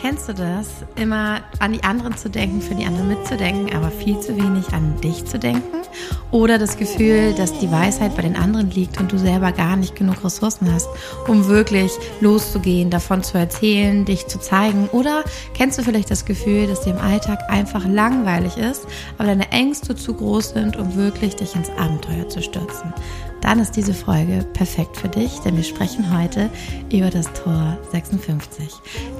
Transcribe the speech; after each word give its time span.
Kennst 0.00 0.28
du 0.28 0.32
das? 0.32 0.68
Immer 0.96 1.40
an 1.58 1.74
die 1.74 1.84
anderen 1.84 2.16
zu 2.16 2.30
denken, 2.30 2.62
für 2.62 2.74
die 2.74 2.86
anderen 2.86 3.08
mitzudenken, 3.08 3.76
aber 3.76 3.90
viel 3.90 4.18
zu 4.20 4.34
wenig 4.34 4.72
an 4.72 4.98
dich 5.02 5.26
zu 5.26 5.38
denken? 5.38 5.82
Oder 6.30 6.56
das 6.56 6.78
Gefühl, 6.78 7.34
dass 7.34 7.58
die 7.58 7.70
Weisheit 7.70 8.16
bei 8.16 8.22
den 8.22 8.34
anderen 8.34 8.70
liegt 8.70 8.98
und 8.98 9.12
du 9.12 9.18
selber 9.18 9.52
gar 9.52 9.76
nicht 9.76 9.94
genug 9.94 10.24
Ressourcen 10.24 10.72
hast, 10.72 10.88
um 11.26 11.48
wirklich 11.48 11.92
loszugehen, 12.20 12.88
davon 12.88 13.22
zu 13.22 13.36
erzählen, 13.36 14.06
dich 14.06 14.26
zu 14.26 14.40
zeigen? 14.40 14.88
Oder 14.92 15.24
kennst 15.52 15.78
du 15.78 15.82
vielleicht 15.82 16.10
das 16.10 16.24
Gefühl, 16.24 16.66
dass 16.66 16.80
dir 16.80 16.92
im 16.92 17.00
Alltag 17.00 17.40
einfach 17.50 17.86
langweilig 17.86 18.56
ist, 18.56 18.86
aber 19.18 19.28
deine 19.28 19.50
Ängste 19.50 19.94
zu 19.94 20.14
groß 20.14 20.50
sind, 20.50 20.78
um 20.78 20.96
wirklich 20.96 21.36
dich 21.36 21.54
ins 21.54 21.68
Abenteuer 21.70 22.26
zu 22.30 22.40
stürzen? 22.40 22.94
Dann 23.40 23.60
ist 23.60 23.76
diese 23.76 23.94
Folge 23.94 24.44
perfekt 24.52 24.96
für 24.96 25.08
dich, 25.08 25.38
denn 25.40 25.56
wir 25.56 25.62
sprechen 25.62 26.16
heute 26.16 26.50
über 26.92 27.08
das 27.08 27.32
Tor 27.32 27.78
56. 27.92 28.68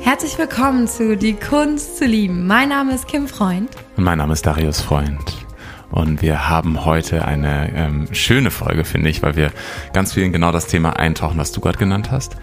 Herzlich 0.01 0.37
willkommen 0.39 0.89
zu 0.89 1.17
Die 1.17 1.35
Kunst 1.35 1.99
zu 1.99 2.05
lieben. 2.05 2.47
Mein 2.47 2.71
Name 2.71 2.95
ist 2.95 3.07
Kim 3.07 3.29
Freund. 3.29 3.71
Und 3.97 4.05
mein 4.05 4.19
Name 4.19 4.33
ist 4.33 4.45
Darius 4.45 4.81
Freund. 4.81 5.47
Und 5.91 6.21
wir 6.21 6.49
haben 6.49 6.85
heute 6.85 7.25
eine 7.25 7.73
ähm, 7.75 8.09
schöne 8.13 8.51
Folge, 8.51 8.85
finde 8.85 9.09
ich, 9.09 9.23
weil 9.23 9.37
wir 9.37 9.53
ganz 9.93 10.15
viel 10.15 10.25
in 10.25 10.33
genau 10.33 10.51
das 10.51 10.67
Thema 10.67 10.99
eintauchen, 10.99 11.39
was 11.39 11.53
du 11.53 11.61
gerade 11.61 11.79
genannt 11.79 12.11
hast. 12.11 12.37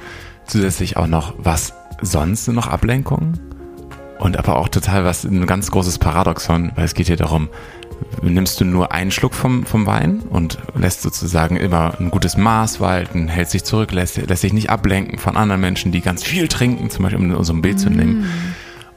Zusätzlich 0.47 0.95
auch 0.97 1.07
noch, 1.07 1.35
was 1.37 1.73
sonst 2.01 2.47
noch 2.47 2.67
Ablenkungen? 2.67 3.39
Und 4.17 4.37
aber 4.37 4.55
auch 4.55 4.69
total 4.69 5.03
was, 5.03 5.25
ein 5.25 5.45
ganz 5.45 5.69
großes 5.71 5.99
Paradoxon, 5.99 6.71
weil 6.75 6.85
es 6.85 6.93
geht 6.93 7.07
hier 7.07 7.17
darum, 7.17 7.49
nimmst 8.21 8.59
du 8.59 8.65
nur 8.65 8.91
einen 8.91 9.11
Schluck 9.11 9.33
vom, 9.33 9.65
vom 9.65 9.85
Wein 9.85 10.21
und 10.29 10.57
lässt 10.75 11.01
sozusagen 11.01 11.57
immer 11.57 11.99
ein 11.99 12.11
gutes 12.11 12.37
Maß 12.37 12.79
walten, 12.79 13.27
hält 13.27 13.49
sich 13.49 13.63
zurück, 13.63 13.91
lässt, 13.91 14.17
lässt 14.17 14.41
sich 14.41 14.53
nicht 14.53 14.69
ablenken 14.69 15.17
von 15.17 15.37
anderen 15.37 15.61
Menschen, 15.61 15.91
die 15.91 16.01
ganz 16.01 16.23
viel 16.23 16.47
trinken, 16.47 16.89
zum 16.89 17.03
Beispiel 17.03 17.19
um 17.19 17.29
in 17.29 17.35
unserem 17.35 17.61
Bild 17.61 17.77
mm. 17.77 17.79
zu 17.79 17.89
nehmen. 17.89 18.29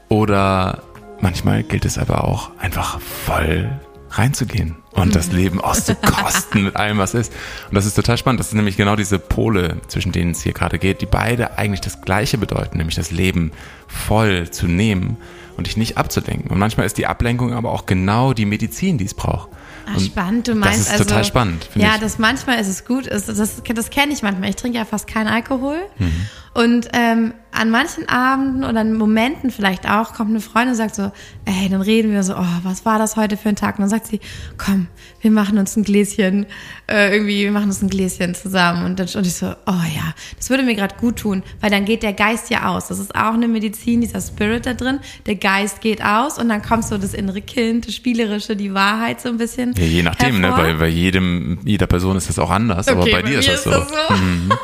Oder 0.09 0.83
manchmal 1.21 1.63
gilt 1.63 1.85
es 1.85 1.97
aber 1.97 2.23
auch 2.23 2.51
einfach 2.59 2.99
voll 2.99 3.69
reinzugehen 4.11 4.75
und 4.91 5.15
das 5.15 5.31
Leben 5.31 5.61
auszukosten 5.61 6.63
mit 6.63 6.75
allem, 6.75 6.97
was 6.97 7.13
ist. 7.13 7.31
Und 7.69 7.75
das 7.75 7.85
ist 7.85 7.93
total 7.95 8.17
spannend. 8.17 8.39
Das 8.39 8.47
ist 8.47 8.53
nämlich 8.53 8.77
genau 8.77 8.95
diese 8.95 9.19
Pole, 9.19 9.77
zwischen 9.87 10.11
denen 10.11 10.31
es 10.31 10.41
hier 10.41 10.53
gerade 10.53 10.79
geht, 10.79 11.01
die 11.01 11.05
beide 11.05 11.57
eigentlich 11.57 11.81
das 11.81 12.01
Gleiche 12.01 12.37
bedeuten, 12.37 12.77
nämlich 12.77 12.95
das 12.95 13.11
Leben 13.11 13.51
voll 13.87 14.49
zu 14.49 14.67
nehmen 14.67 15.17
und 15.57 15.67
dich 15.67 15.77
nicht 15.77 15.97
abzulenken. 15.97 16.51
Und 16.51 16.57
manchmal 16.57 16.85
ist 16.85 16.97
die 16.97 17.05
Ablenkung 17.05 17.53
aber 17.53 17.71
auch 17.71 17.85
genau 17.85 18.33
die 18.33 18.45
Medizin, 18.45 18.97
die 18.97 19.05
es 19.05 19.13
braucht. 19.13 19.49
Ach, 19.85 19.99
spannend, 19.99 20.47
du 20.47 20.55
meinst 20.55 20.79
Das 20.79 20.87
ist 20.87 20.91
also, 20.91 21.03
total 21.05 21.25
spannend. 21.25 21.69
Ja, 21.75 21.95
ich. 21.95 22.01
das 22.01 22.19
manchmal 22.19 22.59
ist 22.59 22.67
es 22.67 22.85
gut. 22.85 23.09
Das, 23.09 23.25
das, 23.25 23.61
das 23.63 23.89
kenne 23.89 24.13
ich 24.13 24.21
manchmal. 24.21 24.49
Ich 24.49 24.55
trinke 24.55 24.77
ja 24.77 24.85
fast 24.85 25.07
keinen 25.07 25.27
Alkohol. 25.27 25.79
Mhm. 25.97 26.27
Und 26.59 26.89
ähm, 26.91 27.33
an 27.53 27.69
manchen 27.69 28.09
Abenden 28.09 28.65
oder 28.65 28.81
an 28.81 28.93
Momenten 28.93 29.49
vielleicht 29.49 29.89
auch 29.89 30.13
kommt 30.13 30.31
eine 30.31 30.41
Freundin 30.41 30.71
und 30.71 30.75
sagt 30.75 30.93
so, 30.93 31.09
ey, 31.45 31.69
dann 31.69 31.81
reden 31.81 32.11
wir 32.11 32.21
so, 32.21 32.33
oh, 32.33 32.45
was 32.63 32.83
war 32.83 32.99
das 32.99 33.15
heute 33.15 33.37
für 33.37 33.47
ein 33.47 33.55
Tag? 33.55 33.77
Und 33.77 33.83
dann 33.83 33.89
sagt 33.89 34.07
sie, 34.07 34.19
komm, 34.57 34.87
wir 35.21 35.31
machen 35.31 35.57
uns 35.57 35.77
ein 35.77 35.85
Gläschen, 35.85 36.47
äh, 36.91 37.13
irgendwie, 37.13 37.45
wir 37.45 37.53
machen 37.53 37.67
uns 37.67 37.81
ein 37.81 37.89
Gläschen 37.89 38.35
zusammen. 38.35 38.83
Und, 38.83 38.99
dann, 38.99 39.07
und 39.07 39.25
ich 39.25 39.35
so, 39.35 39.45
oh 39.45 39.71
ja, 39.95 40.13
das 40.35 40.49
würde 40.49 40.63
mir 40.63 40.75
gerade 40.75 40.95
gut 40.95 41.15
tun, 41.19 41.43
weil 41.61 41.69
dann 41.69 41.85
geht 41.85 42.03
der 42.03 42.11
Geist 42.11 42.49
ja 42.49 42.67
aus. 42.67 42.89
Das 42.89 42.99
ist 42.99 43.15
auch 43.15 43.35
eine 43.35 43.47
Medizin, 43.47 44.01
dieser 44.01 44.19
Spirit 44.19 44.65
da 44.65 44.73
drin. 44.73 44.99
Der 45.27 45.35
Geist 45.35 45.79
geht 45.79 46.03
aus 46.03 46.37
und 46.37 46.49
dann 46.49 46.61
kommt 46.61 46.83
so 46.83 46.97
das 46.97 47.13
innere 47.13 47.41
Kind, 47.41 47.87
das 47.87 47.95
Spielerische, 47.95 48.57
die 48.57 48.73
Wahrheit 48.73 49.21
so 49.21 49.29
ein 49.29 49.37
bisschen. 49.37 49.75
Ja, 49.77 49.85
je 49.85 50.03
nachdem, 50.03 50.41
ne? 50.41 50.51
Bei, 50.51 50.73
bei 50.73 50.89
jedem, 50.89 51.59
jeder 51.63 51.87
Person 51.87 52.17
ist 52.17 52.27
das 52.27 52.37
auch 52.37 52.49
anders, 52.49 52.89
okay, 52.89 52.97
aber 52.97 53.05
bei, 53.05 53.21
bei 53.21 53.29
dir 53.29 53.39
ist 53.39 53.47
das 53.47 53.63
so. 53.63 53.69
Das 53.69 53.87
so. 53.87 54.13
Mhm. 54.13 54.51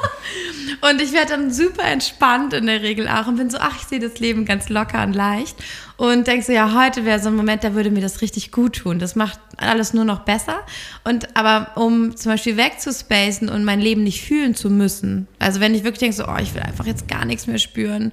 Und 0.82 1.02
ich 1.02 1.14
werde 1.14 1.30
dann 1.30 1.52
super 1.52 1.84
entspannt 1.84 2.54
in 2.54 2.66
der 2.66 2.82
Regel 2.82 3.08
auch 3.08 3.28
und 3.28 3.38
bin 3.38 3.50
so, 3.50 3.58
ach, 3.60 3.76
ich 3.78 3.88
sehe 3.88 4.00
das 4.00 4.20
Leben 4.20 4.46
ganz 4.46 4.70
locker 4.70 5.04
und 5.04 5.14
leicht. 5.14 5.56
Und 5.98 6.28
denke 6.28 6.46
so, 6.46 6.52
ja, 6.52 6.74
heute 6.74 7.06
wäre 7.06 7.20
so 7.20 7.30
ein 7.30 7.36
Moment, 7.36 7.64
da 7.64 7.74
würde 7.74 7.90
mir 7.90 8.02
das 8.02 8.22
richtig 8.22 8.52
gut 8.52 8.78
tun. 8.78 9.00
Das 9.00 9.16
macht 9.16 9.40
alles 9.58 9.94
nur 9.94 10.04
noch 10.04 10.20
besser. 10.20 10.60
Und 11.04 11.36
aber 11.36 11.72
um 11.76 12.16
zum 12.16 12.34
Beispiel 12.34 12.58
wegzuspacen 12.58 13.50
und 13.50 13.64
mein 13.64 13.80
Leben 13.80 14.04
nicht 14.04 14.22
fühlen 14.22 14.56
zu 14.56 14.70
müssen, 14.70 15.28
also 15.40 15.60
wenn 15.60 15.74
ich 15.74 15.84
wirklich 15.84 16.00
denke, 16.00 16.16
so, 16.16 16.28
oh, 16.28 16.38
ich 16.42 16.54
will 16.54 16.62
einfach 16.62 16.86
jetzt 16.86 17.08
gar 17.08 17.26
nichts 17.26 17.48
mehr 17.48 17.60
spüren, 17.60 18.12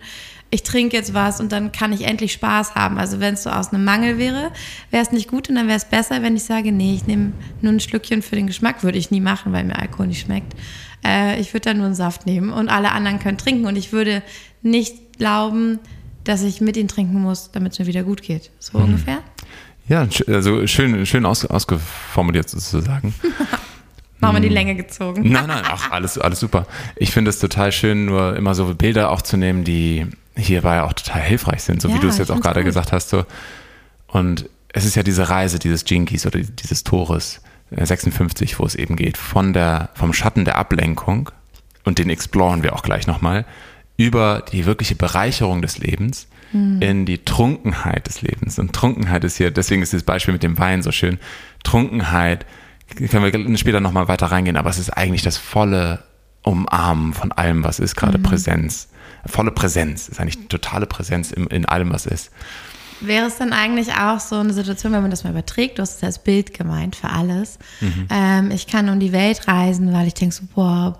ich 0.52 0.62
trinke 0.64 0.94
jetzt 0.94 1.14
was 1.14 1.40
und 1.40 1.50
dann 1.50 1.72
kann 1.72 1.94
ich 1.94 2.02
endlich 2.02 2.34
Spaß 2.34 2.74
haben. 2.74 2.98
Also 2.98 3.20
wenn 3.20 3.34
es 3.34 3.42
so 3.42 3.50
aus 3.50 3.72
einem 3.72 3.84
Mangel 3.84 4.18
wäre, 4.18 4.52
wäre 4.90 5.02
es 5.02 5.10
nicht 5.10 5.28
gut 5.28 5.48
und 5.48 5.54
dann 5.54 5.66
wäre 5.66 5.78
es 5.78 5.86
besser, 5.86 6.22
wenn 6.22 6.36
ich 6.36 6.44
sage, 6.44 6.72
nee, 6.72 6.94
ich 6.94 7.06
nehme 7.06 7.32
nur 7.62 7.72
ein 7.72 7.80
Schlückchen 7.80 8.20
für 8.20 8.36
den 8.36 8.46
Geschmack. 8.46 8.84
Würde 8.84 8.98
ich 8.98 9.10
nie 9.10 9.22
machen, 9.22 9.52
weil 9.54 9.64
mir 9.64 9.78
Alkohol 9.78 10.08
nicht 10.08 10.20
schmeckt. 10.20 10.52
Äh, 11.06 11.40
ich 11.40 11.54
würde 11.54 11.70
dann 11.70 11.78
nur 11.78 11.86
einen 11.86 11.94
Saft 11.94 12.26
nehmen 12.26 12.52
und 12.52 12.68
alle 12.68 12.92
anderen 12.92 13.18
können 13.18 13.38
trinken 13.38 13.64
und 13.64 13.76
ich 13.76 13.92
würde 13.92 14.22
nicht 14.60 15.16
glauben, 15.16 15.78
dass 16.24 16.42
ich 16.42 16.60
mit 16.60 16.76
ihnen 16.76 16.88
trinken 16.88 17.22
muss, 17.22 17.50
damit 17.50 17.72
es 17.72 17.78
mir 17.78 17.86
wieder 17.86 18.02
gut 18.02 18.20
geht. 18.20 18.50
So 18.58 18.76
mhm. 18.76 18.84
ungefähr. 18.84 19.20
Ja, 19.88 20.06
also 20.26 20.66
schön, 20.66 21.06
schön 21.06 21.24
aus, 21.24 21.46
ausgeformuliert 21.46 22.50
sozusagen. 22.50 23.14
Machen 24.20 24.36
wir 24.36 24.40
die 24.40 24.48
mhm. 24.48 24.54
Länge 24.54 24.74
gezogen. 24.74 25.32
Nein, 25.32 25.46
nein, 25.48 25.64
ach, 25.66 25.90
alles, 25.90 26.18
alles 26.18 26.40
super. 26.40 26.66
Ich 26.94 27.10
finde 27.10 27.30
es 27.30 27.38
total 27.38 27.72
schön, 27.72 28.04
nur 28.04 28.36
immer 28.36 28.54
so 28.54 28.74
Bilder 28.74 29.10
aufzunehmen, 29.10 29.64
die 29.64 30.06
hierbei 30.36 30.82
auch 30.82 30.92
total 30.92 31.22
hilfreich 31.22 31.62
sind, 31.62 31.82
so 31.82 31.88
ja, 31.88 31.94
wie 31.94 31.98
du 32.00 32.08
es 32.08 32.18
jetzt 32.18 32.30
auch 32.30 32.40
gerade 32.40 32.60
gut. 32.60 32.66
gesagt 32.66 32.92
hast. 32.92 33.10
So. 33.10 33.24
Und 34.06 34.48
es 34.72 34.84
ist 34.84 34.94
ja 34.94 35.02
diese 35.02 35.28
Reise 35.28 35.58
dieses 35.58 35.84
Jinkies 35.86 36.26
oder 36.26 36.40
dieses 36.40 36.84
Tores 36.84 37.40
56, 37.70 38.52
äh, 38.52 38.58
wo 38.58 38.64
es 38.64 38.74
eben 38.74 38.96
geht, 38.96 39.16
von 39.16 39.52
der, 39.52 39.90
vom 39.94 40.12
Schatten 40.12 40.44
der 40.44 40.56
Ablenkung, 40.56 41.30
und 41.84 41.98
den 41.98 42.10
exploren 42.10 42.62
wir 42.62 42.74
auch 42.74 42.82
gleich 42.82 43.06
nochmal, 43.06 43.44
über 43.96 44.44
die 44.52 44.66
wirkliche 44.66 44.94
Bereicherung 44.94 45.62
des 45.62 45.78
Lebens 45.78 46.28
mhm. 46.52 46.80
in 46.80 47.06
die 47.06 47.24
Trunkenheit 47.24 48.06
des 48.06 48.22
Lebens. 48.22 48.58
Und 48.58 48.72
Trunkenheit 48.72 49.24
ist 49.24 49.36
hier, 49.36 49.50
deswegen 49.50 49.82
ist 49.82 49.92
das 49.92 50.02
Beispiel 50.02 50.32
mit 50.32 50.42
dem 50.42 50.58
Wein 50.58 50.82
so 50.82 50.92
schön. 50.92 51.18
Trunkenheit, 51.64 52.46
können 53.10 53.32
wir 53.32 53.58
später 53.58 53.80
nochmal 53.80 54.08
weiter 54.08 54.26
reingehen, 54.26 54.56
aber 54.56 54.70
es 54.70 54.78
ist 54.78 54.90
eigentlich 54.90 55.22
das 55.22 55.36
volle 55.36 56.04
Umarmen 56.42 57.12
von 57.14 57.32
allem, 57.32 57.64
was 57.64 57.78
ist, 57.78 57.96
gerade 57.96 58.18
mhm. 58.18 58.22
Präsenz. 58.22 58.88
Volle 59.26 59.52
Präsenz, 59.52 60.08
ist 60.08 60.20
eigentlich 60.20 60.48
totale 60.48 60.86
Präsenz 60.86 61.30
in, 61.30 61.46
in 61.46 61.64
allem, 61.66 61.92
was 61.92 62.06
ist. 62.06 62.30
Wäre 63.00 63.26
es 63.26 63.36
dann 63.36 63.52
eigentlich 63.52 63.92
auch 63.94 64.20
so 64.20 64.36
eine 64.36 64.52
Situation, 64.52 64.92
wenn 64.92 65.02
man 65.02 65.10
das 65.10 65.24
mal 65.24 65.30
überträgt, 65.30 65.78
du 65.78 65.82
hast 65.82 65.96
es 65.96 66.04
als 66.04 66.18
Bild 66.20 66.54
gemeint 66.54 66.94
für 66.94 67.10
alles. 67.10 67.58
Mhm. 67.80 68.06
Ähm, 68.10 68.50
ich 68.52 68.66
kann 68.66 68.88
um 68.88 69.00
die 69.00 69.12
Welt 69.12 69.48
reisen, 69.48 69.92
weil 69.92 70.06
ich 70.06 70.14
denke 70.14 70.34
so, 70.34 70.44
boah, 70.54 70.98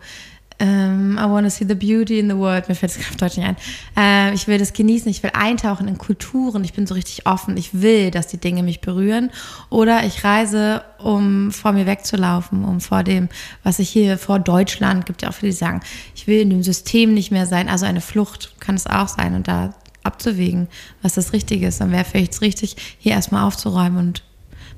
ähm, 0.62 1.19
I 1.19 1.28
want 1.28 1.45
to 1.45 1.50
see 1.50 1.65
the 1.67 1.75
beauty 1.75 2.21
in 2.21 2.31
the 2.31 2.37
world. 2.37 2.69
Mir 2.69 2.77
fällt 2.77 2.93
es 2.93 2.99
auf 2.99 3.17
Deutsch 3.17 3.37
nicht 3.37 3.47
ein. 3.47 3.56
Äh, 3.97 4.33
ich 4.33 4.47
will 4.47 4.59
das 4.59 4.73
genießen, 4.73 5.11
ich 5.11 5.23
will 5.25 5.33
eintauchen 5.34 5.89
in 5.89 5.99
Kulturen, 5.99 6.62
ich 6.62 6.73
bin 6.73 6.87
so 6.87 6.95
richtig 6.95 7.27
offen, 7.27 7.56
ich 7.56 7.83
will, 7.83 8.12
dass 8.12 8.28
die 8.28 8.39
Dinge 8.39 8.62
mich 8.62 8.81
berühren. 8.81 9.31
Oder 9.71 10.05
ich 10.05 10.23
reise, 10.23 10.84
um 10.99 11.50
vor 11.50 11.73
mir 11.73 11.87
wegzulaufen, 11.87 12.65
um 12.65 12.81
vor 12.81 13.03
dem, 13.03 13.28
was 13.65 13.81
ich 13.81 13.91
hier 13.91 14.19
vor 14.19 14.39
Deutschland, 14.39 15.05
gibt 15.05 15.23
ja 15.23 15.31
auch 15.31 15.34
viele, 15.34 15.50
die 15.50 15.59
sagen, 15.59 15.81
ich 16.15 16.28
will 16.28 16.41
in 16.41 16.50
dem 16.50 16.62
System 16.62 17.12
nicht 17.12 17.33
mehr 17.33 17.47
sein. 17.47 17.69
Also 17.69 17.84
eine 17.84 18.00
Flucht 18.00 18.55
kann 18.61 18.77
es 18.77 18.87
auch 18.87 19.09
sein. 19.09 19.34
Und 19.34 19.49
da 19.49 19.75
abzuwägen, 20.05 20.69
was 21.03 21.15
das 21.15 21.33
Richtige 21.33 21.67
ist. 21.67 21.81
Dann 21.81 21.91
wäre 21.91 22.05
vielleicht 22.05 22.41
richtig, 22.41 22.77
hier 22.99 23.12
erstmal 23.12 23.44
aufzuräumen 23.44 23.99
und 23.99 24.23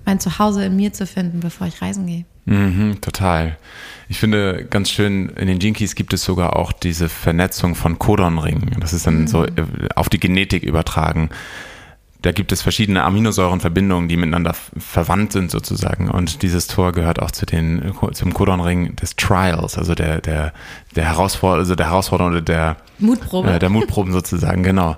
mein 0.06 0.20
Zuhause 0.20 0.64
in 0.64 0.76
mir 0.76 0.92
zu 0.92 1.06
finden, 1.06 1.40
bevor 1.40 1.66
ich 1.66 1.80
reisen 1.80 2.06
gehe. 2.06 2.24
Mhm, 2.46 3.00
total. 3.00 3.56
Ich 4.08 4.18
finde 4.18 4.66
ganz 4.68 4.90
schön, 4.90 5.30
in 5.30 5.46
den 5.46 5.60
Jinkies 5.60 5.94
gibt 5.94 6.12
es 6.12 6.24
sogar 6.24 6.56
auch 6.56 6.72
diese 6.72 7.08
Vernetzung 7.08 7.74
von 7.74 7.98
Codonringen. 7.98 8.76
Das 8.80 8.92
ist 8.92 9.06
dann 9.06 9.22
mhm. 9.22 9.26
so 9.26 9.44
äh, 9.44 9.50
auf 9.94 10.08
die 10.08 10.20
Genetik 10.20 10.62
übertragen. 10.62 11.30
Da 12.20 12.32
gibt 12.32 12.52
es 12.52 12.62
verschiedene 12.62 13.04
Aminosäurenverbindungen, 13.04 14.08
die 14.08 14.16
miteinander 14.16 14.54
verwandt 14.78 15.32
sind 15.32 15.50
sozusagen. 15.50 16.10
Und 16.10 16.40
dieses 16.40 16.68
Tor 16.68 16.92
gehört 16.92 17.20
auch 17.20 17.30
zu 17.30 17.44
den, 17.44 17.92
zum 18.12 18.32
Codonring 18.32 18.96
des 18.96 19.16
Trials, 19.16 19.76
also 19.76 19.94
der, 19.94 20.22
der, 20.22 20.54
der 20.96 21.04
Herausforderung, 21.04 21.60
also 21.60 21.74
der 21.74 21.90
Herausforderung 21.90 22.32
oder 22.32 22.40
der 22.40 22.76
Mutprobe. 22.98 23.50
Äh, 23.50 23.58
der 23.58 23.68
Mutproben 23.68 24.12
sozusagen, 24.12 24.62
genau. 24.62 24.96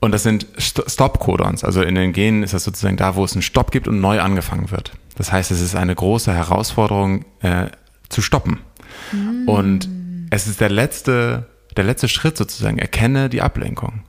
Und 0.00 0.12
das 0.12 0.22
sind 0.22 0.46
Stop-Codons. 0.58 1.64
Also 1.64 1.82
in 1.82 1.94
den 1.94 2.12
Genen 2.12 2.42
ist 2.42 2.54
das 2.54 2.64
sozusagen 2.64 2.96
da, 2.96 3.16
wo 3.16 3.24
es 3.24 3.32
einen 3.32 3.42
Stopp 3.42 3.70
gibt 3.70 3.88
und 3.88 4.00
neu 4.00 4.20
angefangen 4.20 4.70
wird. 4.70 4.92
Das 5.16 5.32
heißt, 5.32 5.50
es 5.50 5.60
ist 5.60 5.74
eine 5.74 5.94
große 5.94 6.32
Herausforderung 6.32 7.24
äh, 7.40 7.66
zu 8.08 8.20
stoppen. 8.20 8.60
Mm. 9.12 9.48
Und 9.48 9.88
es 10.30 10.46
ist 10.46 10.60
der 10.60 10.68
letzte, 10.68 11.46
der 11.76 11.84
letzte 11.84 12.08
Schritt 12.08 12.36
sozusagen. 12.36 12.78
Erkenne 12.78 13.30
die 13.30 13.40
Ablenkung. 13.40 14.02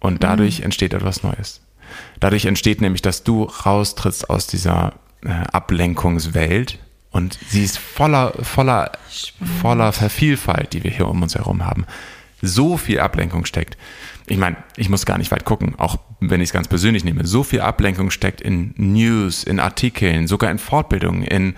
Und 0.00 0.24
dadurch 0.24 0.60
mm. 0.60 0.64
entsteht 0.64 0.94
etwas 0.94 1.22
Neues. 1.22 1.60
Dadurch 2.18 2.44
entsteht 2.44 2.80
nämlich, 2.80 3.02
dass 3.02 3.22
du 3.22 3.44
raustrittst 3.44 4.30
aus 4.30 4.46
dieser 4.46 4.94
äh, 5.24 5.30
Ablenkungswelt 5.30 6.78
und 7.10 7.38
sie 7.48 7.64
ist 7.64 7.78
voller, 7.78 8.32
voller, 8.42 8.92
voller 9.60 9.92
Vervielfalt, 9.92 10.72
die 10.72 10.84
wir 10.84 10.90
hier 10.90 11.08
um 11.08 11.22
uns 11.22 11.34
herum 11.34 11.66
haben. 11.66 11.86
So 12.40 12.76
viel 12.76 13.00
Ablenkung 13.00 13.44
steckt. 13.44 13.76
Ich 14.30 14.38
meine, 14.38 14.56
ich 14.76 14.88
muss 14.88 15.04
gar 15.06 15.18
nicht 15.18 15.30
weit 15.32 15.44
gucken, 15.44 15.74
auch 15.78 15.98
wenn 16.20 16.40
ich 16.40 16.50
es 16.50 16.52
ganz 16.52 16.68
persönlich 16.68 17.04
nehme. 17.04 17.26
So 17.26 17.42
viel 17.42 17.60
Ablenkung 17.60 18.10
steckt 18.10 18.40
in 18.40 18.74
News, 18.76 19.42
in 19.42 19.58
Artikeln, 19.58 20.28
sogar 20.28 20.50
in 20.50 20.58
Fortbildungen, 20.58 21.24
in 21.24 21.54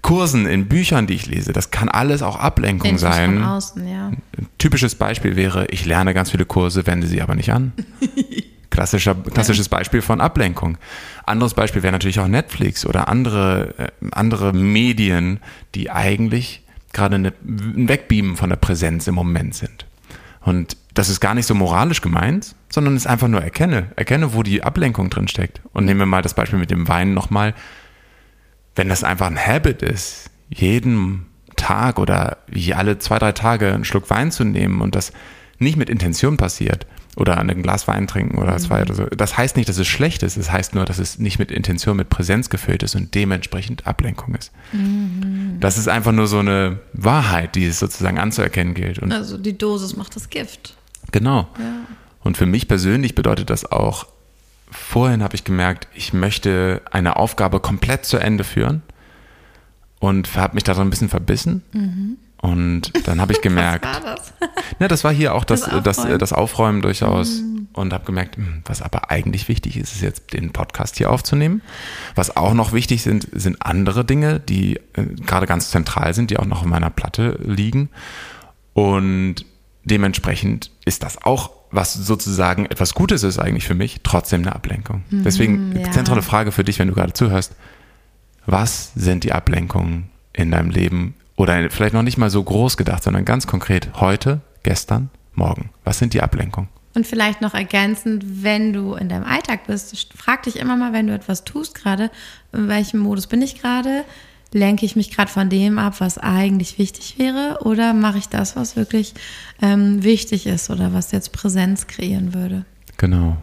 Kursen, 0.00 0.46
in 0.46 0.66
Büchern, 0.66 1.06
die 1.06 1.14
ich 1.14 1.26
lese. 1.26 1.52
Das 1.52 1.70
kann 1.70 1.88
alles 1.88 2.22
auch 2.22 2.36
Ablenkung 2.36 2.92
Infos 2.92 3.02
sein. 3.02 3.34
Von 3.34 3.42
außen, 3.44 3.88
ja. 3.88 4.08
Ein 4.08 4.46
typisches 4.56 4.94
Beispiel 4.94 5.36
wäre, 5.36 5.66
ich 5.66 5.84
lerne 5.84 6.14
ganz 6.14 6.30
viele 6.30 6.46
Kurse, 6.46 6.86
wende 6.86 7.06
sie 7.06 7.20
aber 7.20 7.34
nicht 7.34 7.52
an. 7.52 7.72
Klassischer, 8.70 9.14
klassisches 9.14 9.68
Beispiel 9.68 10.02
von 10.02 10.20
Ablenkung. 10.20 10.76
Anderes 11.24 11.54
Beispiel 11.54 11.82
wäre 11.82 11.92
natürlich 11.92 12.20
auch 12.20 12.28
Netflix 12.28 12.84
oder 12.84 13.08
andere, 13.08 13.74
äh, 13.78 13.88
andere 14.12 14.52
Medien, 14.52 15.40
die 15.74 15.90
eigentlich 15.90 16.62
gerade 16.92 17.14
eine, 17.14 17.32
ein 17.44 17.88
Wegbeamen 17.88 18.36
von 18.36 18.50
der 18.50 18.56
Präsenz 18.56 19.06
im 19.06 19.14
Moment 19.14 19.54
sind. 19.54 19.86
Und 20.42 20.76
das 20.96 21.10
ist 21.10 21.20
gar 21.20 21.34
nicht 21.34 21.44
so 21.44 21.54
moralisch 21.54 22.00
gemeint, 22.00 22.56
sondern 22.70 22.96
es 22.96 23.06
einfach 23.06 23.28
nur 23.28 23.42
erkenne. 23.42 23.92
Erkenne, 23.96 24.32
wo 24.32 24.42
die 24.42 24.62
Ablenkung 24.62 25.10
drin 25.10 25.28
steckt. 25.28 25.60
Und 25.74 25.84
nehmen 25.84 26.00
wir 26.00 26.06
mal 26.06 26.22
das 26.22 26.32
Beispiel 26.32 26.58
mit 26.58 26.70
dem 26.70 26.88
Wein 26.88 27.12
nochmal. 27.12 27.54
Wenn 28.74 28.88
das 28.88 29.04
einfach 29.04 29.26
ein 29.26 29.38
Habit 29.38 29.82
ist, 29.82 30.30
jeden 30.48 31.26
Tag 31.54 31.98
oder 31.98 32.38
alle 32.74 32.98
zwei, 32.98 33.18
drei 33.18 33.32
Tage 33.32 33.74
einen 33.74 33.84
Schluck 33.84 34.08
Wein 34.08 34.32
zu 34.32 34.44
nehmen 34.44 34.80
und 34.80 34.94
das 34.94 35.12
nicht 35.58 35.76
mit 35.76 35.90
Intention 35.90 36.38
passiert 36.38 36.86
oder 37.16 37.36
ein 37.38 37.62
Glas 37.62 37.86
Wein 37.88 38.06
trinken 38.06 38.38
oder 38.38 38.56
zwei 38.56 38.82
oder 38.82 38.94
so, 38.94 39.04
das 39.06 39.36
heißt 39.36 39.56
nicht, 39.56 39.68
dass 39.68 39.78
es 39.78 39.86
schlecht 39.86 40.22
ist. 40.22 40.38
Es 40.38 40.50
heißt 40.50 40.74
nur, 40.74 40.86
dass 40.86 40.98
es 40.98 41.18
nicht 41.18 41.38
mit 41.38 41.50
Intention, 41.50 41.96
mit 41.96 42.08
Präsenz 42.08 42.48
gefüllt 42.48 42.82
ist 42.82 42.94
und 42.94 43.14
dementsprechend 43.14 43.86
Ablenkung 43.86 44.34
ist. 44.34 44.50
Das 45.60 45.76
ist 45.76 45.88
einfach 45.88 46.12
nur 46.12 46.26
so 46.26 46.38
eine 46.38 46.80
Wahrheit, 46.94 47.54
die 47.54 47.66
es 47.66 47.78
sozusagen 47.78 48.18
anzuerkennen 48.18 48.72
gilt. 48.72 48.98
Und 48.98 49.12
Also 49.12 49.36
die 49.36 49.56
Dosis 49.56 49.96
macht 49.96 50.16
das 50.16 50.30
Gift. 50.30 50.76
Genau. 51.12 51.48
Ja. 51.58 51.64
Und 52.22 52.36
für 52.36 52.46
mich 52.46 52.68
persönlich 52.68 53.14
bedeutet 53.14 53.50
das 53.50 53.70
auch, 53.70 54.06
vorhin 54.70 55.22
habe 55.22 55.34
ich 55.34 55.44
gemerkt, 55.44 55.88
ich 55.94 56.12
möchte 56.12 56.82
eine 56.90 57.16
Aufgabe 57.16 57.60
komplett 57.60 58.04
zu 58.04 58.18
Ende 58.18 58.44
führen 58.44 58.82
und 60.00 60.34
habe 60.36 60.54
mich 60.54 60.64
daran 60.64 60.88
ein 60.88 60.90
bisschen 60.90 61.08
verbissen. 61.08 61.62
Und 62.38 63.06
dann 63.06 63.20
habe 63.20 63.32
ich 63.32 63.40
gemerkt, 63.40 63.84
Was 63.92 64.02
war 64.02 64.16
das? 64.16 64.32
ja, 64.78 64.88
das 64.88 65.04
war 65.04 65.12
hier 65.12 65.34
auch 65.34 65.44
das, 65.44 65.62
Das 65.62 65.82
das, 65.82 65.98
Aufräumen. 65.98 66.18
das, 66.18 66.32
Aufräumen 66.32 66.82
durchaus. 66.82 67.42
Und 67.72 67.92
habe 67.92 68.04
gemerkt, 68.06 68.36
hm, 68.36 68.62
was 68.64 68.80
aber 68.80 69.10
eigentlich 69.10 69.48
wichtig 69.48 69.76
ist, 69.76 69.94
ist 69.94 70.00
jetzt 70.00 70.32
den 70.32 70.50
Podcast 70.50 70.96
hier 70.96 71.10
aufzunehmen. 71.10 71.60
Was 72.14 72.34
auch 72.34 72.54
noch 72.54 72.72
wichtig 72.72 73.02
sind, 73.02 73.28
sind 73.32 73.60
andere 73.60 74.04
Dinge, 74.04 74.40
die 74.40 74.76
äh, 74.94 75.04
gerade 75.26 75.46
ganz 75.46 75.70
zentral 75.70 76.14
sind, 76.14 76.30
die 76.30 76.38
auch 76.38 76.46
noch 76.46 76.62
in 76.62 76.70
meiner 76.70 76.88
Platte 76.88 77.38
liegen. 77.44 77.90
Und 78.72 79.44
dementsprechend 79.86 80.70
ist 80.84 81.02
das 81.02 81.22
auch, 81.22 81.50
was 81.70 81.94
sozusagen 81.94 82.66
etwas 82.66 82.94
Gutes 82.94 83.22
ist 83.22 83.38
eigentlich 83.38 83.66
für 83.66 83.74
mich, 83.74 84.00
trotzdem 84.02 84.42
eine 84.42 84.54
Ablenkung. 84.54 85.04
Deswegen, 85.10 85.74
ja. 85.76 85.90
zentrale 85.90 86.22
Frage 86.22 86.52
für 86.52 86.64
dich, 86.64 86.78
wenn 86.78 86.88
du 86.88 86.94
gerade 86.94 87.12
zuhörst. 87.12 87.54
Was 88.44 88.92
sind 88.94 89.24
die 89.24 89.32
Ablenkungen 89.32 90.10
in 90.32 90.50
deinem 90.50 90.70
Leben? 90.70 91.14
Oder 91.36 91.70
vielleicht 91.70 91.94
noch 91.94 92.02
nicht 92.02 92.18
mal 92.18 92.30
so 92.30 92.42
groß 92.42 92.76
gedacht, 92.76 93.02
sondern 93.02 93.24
ganz 93.24 93.46
konkret 93.46 93.90
heute, 94.00 94.40
gestern, 94.62 95.10
morgen. 95.34 95.70
Was 95.84 95.98
sind 95.98 96.14
die 96.14 96.22
Ablenkungen? 96.22 96.68
Und 96.94 97.06
vielleicht 97.06 97.42
noch 97.42 97.52
ergänzend, 97.52 98.24
wenn 98.42 98.72
du 98.72 98.94
in 98.94 99.10
deinem 99.10 99.24
Alltag 99.24 99.66
bist, 99.66 100.14
frag 100.16 100.44
dich 100.44 100.56
immer 100.56 100.76
mal, 100.76 100.92
wenn 100.94 101.06
du 101.06 101.12
etwas 101.12 101.44
tust 101.44 101.74
gerade, 101.74 102.10
in 102.52 102.68
welchem 102.68 103.00
Modus 103.00 103.26
bin 103.26 103.42
ich 103.42 103.60
gerade? 103.60 104.04
Lenke 104.56 104.86
ich 104.86 104.96
mich 104.96 105.10
gerade 105.10 105.30
von 105.30 105.50
dem 105.50 105.78
ab, 105.78 105.96
was 105.98 106.16
eigentlich 106.16 106.78
wichtig 106.78 107.16
wäre? 107.18 107.58
Oder 107.62 107.92
mache 107.92 108.18
ich 108.18 108.28
das, 108.28 108.56
was 108.56 108.74
wirklich 108.74 109.12
ähm, 109.60 110.02
wichtig 110.02 110.46
ist 110.46 110.70
oder 110.70 110.94
was 110.94 111.12
jetzt 111.12 111.32
Präsenz 111.32 111.86
kreieren 111.86 112.32
würde? 112.32 112.64
Genau. 112.96 113.36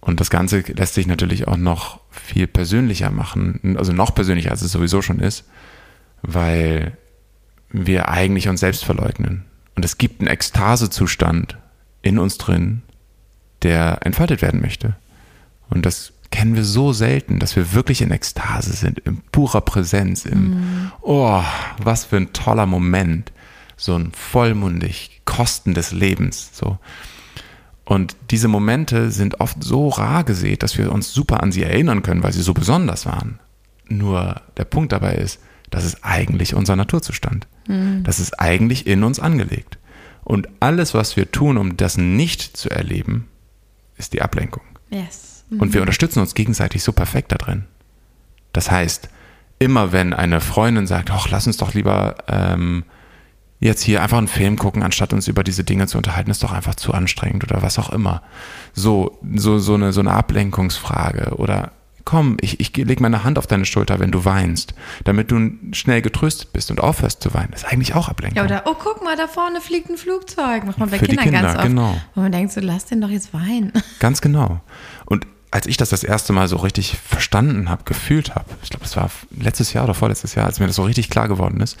Und 0.00 0.20
das 0.20 0.30
Ganze 0.30 0.60
lässt 0.60 0.94
sich 0.94 1.06
natürlich 1.06 1.48
auch 1.48 1.58
noch 1.58 2.00
viel 2.10 2.46
persönlicher 2.46 3.10
machen, 3.10 3.76
also 3.78 3.92
noch 3.92 4.14
persönlicher, 4.14 4.50
als 4.50 4.62
es 4.62 4.72
sowieso 4.72 5.02
schon 5.02 5.20
ist, 5.20 5.44
weil 6.22 6.96
wir 7.68 8.08
eigentlich 8.08 8.48
uns 8.48 8.60
selbst 8.60 8.86
verleugnen. 8.86 9.44
Und 9.76 9.84
es 9.84 9.98
gibt 9.98 10.20
einen 10.20 10.30
Ekstasezustand 10.30 11.58
in 12.00 12.18
uns 12.18 12.38
drin, 12.38 12.82
der 13.62 13.98
entfaltet 14.06 14.40
werden 14.40 14.62
möchte. 14.62 14.96
Und 15.68 15.84
das 15.84 16.14
kennen 16.30 16.54
wir 16.54 16.64
so 16.64 16.92
selten, 16.92 17.38
dass 17.38 17.56
wir 17.56 17.72
wirklich 17.72 18.02
in 18.02 18.10
Ekstase 18.10 18.72
sind, 18.72 18.98
in 19.00 19.22
purer 19.32 19.60
Präsenz, 19.60 20.24
im, 20.24 20.90
oh, 21.00 21.42
was 21.82 22.04
für 22.04 22.16
ein 22.16 22.32
toller 22.32 22.66
Moment, 22.66 23.32
so 23.76 23.94
ein 23.94 24.12
vollmundig 24.12 25.22
Kosten 25.24 25.74
des 25.74 25.92
Lebens, 25.92 26.50
so. 26.52 26.78
Und 27.84 28.16
diese 28.30 28.48
Momente 28.48 29.10
sind 29.10 29.40
oft 29.40 29.64
so 29.64 29.88
rar 29.88 30.22
gesät, 30.24 30.62
dass 30.62 30.76
wir 30.76 30.92
uns 30.92 31.12
super 31.12 31.42
an 31.42 31.52
sie 31.52 31.62
erinnern 31.62 32.02
können, 32.02 32.22
weil 32.22 32.34
sie 32.34 32.42
so 32.42 32.52
besonders 32.52 33.06
waren. 33.06 33.38
Nur 33.88 34.42
der 34.58 34.66
Punkt 34.66 34.92
dabei 34.92 35.14
ist, 35.14 35.40
das 35.70 35.86
ist 35.86 36.04
eigentlich 36.04 36.54
unser 36.54 36.76
Naturzustand. 36.76 37.46
Das 38.02 38.20
ist 38.20 38.38
eigentlich 38.38 38.86
in 38.86 39.04
uns 39.04 39.18
angelegt. 39.20 39.78
Und 40.22 40.48
alles, 40.60 40.92
was 40.92 41.16
wir 41.16 41.30
tun, 41.32 41.56
um 41.56 41.78
das 41.78 41.96
nicht 41.96 42.58
zu 42.58 42.68
erleben, 42.68 43.26
ist 43.96 44.12
die 44.12 44.20
Ablenkung. 44.20 44.62
Yes. 44.90 45.44
Und 45.50 45.72
wir 45.72 45.80
unterstützen 45.80 46.20
uns 46.20 46.34
gegenseitig 46.34 46.82
so 46.82 46.92
perfekt 46.92 47.32
da 47.32 47.36
drin. 47.36 47.64
Das 48.52 48.70
heißt, 48.70 49.08
immer 49.58 49.92
wenn 49.92 50.12
eine 50.14 50.40
Freundin 50.40 50.86
sagt, 50.86 51.10
ach, 51.10 51.28
lass 51.30 51.46
uns 51.46 51.56
doch 51.56 51.74
lieber 51.74 52.16
ähm, 52.28 52.84
jetzt 53.60 53.82
hier 53.82 54.02
einfach 54.02 54.18
einen 54.18 54.28
Film 54.28 54.56
gucken, 54.56 54.82
anstatt 54.82 55.12
uns 55.12 55.26
über 55.26 55.42
diese 55.42 55.64
Dinge 55.64 55.86
zu 55.86 55.96
unterhalten, 55.98 56.30
ist 56.30 56.42
doch 56.42 56.52
einfach 56.52 56.76
zu 56.76 56.92
anstrengend 56.92 57.44
oder 57.44 57.62
was 57.62 57.78
auch 57.78 57.90
immer. 57.90 58.22
So, 58.72 59.18
so, 59.34 59.58
so, 59.58 59.74
eine, 59.74 59.92
so 59.92 60.00
eine 60.00 60.12
Ablenkungsfrage 60.12 61.34
oder 61.36 61.72
komm, 62.08 62.38
ich, 62.40 62.58
ich 62.58 62.74
leg 62.74 63.00
meine 63.00 63.22
Hand 63.22 63.38
auf 63.38 63.46
deine 63.46 63.66
Schulter, 63.66 63.98
wenn 63.98 64.10
du 64.10 64.24
weinst, 64.24 64.72
damit 65.04 65.30
du 65.30 65.50
schnell 65.72 66.00
getröstet 66.00 66.54
bist 66.54 66.70
und 66.70 66.80
aufhörst 66.80 67.22
zu 67.22 67.34
weinen. 67.34 67.50
Das 67.50 67.64
ist 67.64 67.68
eigentlich 67.70 67.94
auch 67.94 68.08
Ablenkung. 68.08 68.38
Ja, 68.38 68.44
oder, 68.44 68.62
oh, 68.64 68.74
guck 68.82 69.04
mal, 69.04 69.14
da 69.14 69.28
vorne 69.28 69.60
fliegt 69.60 69.90
ein 69.90 69.98
Flugzeug. 69.98 70.64
Macht 70.64 70.78
man 70.78 70.88
bei 70.88 70.98
Für 70.98 71.06
die 71.06 71.16
Kindern 71.16 71.42
ganz 71.42 71.60
Kinder, 71.60 71.82
oft. 71.82 71.92
genau. 71.92 72.00
Wo 72.14 72.22
man 72.22 72.32
denkt 72.32 72.54
so, 72.54 72.62
lass 72.62 72.86
den 72.86 73.02
doch 73.02 73.10
jetzt 73.10 73.34
weinen. 73.34 73.74
Ganz 73.98 74.22
genau. 74.22 74.62
Und 75.04 75.26
als 75.50 75.66
ich 75.66 75.76
das 75.76 75.90
das 75.90 76.02
erste 76.02 76.32
Mal 76.32 76.48
so 76.48 76.56
richtig 76.56 76.96
verstanden 76.96 77.68
habe, 77.68 77.84
gefühlt 77.84 78.34
habe, 78.34 78.46
ich 78.62 78.70
glaube, 78.70 78.86
es 78.86 78.96
war 78.96 79.10
letztes 79.38 79.74
Jahr 79.74 79.84
oder 79.84 79.92
vorletztes 79.92 80.34
Jahr, 80.34 80.46
als 80.46 80.60
mir 80.60 80.66
das 80.66 80.76
so 80.76 80.84
richtig 80.84 81.10
klar 81.10 81.28
geworden 81.28 81.60
ist, 81.60 81.76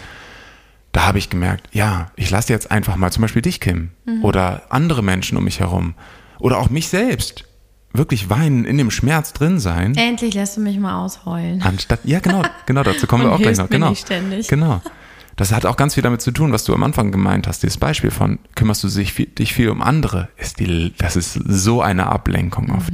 da 0.92 1.06
habe 1.06 1.16
ich 1.16 1.30
gemerkt, 1.30 1.68
ja, 1.72 2.10
ich 2.16 2.28
lasse 2.28 2.52
jetzt 2.52 2.70
einfach 2.70 2.96
mal 2.96 3.10
zum 3.10 3.22
Beispiel 3.22 3.40
dich, 3.40 3.60
Kim, 3.60 3.92
oder 4.20 4.64
andere 4.68 5.02
Menschen 5.02 5.38
um 5.38 5.44
mich 5.44 5.60
herum 5.60 5.94
oder 6.38 6.58
auch 6.58 6.68
mich 6.68 6.88
selbst 6.88 7.47
wirklich 7.92 8.28
weinen, 8.30 8.64
in 8.64 8.78
dem 8.78 8.90
Schmerz 8.90 9.32
drin 9.32 9.58
sein, 9.58 9.94
Endlich 9.96 10.34
lässt 10.34 10.56
du 10.56 10.60
mich 10.60 10.78
mal 10.78 11.02
ausheulen. 11.04 11.62
anstatt, 11.62 12.00
ja 12.04 12.20
genau, 12.20 12.42
genau, 12.66 12.82
dazu 12.82 13.06
kommen 13.06 13.24
wir 13.24 13.32
auch 13.32 13.38
gleich 13.40 13.56
noch, 13.58 13.68
genau, 13.70 13.90
nicht 13.90 14.04
ständig. 14.06 14.48
genau. 14.48 14.80
Das 15.36 15.52
hat 15.52 15.66
auch 15.66 15.76
ganz 15.76 15.94
viel 15.94 16.02
damit 16.02 16.20
zu 16.20 16.32
tun, 16.32 16.50
was 16.52 16.64
du 16.64 16.74
am 16.74 16.82
Anfang 16.82 17.12
gemeint 17.12 17.46
hast. 17.46 17.62
Dieses 17.62 17.76
Beispiel 17.78 18.10
von 18.10 18.40
kümmerst 18.56 18.82
du 18.82 18.88
dich, 18.88 19.12
viel- 19.12 19.26
dich 19.26 19.54
viel 19.54 19.68
um 19.70 19.82
andere, 19.82 20.28
ist 20.36 20.58
die, 20.58 20.92
das 20.98 21.14
ist 21.14 21.32
so 21.34 21.80
eine 21.80 22.06
Ablenkung 22.08 22.70
oft. 22.72 22.92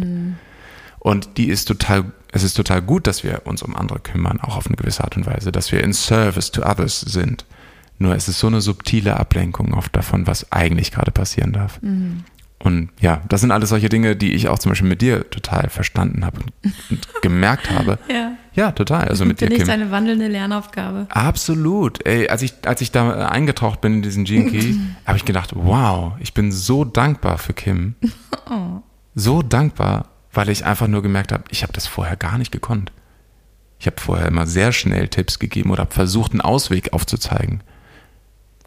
Und 0.99 1.39
die 1.39 1.49
ist 1.49 1.65
total, 1.67 2.13
es 2.33 2.43
ist 2.43 2.53
total 2.55 2.83
gut, 2.83 3.07
dass 3.07 3.25
wir 3.25 3.43
uns 3.47 3.63
um 3.63 3.75
andere 3.75 3.99
kümmern, 3.99 4.41
auch 4.41 4.57
auf 4.59 4.67
eine 4.67 4.77
gewisse 4.77 5.03
Art 5.05 5.17
und 5.17 5.25
Weise, 5.27 5.53
dass 5.53 5.73
wir 5.73 5.83
in 5.83 5.95
Service 5.95 6.51
to 6.51 6.63
others 6.63 7.01
sind. 7.01 7.47
Nur 7.99 8.15
es 8.15 8.29
ist 8.29 8.41
so 8.41 8.49
eine 8.49 8.61
subtile 8.61 9.17
Ablenkung 9.19 9.73
oft 9.73 9.95
davon, 9.97 10.27
was 10.27 10.53
eigentlich 10.53 10.91
gerade 10.93 11.13
passieren 11.13 11.53
darf. 11.53 11.79
Und 12.64 12.88
ja, 12.99 13.21
das 13.28 13.42
sind 13.42 13.50
alles 13.50 13.68
solche 13.68 13.90
Dinge, 13.90 14.16
die 14.16 14.33
ich 14.33 14.49
auch 14.49 14.59
zum 14.59 14.71
Beispiel 14.71 14.88
mit 14.88 15.02
dir 15.02 15.28
total 15.28 15.68
verstanden 15.68 16.25
habe 16.25 16.40
und, 16.40 17.09
gemerkt 17.23 17.71
habe. 17.71 17.99
Ja. 18.11 18.33
Ja, 18.54 18.73
total. 18.73 19.06
Also 19.09 19.26
mit 19.26 19.38
dir, 19.40 19.49
Finde 19.49 19.56
ich 19.56 19.62
Kim. 19.64 19.71
eine 19.71 19.90
wandelnde 19.90 20.28
Lernaufgabe. 20.28 21.06
Absolut. 21.11 22.06
Ey, 22.06 22.28
als 22.28 22.40
ich, 22.40 22.54
als 22.64 22.80
ich 22.80 22.90
da 22.90 23.28
eingetaucht 23.28 23.83
bin 23.83 23.94
in 23.94 24.02
diesen 24.02 24.25
Gene 24.25 24.50
Key, 24.50 24.76
habe 25.06 25.18
ich 25.18 25.26
gedacht, 25.26 25.50
wow, 25.54 26.14
ich 26.21 26.33
bin 26.33 26.52
so 26.52 26.85
dankbar 26.87 27.37
für 27.37 27.52
Kim. 27.52 27.97
So 29.14 29.42
dankbar, 29.42 30.06
weil 30.33 30.49
ich 30.49 30.64
einfach 30.64 30.88
nur 30.88 31.02
gemerkt 31.02 31.33
habe, 31.33 31.44
ich 31.50 31.62
habe 31.62 31.73
das 31.75 31.87
vorher 31.87 32.16
gar 32.16 32.38
nicht 32.38 32.50
gekonnt. 32.50 32.92
Ich 33.78 33.87
habe 33.87 34.00
vorher 34.00 34.28
immer 34.28 34.47
sehr 34.47 34.73
schnell 34.73 35.09
Tipps 35.09 35.38
gegeben 35.38 35.71
oder 35.71 35.83
habe 35.83 35.92
versucht, 35.92 36.33
einen 36.33 36.40
Ausweg 36.40 36.94
aufzuzeigen. 36.94 37.62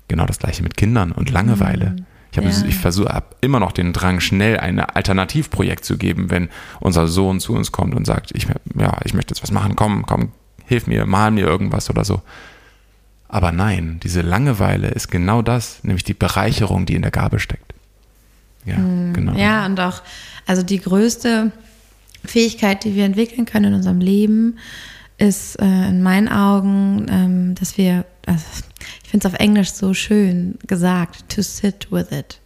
Genau 0.08 0.28
das 0.28 0.38
gleiche 0.38 0.62
mit 0.62 0.78
Kindern 0.78 1.12
und 1.12 1.32
Langeweile. 1.32 1.96
Ich, 2.32 2.38
Ja. 2.38 2.66
ich 2.68 2.76
versuche 2.76 3.24
immer 3.42 3.60
noch 3.60 3.72
den 3.72 3.94
Drang, 3.94 4.20
schnell 4.20 4.60
ein 4.60 4.80
Alternativprojekt 4.80 5.84
zu 5.86 5.98
geben, 5.98 6.30
wenn 6.30 6.50
unser 6.80 7.08
Sohn 7.08 7.40
zu 7.40 7.54
uns 7.54 7.72
kommt 7.72 7.96
und 7.96 8.06
sagt, 8.06 8.32
ich, 8.36 8.48
ja, 8.78 8.98
ich 9.04 9.14
möchte 9.14 9.34
jetzt 9.34 9.42
was 9.44 9.52
machen, 9.52 9.76
komm, 9.76 10.06
komm, 10.06 10.32
hilf 10.66 10.88
mir, 10.88 11.06
mal 11.06 11.32
mir 11.32 11.46
irgendwas 11.46 11.90
oder 11.90 12.04
so. 12.06 12.22
Aber 13.30 13.52
nein, 13.52 14.00
diese 14.04 14.22
Langeweile 14.22 14.90
ist 14.90 15.10
genau 15.10 15.42
das, 15.42 15.84
nämlich 15.84 16.04
die 16.04 16.14
Bereicherung, 16.14 16.86
die 16.86 16.96
in 16.96 17.02
der 17.02 17.12
Gabe 17.12 17.40
steckt. 17.40 17.74
Ja, 18.66 18.76
genau. 19.14 19.34
Ja, 19.34 19.66
und 19.66 19.80
auch, 19.80 20.02
also 20.46 20.62
die 20.64 20.80
größte 20.80 21.52
Fähigkeit, 22.26 22.84
die 22.84 22.96
wir 22.96 23.06
entwickeln 23.06 23.46
können 23.46 23.66
in 23.66 23.74
unserem 23.76 24.00
Leben, 24.00 24.58
ist 25.18 25.60
äh, 25.60 25.66
in 25.90 26.04
meinen 26.04 26.28
Augen, 26.30 27.06
ähm, 27.10 27.56
dass 27.56 27.78
wir, 27.78 28.06
also 28.28 28.46
ich 29.04 29.10
finde 29.10 29.28
es 29.28 29.34
auf 29.34 29.40
Englisch 29.40 29.72
so 29.72 29.94
schön 29.94 30.60
gesagt, 30.68 31.34
to 31.34 31.42
sit 31.42 31.92
with 31.92 32.12
it, 32.12 32.40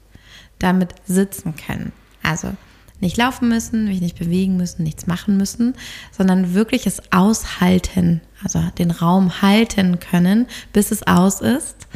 damit 0.60 0.96
sitzen 1.06 1.56
können. 1.56 1.92
Also 2.24 2.54
nicht 3.00 3.18
laufen 3.18 3.50
müssen, 3.50 3.86
mich 3.86 4.00
nicht 4.00 4.18
bewegen 4.18 4.58
müssen, 4.58 4.84
nichts 4.84 5.08
machen 5.08 5.36
müssen, 5.36 5.74
sondern 6.12 6.54
wirklich 6.54 6.86
es 6.86 7.02
aushalten, 7.12 8.22
also 8.44 8.62
den 8.78 8.92
Raum 8.92 9.42
halten 9.42 10.00
können, 10.00 10.46
bis 10.72 10.92
es 10.92 11.06
aus 11.08 11.42
ist 11.42 11.88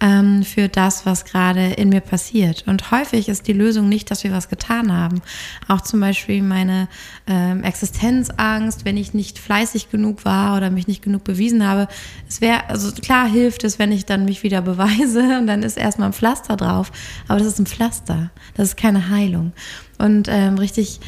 ähm, 0.00 0.42
für 0.42 0.68
das, 0.68 1.06
was 1.06 1.24
gerade 1.24 1.72
in 1.72 1.88
mir 1.88 2.00
passiert. 2.00 2.64
Und 2.66 2.90
häufig 2.90 3.28
ist 3.28 3.46
die 3.46 3.52
Lösung 3.52 3.88
nicht, 3.88 4.10
dass 4.10 4.24
wir 4.24 4.32
was 4.32 4.48
getan 4.48 4.92
haben. 4.92 5.22
Auch 5.68 5.80
zum 5.80 6.00
Beispiel 6.00 6.42
meine 6.42 6.88
ähm, 7.26 7.64
Existenzangst, 7.64 8.84
wenn 8.84 8.96
ich 8.96 9.14
nicht 9.14 9.38
fleißig 9.38 9.90
genug 9.90 10.24
war 10.24 10.56
oder 10.56 10.70
mich 10.70 10.86
nicht 10.86 11.02
genug 11.02 11.24
bewiesen 11.24 11.66
habe. 11.66 11.88
Es 12.28 12.40
wäre, 12.40 12.68
also 12.68 12.92
klar 12.92 13.26
hilft 13.26 13.64
es, 13.64 13.78
wenn 13.78 13.90
ich 13.90 14.04
dann 14.04 14.26
mich 14.26 14.42
wieder 14.42 14.60
beweise 14.60 15.20
und 15.38 15.46
dann 15.46 15.62
ist 15.62 15.78
erstmal 15.78 16.10
ein 16.10 16.14
Pflaster 16.14 16.56
drauf. 16.56 16.92
Aber 17.26 17.38
das 17.38 17.48
ist 17.48 17.58
ein 17.58 17.66
Pflaster. 17.66 18.30
Das 18.54 18.68
ist 18.68 18.76
keine 18.76 19.08
Heilung. 19.08 19.52
Und 19.98 20.28
ähm, 20.30 20.58
richtig 20.58 21.00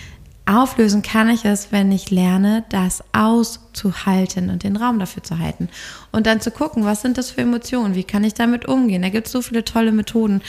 Auflösen 0.49 1.03
kann 1.03 1.29
ich 1.29 1.45
es, 1.45 1.73
wenn 1.73 1.93
ich 1.93 2.11
lerne, 2.11 2.65
das 2.71 3.05
auszuhalten 3.13 4.49
und 4.49 4.63
den 4.63 4.77
Raum 4.77 4.99
dafür 4.99 5.23
zu 5.23 5.39
halten. 5.39 5.69
Und 6.11 6.27
dann 6.27 6.41
zu 6.41 6.51
gucken, 6.51 6.85
was 6.85 7.03
sind 7.03 7.19
das 7.19 7.31
für 7.31 7.43
Emotionen? 7.43 7.95
Wie 7.95 8.05
kann 8.05 8.25
ich 8.25 8.33
damit 8.33 8.67
umgehen? 8.67 9.03
Da 9.03 9.11
gibt 9.11 9.27
es 9.27 9.33
so 9.33 9.43
viele 9.43 9.63
tolle 9.65 9.93
Methoden. 9.93 10.41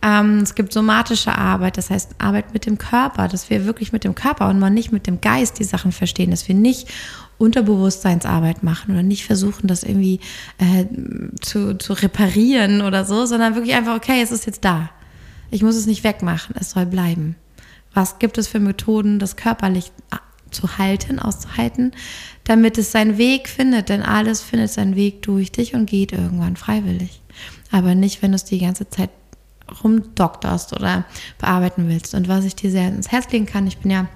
Ähm, 0.00 0.38
es 0.38 0.54
gibt 0.54 0.72
somatische 0.72 1.36
Arbeit, 1.36 1.76
das 1.76 1.90
heißt 1.90 2.12
Arbeit 2.18 2.54
mit 2.54 2.66
dem 2.66 2.78
Körper, 2.78 3.26
dass 3.26 3.50
wir 3.50 3.64
wirklich 3.64 3.92
mit 3.92 4.04
dem 4.04 4.14
Körper 4.14 4.48
und 4.48 4.60
mal 4.60 4.70
nicht 4.70 4.92
mit 4.92 5.08
dem 5.08 5.20
Geist 5.20 5.58
die 5.58 5.64
Sachen 5.64 5.90
verstehen, 5.90 6.30
dass 6.30 6.46
wir 6.46 6.54
nicht 6.54 6.88
Unterbewusstseinsarbeit 7.38 8.62
machen 8.62 8.92
oder 8.92 9.02
nicht 9.02 9.24
versuchen, 9.24 9.66
das 9.66 9.82
irgendwie 9.82 10.20
äh, 10.58 10.84
zu, 11.40 11.76
zu 11.78 11.94
reparieren 11.94 12.80
oder 12.80 13.04
so, 13.04 13.26
sondern 13.26 13.56
wirklich 13.56 13.74
einfach, 13.74 13.96
okay, 13.96 14.22
es 14.22 14.30
ist 14.30 14.46
jetzt 14.46 14.64
da. 14.64 14.90
Ich 15.50 15.62
muss 15.62 15.74
es 15.74 15.86
nicht 15.86 16.04
wegmachen, 16.04 16.54
es 16.60 16.70
soll 16.70 16.86
bleiben. 16.86 17.34
Was 17.98 18.20
gibt 18.20 18.38
es 18.38 18.46
für 18.46 18.60
Methoden, 18.60 19.18
das 19.18 19.34
körperlich 19.34 19.90
zu 20.52 20.78
halten, 20.78 21.18
auszuhalten, 21.18 21.90
damit 22.44 22.78
es 22.78 22.92
seinen 22.92 23.18
Weg 23.18 23.48
findet? 23.48 23.88
Denn 23.88 24.04
alles 24.04 24.40
findet 24.40 24.70
seinen 24.70 24.94
Weg 24.94 25.22
durch 25.22 25.50
dich 25.50 25.74
und 25.74 25.86
geht 25.86 26.12
irgendwann 26.12 26.54
freiwillig. 26.54 27.20
Aber 27.72 27.96
nicht, 27.96 28.22
wenn 28.22 28.30
du 28.30 28.36
es 28.36 28.44
die 28.44 28.60
ganze 28.60 28.88
Zeit 28.88 29.10
rumdokterst 29.82 30.74
oder 30.74 31.06
bearbeiten 31.38 31.88
willst. 31.88 32.14
Und 32.14 32.28
was 32.28 32.44
ich 32.44 32.54
dir 32.54 32.70
sehr 32.70 32.86
ins 32.86 33.10
Herz 33.10 33.32
legen 33.32 33.46
kann, 33.46 33.66
ich 33.66 33.78
bin 33.78 33.90
ja 33.90 34.06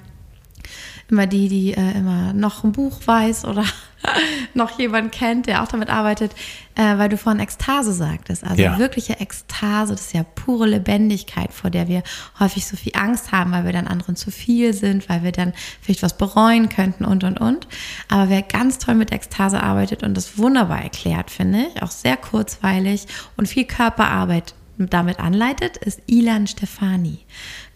immer 1.12 1.26
die, 1.26 1.48
die 1.48 1.74
äh, 1.74 1.92
immer 1.92 2.32
noch 2.32 2.64
ein 2.64 2.72
Buch 2.72 2.98
weiß 3.04 3.44
oder 3.44 3.64
noch 4.54 4.78
jemand 4.78 5.12
kennt, 5.12 5.46
der 5.46 5.62
auch 5.62 5.68
damit 5.68 5.90
arbeitet, 5.90 6.32
äh, 6.74 6.98
weil 6.98 7.08
du 7.08 7.16
vorhin 7.16 7.40
Ekstase 7.40 7.92
sagtest. 7.92 8.42
Also 8.42 8.62
ja. 8.62 8.78
wirkliche 8.78 9.20
Ekstase, 9.20 9.92
das 9.92 10.06
ist 10.06 10.14
ja 10.14 10.24
pure 10.24 10.66
Lebendigkeit, 10.66 11.52
vor 11.52 11.70
der 11.70 11.86
wir 11.86 12.02
häufig 12.40 12.66
so 12.66 12.76
viel 12.76 12.92
Angst 12.96 13.30
haben, 13.30 13.52
weil 13.52 13.64
wir 13.64 13.72
dann 13.72 13.86
anderen 13.86 14.16
zu 14.16 14.30
viel 14.30 14.72
sind, 14.72 15.08
weil 15.08 15.22
wir 15.22 15.32
dann 15.32 15.52
vielleicht 15.82 16.02
was 16.02 16.16
bereuen 16.16 16.68
könnten 16.70 17.04
und 17.04 17.22
und 17.22 17.38
und. 17.38 17.68
Aber 18.08 18.28
wer 18.30 18.42
ganz 18.42 18.78
toll 18.78 18.94
mit 18.94 19.12
Ekstase 19.12 19.62
arbeitet 19.62 20.02
und 20.02 20.16
das 20.16 20.38
wunderbar 20.38 20.82
erklärt, 20.82 21.30
finde 21.30 21.66
ich, 21.74 21.82
auch 21.82 21.90
sehr 21.90 22.16
kurzweilig 22.16 23.06
und 23.36 23.48
viel 23.48 23.64
Körperarbeit 23.64 24.54
damit 24.78 25.18
anleitet, 25.20 25.76
ist 25.76 26.00
Ilan 26.06 26.46
Stefani. 26.46 27.18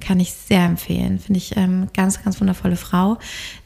Kann 0.01 0.21
ich 0.21 0.33
sehr 0.33 0.65
empfehlen. 0.65 1.19
Finde 1.19 1.39
ich 1.39 1.57
ähm, 1.57 1.89
ganz, 1.95 2.23
ganz 2.23 2.41
wundervolle 2.41 2.77
Frau, 2.77 3.19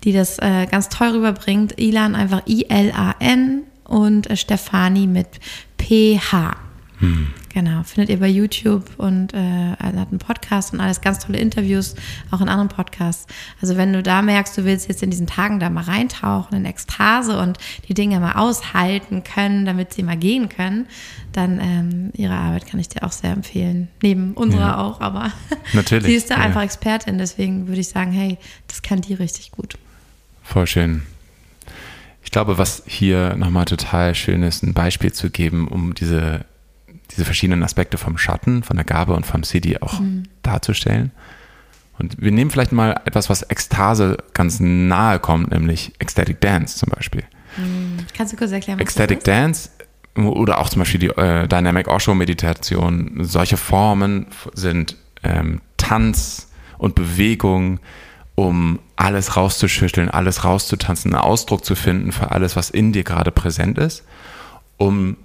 die 0.04 0.12
das 0.12 0.38
äh, 0.38 0.66
ganz 0.70 0.88
toll 0.88 1.08
rüberbringt. 1.08 1.78
Ilan 1.78 2.14
einfach 2.14 2.46
I-L-A-N 2.46 3.62
und 3.84 4.30
äh, 4.30 4.36
Stefani 4.36 5.06
mit 5.06 5.28
P-H. 5.76 6.56
Hm. 6.98 7.28
Genau, 7.52 7.82
findet 7.82 8.10
ihr 8.10 8.20
bei 8.20 8.28
YouTube 8.28 8.88
und 8.96 9.34
äh, 9.34 9.72
hat 9.72 9.96
einen 9.96 10.18
Podcast 10.18 10.72
und 10.72 10.80
alles 10.80 11.00
ganz 11.00 11.18
tolle 11.18 11.38
Interviews, 11.38 11.96
auch 12.30 12.40
in 12.40 12.48
anderen 12.48 12.68
Podcasts. 12.68 13.26
Also 13.60 13.76
wenn 13.76 13.92
du 13.92 14.04
da 14.04 14.22
merkst, 14.22 14.56
du 14.56 14.64
willst 14.64 14.88
jetzt 14.88 15.02
in 15.02 15.10
diesen 15.10 15.26
Tagen 15.26 15.58
da 15.58 15.68
mal 15.68 15.82
reintauchen 15.82 16.56
in 16.56 16.64
Ekstase 16.64 17.40
und 17.40 17.58
die 17.88 17.94
Dinge 17.94 18.20
mal 18.20 18.34
aushalten 18.34 19.24
können, 19.24 19.64
damit 19.64 19.92
sie 19.92 20.04
mal 20.04 20.16
gehen 20.16 20.48
können, 20.48 20.86
dann 21.32 21.58
ähm, 21.60 22.10
ihre 22.14 22.34
Arbeit 22.34 22.68
kann 22.68 22.78
ich 22.78 22.88
dir 22.88 23.02
auch 23.02 23.10
sehr 23.12 23.32
empfehlen. 23.32 23.88
Neben 24.00 24.34
unserer 24.34 24.60
ja. 24.60 24.78
auch, 24.78 25.00
aber 25.00 25.32
Natürlich, 25.72 26.06
sie 26.06 26.14
ist 26.14 26.30
da 26.30 26.36
ja. 26.36 26.42
einfach 26.42 26.62
Expertin, 26.62 27.18
deswegen 27.18 27.66
würde 27.66 27.80
ich 27.80 27.88
sagen, 27.88 28.12
hey, 28.12 28.38
das 28.68 28.82
kann 28.82 29.00
die 29.00 29.14
richtig 29.14 29.50
gut. 29.50 29.76
Voll 30.44 30.68
schön. 30.68 31.02
Ich 32.22 32.30
glaube, 32.30 32.58
was 32.58 32.84
hier 32.86 33.34
nochmal 33.34 33.64
total 33.64 34.14
schön 34.14 34.44
ist, 34.44 34.62
ein 34.62 34.72
Beispiel 34.72 35.12
zu 35.12 35.30
geben, 35.30 35.66
um 35.66 35.94
diese 35.94 36.44
diese 37.10 37.24
verschiedenen 37.24 37.62
Aspekte 37.62 37.98
vom 37.98 38.18
Schatten, 38.18 38.62
von 38.62 38.76
der 38.76 38.84
Gabe 38.84 39.14
und 39.14 39.26
vom 39.26 39.42
CD 39.42 39.80
auch 39.80 40.00
mhm. 40.00 40.24
darzustellen. 40.42 41.12
Und 41.98 42.16
wir 42.20 42.32
nehmen 42.32 42.50
vielleicht 42.50 42.72
mal 42.72 43.00
etwas, 43.04 43.28
was 43.28 43.42
Ekstase 43.42 44.16
ganz 44.32 44.58
nahe 44.58 45.18
kommt, 45.18 45.50
nämlich 45.50 45.92
Ecstatic 45.98 46.40
Dance 46.40 46.78
zum 46.78 46.88
Beispiel. 46.88 47.24
Mhm. 47.56 48.06
Kannst 48.16 48.32
du 48.32 48.36
kurz 48.36 48.52
erklären, 48.52 48.78
was 48.78 48.84
Ecstatic? 48.84 49.22
Dance 49.24 49.70
oder 50.16 50.58
auch 50.58 50.68
zum 50.68 50.80
Beispiel 50.80 51.00
die 51.00 51.08
äh, 51.08 51.46
Dynamic 51.46 51.88
Osho 51.88 52.14
Meditation, 52.14 53.18
solche 53.20 53.56
Formen 53.56 54.26
sind 54.54 54.96
ähm, 55.22 55.60
Tanz 55.76 56.48
und 56.78 56.94
Bewegung, 56.94 57.80
um 58.34 58.78
alles 58.96 59.36
rauszuschütteln, 59.36 60.08
alles 60.08 60.44
rauszutanzen, 60.44 61.12
einen 61.12 61.22
Ausdruck 61.22 61.64
zu 61.64 61.74
finden 61.74 62.12
für 62.12 62.30
alles, 62.30 62.56
was 62.56 62.70
in 62.70 62.92
dir 62.92 63.04
gerade 63.04 63.30
präsent 63.30 63.78
ist, 63.78 64.04
um 64.78 65.16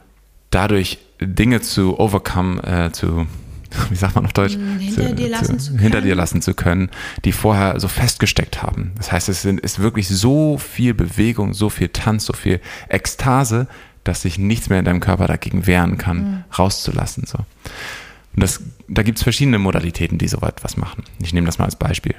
dadurch 0.49 0.99
Dinge 1.21 1.61
zu 1.61 1.99
overcome, 1.99 2.61
äh, 2.63 2.91
zu, 2.91 3.27
wie 3.89 3.95
sagt 3.95 4.15
man 4.15 4.25
auf 4.25 4.33
Deutsch? 4.33 4.55
Hm, 4.55 4.79
hinter, 4.79 5.07
zu, 5.07 5.15
dir, 5.15 5.29
lassen 5.29 5.59
zu, 5.59 5.71
zu 5.73 5.79
hinter 5.79 6.01
dir 6.01 6.15
lassen 6.15 6.41
zu 6.41 6.53
können, 6.53 6.89
die 7.23 7.31
vorher 7.31 7.79
so 7.79 7.87
festgesteckt 7.87 8.61
haben. 8.61 8.91
Das 8.97 9.11
heißt, 9.11 9.29
es 9.29 9.41
sind, 9.41 9.59
ist 9.59 9.79
wirklich 9.79 10.07
so 10.07 10.57
viel 10.57 10.93
Bewegung, 10.93 11.53
so 11.53 11.69
viel 11.69 11.89
Tanz, 11.89 12.25
so 12.25 12.33
viel 12.33 12.59
Ekstase, 12.89 13.67
dass 14.03 14.21
sich 14.21 14.37
nichts 14.37 14.69
mehr 14.69 14.79
in 14.79 14.85
deinem 14.85 14.99
Körper 14.99 15.27
dagegen 15.27 15.67
wehren 15.67 15.97
kann, 15.97 16.17
mhm. 16.17 16.43
rauszulassen. 16.57 17.25
So. 17.25 17.39
Und 17.39 18.43
das, 18.43 18.61
da 18.87 19.01
gibt 19.03 19.17
es 19.17 19.23
verschiedene 19.23 19.57
Modalitäten, 19.59 20.17
die 20.17 20.27
so 20.27 20.37
etwas 20.37 20.77
machen. 20.77 21.03
Ich 21.19 21.33
nehme 21.33 21.47
das 21.47 21.57
mal 21.57 21.65
als 21.65 21.75
Beispiel. 21.75 22.15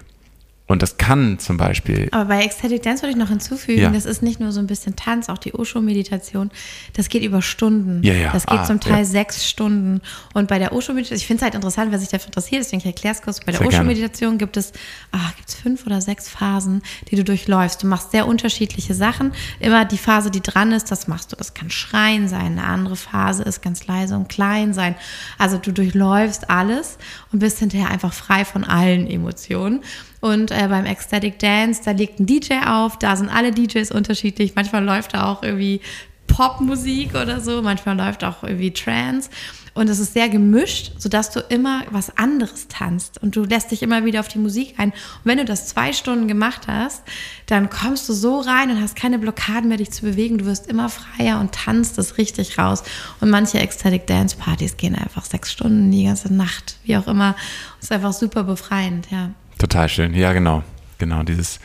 Und 0.69 0.83
das 0.83 0.99
kann 0.99 1.39
zum 1.39 1.57
Beispiel. 1.57 2.09
Aber 2.11 2.25
bei 2.25 2.43
Ecstatic 2.43 2.83
Dance 2.83 3.03
würde 3.03 3.13
ich 3.13 3.17
noch 3.17 3.29
hinzufügen, 3.29 3.83
ja. 3.83 3.91
das 3.91 4.05
ist 4.05 4.21
nicht 4.21 4.41
nur 4.41 4.51
so 4.51 4.59
ein 4.59 4.67
bisschen 4.67 4.97
Tanz, 4.97 5.29
auch 5.29 5.39
die 5.39 5.55
Osho-Meditation, 5.55 6.51
das 6.95 7.09
geht 7.09 7.23
über 7.23 7.41
Stunden. 7.41 8.03
Ja, 8.03 8.15
ja. 8.15 8.33
Das 8.33 8.47
geht 8.47 8.59
ah, 8.59 8.65
zum 8.65 8.81
Teil 8.81 8.99
ja. 8.99 9.05
sechs 9.05 9.49
Stunden. 9.49 10.01
Und 10.35 10.49
bei 10.49 10.59
der 10.59 10.73
Osho-Meditation, 10.73 11.19
ich 11.19 11.27
finde 11.27 11.39
es 11.39 11.45
halt 11.45 11.55
interessant, 11.55 11.93
wer 11.93 12.01
sich 12.01 12.09
dafür 12.09 12.27
interessiert, 12.27 12.65
deswegen 12.65 12.83
erkläre 12.83 13.13
ich 13.13 13.19
es 13.21 13.25
kurz. 13.25 13.41
Bei 13.41 13.53
der 13.53 13.65
Osho-Meditation 13.65 14.39
gibt 14.39 14.57
es, 14.57 14.73
ach, 15.13 15.37
gibt 15.37 15.49
es 15.49 15.55
fünf 15.55 15.87
oder 15.87 16.01
sechs 16.01 16.29
Phasen, 16.29 16.83
die 17.11 17.17
du 17.17 17.23
durchläufst. 17.23 17.85
Du 17.85 17.87
machst 17.87 18.11
sehr 18.11 18.27
unterschiedliche 18.27 18.95
Sachen. 18.95 19.33
Immer 19.61 19.85
die 19.85 19.99
Phase, 19.99 20.33
die 20.33 20.41
dran 20.41 20.73
ist, 20.73 20.91
das 20.91 21.07
machst 21.07 21.31
du. 21.31 21.37
Das 21.37 21.55
kann 21.55 21.71
Schreien 21.71 22.29
sein. 22.29 22.59
Eine 22.59 22.65
andere 22.65 22.97
Phase 22.97 23.45
ist 23.45 23.63
ganz 23.63 23.87
leise 23.87 24.17
und 24.17 24.29
klein 24.29 24.75
sein. 24.75 24.97
Also 25.39 25.59
du 25.59 25.73
durchläufst 25.73 26.51
alles 26.51 26.99
und 27.37 27.41
bist 27.41 27.59
hinterher 27.59 27.91
einfach 27.91 28.15
frei 28.15 28.47
von 28.47 28.65
allen 28.65 29.07
Emotionen. 29.07 29.81
Und 30.21 30.51
äh, 30.51 30.69
beim 30.69 30.87
Ecstatic 30.87 31.39
Dance, 31.39 31.83
da 31.85 31.91
legt 31.91 32.19
ein 32.19 32.25
DJ 32.25 32.55
auf, 32.67 32.99
da 32.99 33.15
sind 33.15 33.29
alle 33.29 33.51
DJs 33.51 33.93
unterschiedlich. 33.93 34.55
Manchmal 34.55 34.83
läuft 34.83 35.13
da 35.13 35.31
auch 35.31 35.43
irgendwie 35.43 35.83
Popmusik 36.29 37.11
oder 37.11 37.41
so, 37.41 37.61
manchmal 37.61 37.95
läuft 37.95 38.25
auch 38.25 38.43
irgendwie 38.43 38.71
Trance. 38.71 39.29
Und 39.77 39.91
es 39.91 39.99
ist 39.99 40.15
sehr 40.15 40.31
gemischt, 40.31 40.93
sodass 40.97 41.31
du 41.31 41.41
immer 41.41 41.83
was 41.91 42.17
anderes 42.17 42.67
tanzt 42.69 43.23
und 43.23 43.37
du 43.37 43.45
lässt 43.45 43.73
dich 43.73 43.83
immer 43.83 44.07
wieder 44.07 44.21
auf 44.21 44.29
die 44.29 44.39
Musik 44.39 44.75
ein. 44.79 44.89
Und 44.89 45.25
wenn 45.25 45.37
du 45.37 45.45
das 45.45 45.67
zwei 45.67 45.93
Stunden 45.93 46.29
gemacht 46.29 46.63
hast, 46.67 47.03
dann 47.45 47.69
kommst 47.69 48.09
du 48.09 48.15
so 48.15 48.41
rein 48.41 48.71
und 48.71 48.81
hast 48.81 48.97
keine 48.97 49.19
Blockaden 49.19 49.69
mehr, 49.69 49.77
dich 49.77 49.91
zu 49.91 50.07
bewegen. 50.07 50.39
Du 50.39 50.47
wirst 50.47 50.67
immer 50.67 50.89
freier 50.89 51.41
und 51.41 51.53
tanzt 51.53 51.99
es 51.99 52.17
richtig 52.17 52.59
raus. 52.59 52.85
Und 53.21 53.29
manche 53.29 53.59
Ecstatic 53.59 54.07
Dance 54.07 54.39
Partys 54.39 54.79
gehen 54.79 54.95
einfach 54.95 55.27
sechs 55.27 55.53
Stunden 55.53 55.91
die 55.91 56.05
ganze 56.05 56.33
Nacht, 56.33 56.79
wie 56.85 56.97
auch 56.97 57.07
immer. 57.07 57.37
Und 57.75 57.83
ist 57.83 57.93
einfach 57.93 58.15
super 58.15 58.45
befreiend, 58.45 59.09
ja. 59.11 59.33
Total 59.59 59.91
schön, 59.91 60.15
ja 60.15 60.33
genau. 60.33 60.65
Genau, 60.99 61.23
dieses 61.23 61.61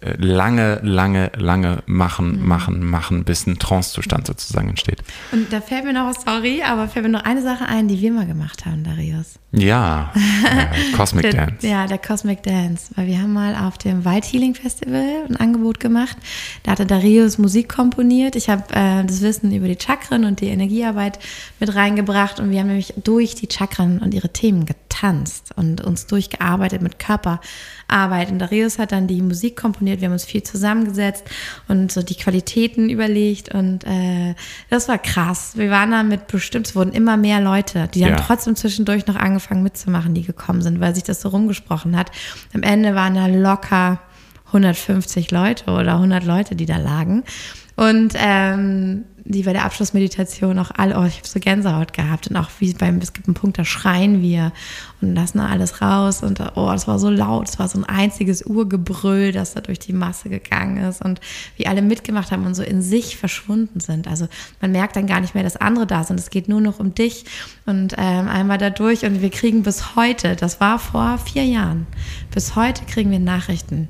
äh, 0.00 0.14
lange, 0.18 0.80
lange, 0.82 1.30
lange 1.36 1.82
machen, 1.86 2.40
mhm. 2.40 2.48
machen, 2.48 2.84
machen, 2.84 3.24
bis 3.24 3.46
ein 3.46 3.58
Trance-Zustand 3.58 4.26
sozusagen 4.26 4.68
entsteht. 4.68 4.98
Und 5.30 5.52
da 5.52 5.60
fällt 5.60 5.84
mir 5.84 5.92
noch 5.92 6.12
sorry, 6.14 6.62
aber 6.62 6.88
fällt 6.88 7.04
mir 7.04 7.12
noch 7.12 7.24
eine 7.24 7.42
Sache 7.42 7.66
ein, 7.66 7.86
die 7.86 8.00
wir 8.00 8.12
mal 8.12 8.26
gemacht 8.26 8.66
haben, 8.66 8.82
Darius. 8.82 9.38
Ja, 9.52 10.12
äh, 10.14 10.92
Cosmic 10.96 11.22
der, 11.22 11.32
Dance. 11.32 11.66
Ja, 11.66 11.86
der 11.86 11.98
Cosmic 11.98 12.42
Dance, 12.42 12.92
weil 12.96 13.06
wir 13.06 13.20
haben 13.20 13.32
mal 13.32 13.54
auf 13.54 13.78
dem 13.78 14.04
Wild 14.04 14.24
Healing 14.24 14.54
Festival 14.54 15.24
ein 15.28 15.36
Angebot 15.36 15.80
gemacht. 15.80 16.16
Da 16.64 16.72
hatte 16.72 16.84
Darius 16.84 17.38
Musik 17.38 17.68
komponiert. 17.68 18.36
Ich 18.36 18.48
habe 18.50 18.64
äh, 18.74 19.04
das 19.04 19.22
Wissen 19.22 19.52
über 19.52 19.68
die 19.68 19.78
Chakren 19.80 20.24
und 20.24 20.40
die 20.40 20.48
Energiearbeit 20.48 21.18
mit 21.60 21.74
reingebracht 21.74 22.40
und 22.40 22.50
wir 22.50 22.60
haben 22.60 22.68
nämlich 22.68 22.94
durch 23.02 23.36
die 23.36 23.48
Chakren 23.50 24.00
und 24.00 24.12
ihre 24.12 24.30
Themen 24.30 24.66
getan 24.66 24.87
getanzt 24.98 25.50
und 25.56 25.80
uns 25.84 26.06
durchgearbeitet 26.06 26.82
mit 26.82 26.98
Körperarbeit. 26.98 28.30
Und 28.30 28.38
Darius 28.38 28.78
hat 28.78 28.92
dann 28.92 29.06
die 29.06 29.22
Musik 29.22 29.56
komponiert, 29.56 30.00
wir 30.00 30.06
haben 30.06 30.12
uns 30.12 30.24
viel 30.24 30.42
zusammengesetzt 30.42 31.24
und 31.68 31.92
so 31.92 32.02
die 32.02 32.14
Qualitäten 32.16 32.88
überlegt 32.90 33.54
und 33.54 33.84
äh, 33.84 34.34
das 34.70 34.88
war 34.88 34.98
krass. 34.98 35.52
Wir 35.56 35.70
waren 35.70 35.90
da 35.90 36.02
mit 36.02 36.26
bestimmt, 36.26 36.66
es 36.66 36.76
wurden 36.76 36.92
immer 36.92 37.16
mehr 37.16 37.40
Leute, 37.40 37.88
die 37.92 38.00
dann 38.00 38.10
Ja. 38.10 38.16
trotzdem 38.16 38.56
zwischendurch 38.56 39.06
noch 39.06 39.16
angefangen 39.16 39.62
mitzumachen, 39.62 40.14
die 40.14 40.22
gekommen 40.22 40.62
sind, 40.62 40.80
weil 40.80 40.94
sich 40.94 41.04
das 41.04 41.20
so 41.20 41.28
rumgesprochen 41.28 41.96
hat. 41.96 42.10
Am 42.54 42.62
Ende 42.62 42.94
waren 42.94 43.14
da 43.14 43.26
locker 43.26 44.00
150 44.46 45.30
Leute 45.30 45.70
oder 45.70 45.94
100 45.94 46.24
Leute, 46.24 46.56
die 46.56 46.66
da 46.66 46.78
lagen. 46.78 47.22
Und 47.76 48.14
ähm, 48.16 49.04
die 49.28 49.42
bei 49.42 49.52
der 49.52 49.66
Abschlussmeditation 49.66 50.58
auch 50.58 50.70
alle, 50.74 50.98
oh, 50.98 51.04
ich 51.04 51.18
habe 51.18 51.28
so 51.28 51.38
Gänsehaut 51.38 51.92
gehabt 51.92 52.28
und 52.28 52.36
auch 52.36 52.48
wie 52.60 52.72
beim, 52.72 52.96
es 52.98 53.12
gibt 53.12 53.28
einen 53.28 53.34
Punkt, 53.34 53.58
da 53.58 53.64
schreien 53.64 54.22
wir 54.22 54.52
und 55.02 55.14
lassen 55.14 55.40
alles 55.40 55.82
raus 55.82 56.22
und 56.22 56.40
oh, 56.56 56.70
das 56.72 56.88
war 56.88 56.98
so 56.98 57.10
laut, 57.10 57.48
es 57.48 57.58
war 57.58 57.68
so 57.68 57.78
ein 57.78 57.84
einziges 57.84 58.42
Urgebrüll, 58.42 59.32
das 59.32 59.52
da 59.52 59.60
durch 59.60 59.78
die 59.78 59.92
Masse 59.92 60.30
gegangen 60.30 60.78
ist 60.78 61.04
und 61.04 61.20
wie 61.56 61.66
alle 61.66 61.82
mitgemacht 61.82 62.32
haben 62.32 62.46
und 62.46 62.54
so 62.54 62.62
in 62.62 62.80
sich 62.80 63.18
verschwunden 63.18 63.80
sind. 63.80 64.08
Also 64.08 64.28
man 64.62 64.72
merkt 64.72 64.96
dann 64.96 65.06
gar 65.06 65.20
nicht 65.20 65.34
mehr, 65.34 65.44
dass 65.44 65.56
andere 65.56 65.86
da 65.86 66.04
sind, 66.04 66.18
es 66.18 66.30
geht 66.30 66.48
nur 66.48 66.62
noch 66.62 66.80
um 66.80 66.94
dich 66.94 67.26
und 67.66 67.94
ähm, 67.98 68.28
einmal 68.28 68.56
da 68.56 68.70
durch 68.70 69.04
und 69.04 69.20
wir 69.20 69.30
kriegen 69.30 69.62
bis 69.62 69.94
heute, 69.94 70.36
das 70.36 70.58
war 70.58 70.78
vor 70.78 71.18
vier 71.18 71.44
Jahren, 71.44 71.86
bis 72.32 72.56
heute 72.56 72.84
kriegen 72.86 73.10
wir 73.10 73.20
Nachrichten 73.20 73.88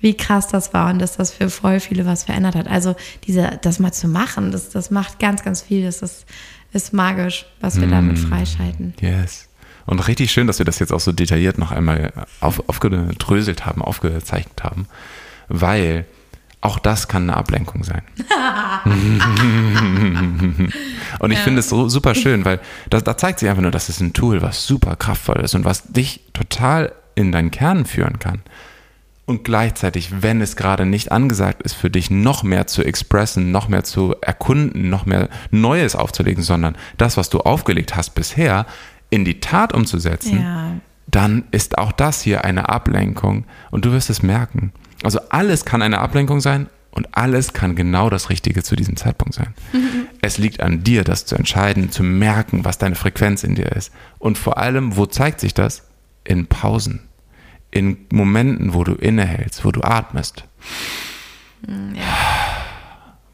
wie 0.00 0.16
krass 0.16 0.48
das 0.48 0.72
war 0.74 0.90
und 0.90 0.98
dass 1.00 1.16
das 1.16 1.32
für 1.32 1.50
voll 1.50 1.80
viele 1.80 2.06
was 2.06 2.24
verändert 2.24 2.54
hat. 2.54 2.68
Also 2.68 2.94
diese, 3.24 3.58
das 3.62 3.78
mal 3.78 3.92
zu 3.92 4.08
machen, 4.08 4.52
das, 4.52 4.70
das 4.70 4.90
macht 4.90 5.18
ganz, 5.18 5.42
ganz 5.42 5.62
viel. 5.62 5.84
Das 5.84 6.02
ist, 6.02 6.26
ist 6.72 6.92
magisch, 6.92 7.46
was 7.60 7.80
wir 7.80 7.88
damit 7.88 8.18
freischalten. 8.18 8.94
Yes. 9.00 9.48
Und 9.86 10.06
richtig 10.06 10.30
schön, 10.30 10.46
dass 10.46 10.58
wir 10.58 10.66
das 10.66 10.78
jetzt 10.78 10.92
auch 10.92 11.00
so 11.00 11.12
detailliert 11.12 11.56
noch 11.56 11.72
einmal 11.72 12.12
auf, 12.40 12.68
aufgedröselt 12.68 13.64
haben, 13.64 13.80
aufgezeichnet 13.80 14.62
haben, 14.62 14.86
weil 15.48 16.04
auch 16.60 16.78
das 16.78 17.08
kann 17.08 17.22
eine 17.22 17.36
Ablenkung 17.36 17.84
sein. 17.84 18.02
und 21.20 21.30
ich 21.30 21.38
finde 21.38 21.60
es 21.60 21.68
so 21.68 21.88
super 21.88 22.14
schön, 22.14 22.44
weil 22.44 22.60
da, 22.90 23.00
da 23.00 23.16
zeigt 23.16 23.38
sich 23.38 23.48
einfach 23.48 23.62
nur, 23.62 23.70
dass 23.70 23.88
es 23.88 24.00
ein 24.00 24.12
Tool, 24.12 24.42
was 24.42 24.66
super 24.66 24.96
kraftvoll 24.96 25.40
ist 25.40 25.54
und 25.54 25.64
was 25.64 25.84
dich 25.84 26.20
total 26.32 26.92
in 27.14 27.32
deinen 27.32 27.50
Kern 27.50 27.86
führen 27.86 28.18
kann. 28.18 28.42
Und 29.28 29.44
gleichzeitig, 29.44 30.22
wenn 30.22 30.40
es 30.40 30.56
gerade 30.56 30.86
nicht 30.86 31.12
angesagt 31.12 31.60
ist, 31.62 31.74
für 31.74 31.90
dich 31.90 32.10
noch 32.10 32.42
mehr 32.44 32.66
zu 32.66 32.82
expressen, 32.82 33.50
noch 33.52 33.68
mehr 33.68 33.84
zu 33.84 34.14
erkunden, 34.22 34.88
noch 34.88 35.04
mehr 35.04 35.28
Neues 35.50 35.94
aufzulegen, 35.94 36.42
sondern 36.42 36.76
das, 36.96 37.18
was 37.18 37.28
du 37.28 37.40
aufgelegt 37.40 37.94
hast 37.94 38.14
bisher, 38.14 38.64
in 39.10 39.26
die 39.26 39.38
Tat 39.40 39.74
umzusetzen, 39.74 40.40
Ja. 40.40 40.70
dann 41.08 41.44
ist 41.50 41.76
auch 41.76 41.92
das 41.92 42.22
hier 42.22 42.46
eine 42.46 42.70
Ablenkung 42.70 43.44
und 43.70 43.84
du 43.84 43.92
wirst 43.92 44.08
es 44.08 44.22
merken. 44.22 44.72
Also 45.02 45.20
alles 45.28 45.66
kann 45.66 45.82
eine 45.82 45.98
Ablenkung 45.98 46.40
sein 46.40 46.66
und 46.90 47.08
alles 47.14 47.52
kann 47.52 47.76
genau 47.76 48.08
das 48.08 48.30
Richtige 48.30 48.62
zu 48.62 48.76
diesem 48.76 48.96
Zeitpunkt 48.96 49.34
sein. 49.34 49.52
Es 50.22 50.38
liegt 50.38 50.60
an 50.62 50.82
dir, 50.82 51.04
das 51.04 51.26
zu 51.26 51.36
entscheiden, 51.36 51.92
zu 51.92 52.02
merken, 52.02 52.64
was 52.64 52.78
deine 52.78 52.94
Frequenz 52.96 53.44
in 53.44 53.54
dir 53.54 53.70
ist. 53.72 53.92
Und 54.18 54.38
vor 54.38 54.56
allem, 54.56 54.96
wo 54.96 55.04
zeigt 55.06 55.38
sich 55.38 55.52
das? 55.54 55.84
In 56.24 56.46
Pausen. 56.46 57.07
In 57.70 58.06
Momenten, 58.10 58.74
wo 58.74 58.84
du 58.84 58.94
innehältst, 58.94 59.64
wo 59.64 59.70
du 59.70 59.82
atmest. 59.82 60.44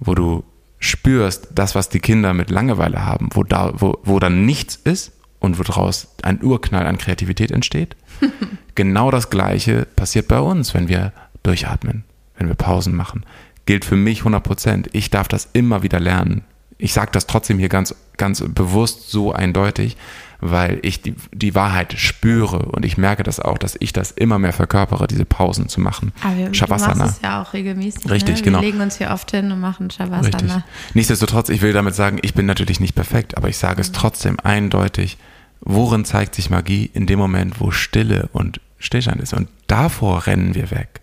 Wo 0.00 0.14
du 0.14 0.44
spürst, 0.78 1.48
das, 1.54 1.74
was 1.74 1.88
die 1.88 2.00
Kinder 2.00 2.34
mit 2.34 2.50
Langeweile 2.50 3.04
haben, 3.04 3.30
wo, 3.32 3.42
da, 3.42 3.72
wo, 3.74 3.98
wo 4.04 4.18
dann 4.18 4.44
nichts 4.44 4.76
ist 4.76 5.12
und 5.38 5.58
woraus 5.58 6.08
ein 6.22 6.42
Urknall 6.42 6.86
an 6.86 6.98
Kreativität 6.98 7.50
entsteht. 7.50 7.96
genau 8.74 9.10
das 9.10 9.30
Gleiche 9.30 9.86
passiert 9.96 10.28
bei 10.28 10.40
uns, 10.40 10.74
wenn 10.74 10.88
wir 10.88 11.12
durchatmen, 11.42 12.04
wenn 12.36 12.48
wir 12.48 12.54
Pausen 12.54 12.94
machen. 12.94 13.24
Gilt 13.66 13.84
für 13.84 13.96
mich 13.96 14.20
100 14.20 14.42
Prozent. 14.42 14.88
Ich 14.92 15.10
darf 15.10 15.28
das 15.28 15.48
immer 15.52 15.82
wieder 15.82 16.00
lernen. 16.00 16.42
Ich 16.76 16.92
sage 16.92 17.12
das 17.12 17.26
trotzdem 17.26 17.58
hier 17.58 17.68
ganz, 17.68 17.94
ganz 18.16 18.44
bewusst 18.46 19.10
so 19.10 19.32
eindeutig, 19.32 19.96
weil 20.44 20.78
ich 20.82 21.00
die, 21.00 21.14
die 21.32 21.54
Wahrheit 21.54 21.94
spüre 21.94 22.58
und 22.58 22.84
ich 22.84 22.98
merke 22.98 23.22
das 23.22 23.40
auch, 23.40 23.56
dass 23.56 23.76
ich 23.80 23.94
das 23.94 24.10
immer 24.10 24.38
mehr 24.38 24.52
verkörpere, 24.52 25.06
diese 25.06 25.24
Pausen 25.24 25.70
zu 25.70 25.80
machen. 25.80 26.12
Aber 26.22 26.36
wir, 26.36 26.46
du 26.48 26.54
Shavasana. 26.54 26.96
machst 26.96 27.16
es 27.16 27.22
ja 27.22 27.40
auch 27.42 27.54
regelmäßig. 27.54 28.10
Richtig, 28.10 28.36
ne? 28.36 28.42
genau. 28.42 28.60
Wir 28.60 28.66
legen 28.66 28.80
uns 28.82 28.98
hier 28.98 29.10
oft 29.10 29.30
hin 29.30 29.50
und 29.50 29.60
machen 29.60 29.90
Shavasana. 29.90 30.36
Richtig. 30.36 30.52
Nichtsdestotrotz, 30.92 31.48
ich 31.48 31.62
will 31.62 31.72
damit 31.72 31.94
sagen, 31.94 32.18
ich 32.20 32.34
bin 32.34 32.44
natürlich 32.44 32.78
nicht 32.78 32.94
perfekt, 32.94 33.38
aber 33.38 33.48
ich 33.48 33.56
sage 33.56 33.80
es 33.80 33.92
trotzdem 33.92 34.38
eindeutig. 34.38 35.16
Worin 35.60 36.04
zeigt 36.04 36.34
sich 36.34 36.50
Magie? 36.50 36.90
In 36.92 37.06
dem 37.06 37.18
Moment, 37.18 37.58
wo 37.58 37.70
Stille 37.70 38.28
und 38.34 38.60
Stillstand 38.78 39.22
ist. 39.22 39.32
Und 39.32 39.48
davor 39.66 40.26
rennen 40.26 40.54
wir 40.54 40.70
weg. 40.70 41.00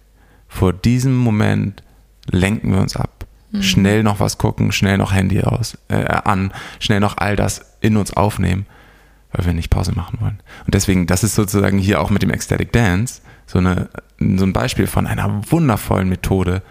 Vor 0.47 0.71
diesem 0.71 1.17
Moment 1.17 1.81
lenken 2.29 2.71
wir 2.71 2.79
uns 2.79 2.95
ab. 2.95 3.25
Schnell 3.59 4.01
noch 4.01 4.21
was 4.21 4.37
gucken, 4.37 4.71
schnell 4.71 4.97
noch 4.97 5.11
Handy 5.11 5.41
aus, 5.41 5.77
äh, 5.89 6.05
an, 6.05 6.53
schnell 6.79 7.01
noch 7.01 7.17
all 7.17 7.35
das 7.35 7.75
in 7.81 7.97
uns 7.97 8.13
aufnehmen, 8.13 8.65
weil 9.31 9.45
wir 9.45 9.53
nicht 9.53 9.69
Pause 9.69 9.93
machen 9.93 10.19
wollen. 10.21 10.39
Und 10.65 10.73
deswegen, 10.73 11.07
das 11.07 11.23
ist 11.23 11.35
sozusagen 11.35 11.77
hier 11.77 12.01
auch 12.01 12.09
mit 12.09 12.21
dem 12.21 12.29
Ecstatic 12.29 12.71
Dance 12.71 13.21
so, 13.45 13.59
eine, 13.59 13.89
so 14.19 14.45
ein 14.45 14.53
Beispiel 14.53 14.87
von 14.87 15.07
einer 15.07 15.41
wundervollen 15.49 16.09
Methode, 16.09 16.61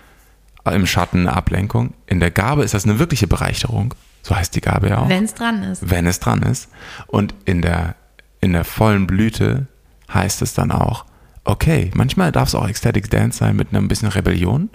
im 0.71 0.87
Schatten 0.87 1.21
eine 1.21 1.33
Ablenkung. 1.33 1.95
In 2.07 2.21
der 2.21 2.31
Gabe 2.31 2.65
ist 2.65 2.75
das 2.75 2.85
eine 2.85 2.99
wirkliche 2.99 3.27
Bereicherung. 3.27 3.95
So 4.23 4.37
heißt 4.37 4.55
die 4.55 4.61
Gabe 4.61 4.91
ja 4.91 4.99
auch. 4.99 5.09
Wenn 5.09 5.25
es 5.25 5.35
dran 5.35 5.63
ist. 5.63 5.91
wenn 5.91 6.07
es 6.07 6.21
dran 6.21 6.43
ist. 6.43 6.69
Und 7.07 7.35
in 7.45 7.63
der, 7.63 7.97
in 8.41 8.53
der 8.53 8.65
vollen 8.65 9.07
Blüte 9.07 9.67
heißt 10.13 10.43
es 10.43 10.55
dann 10.55 10.71
auch, 10.71 11.07
okay, 11.45 11.91
manchmal 11.95 12.33
darf 12.33 12.49
es 12.49 12.55
auch 12.55 12.69
Ecstatic 12.69 13.11
Dance 13.11 13.39
sein 13.39 13.57
mit 13.57 13.69
einem 13.71 13.89
bisschen 13.89 14.09
Rebellion. 14.09 14.69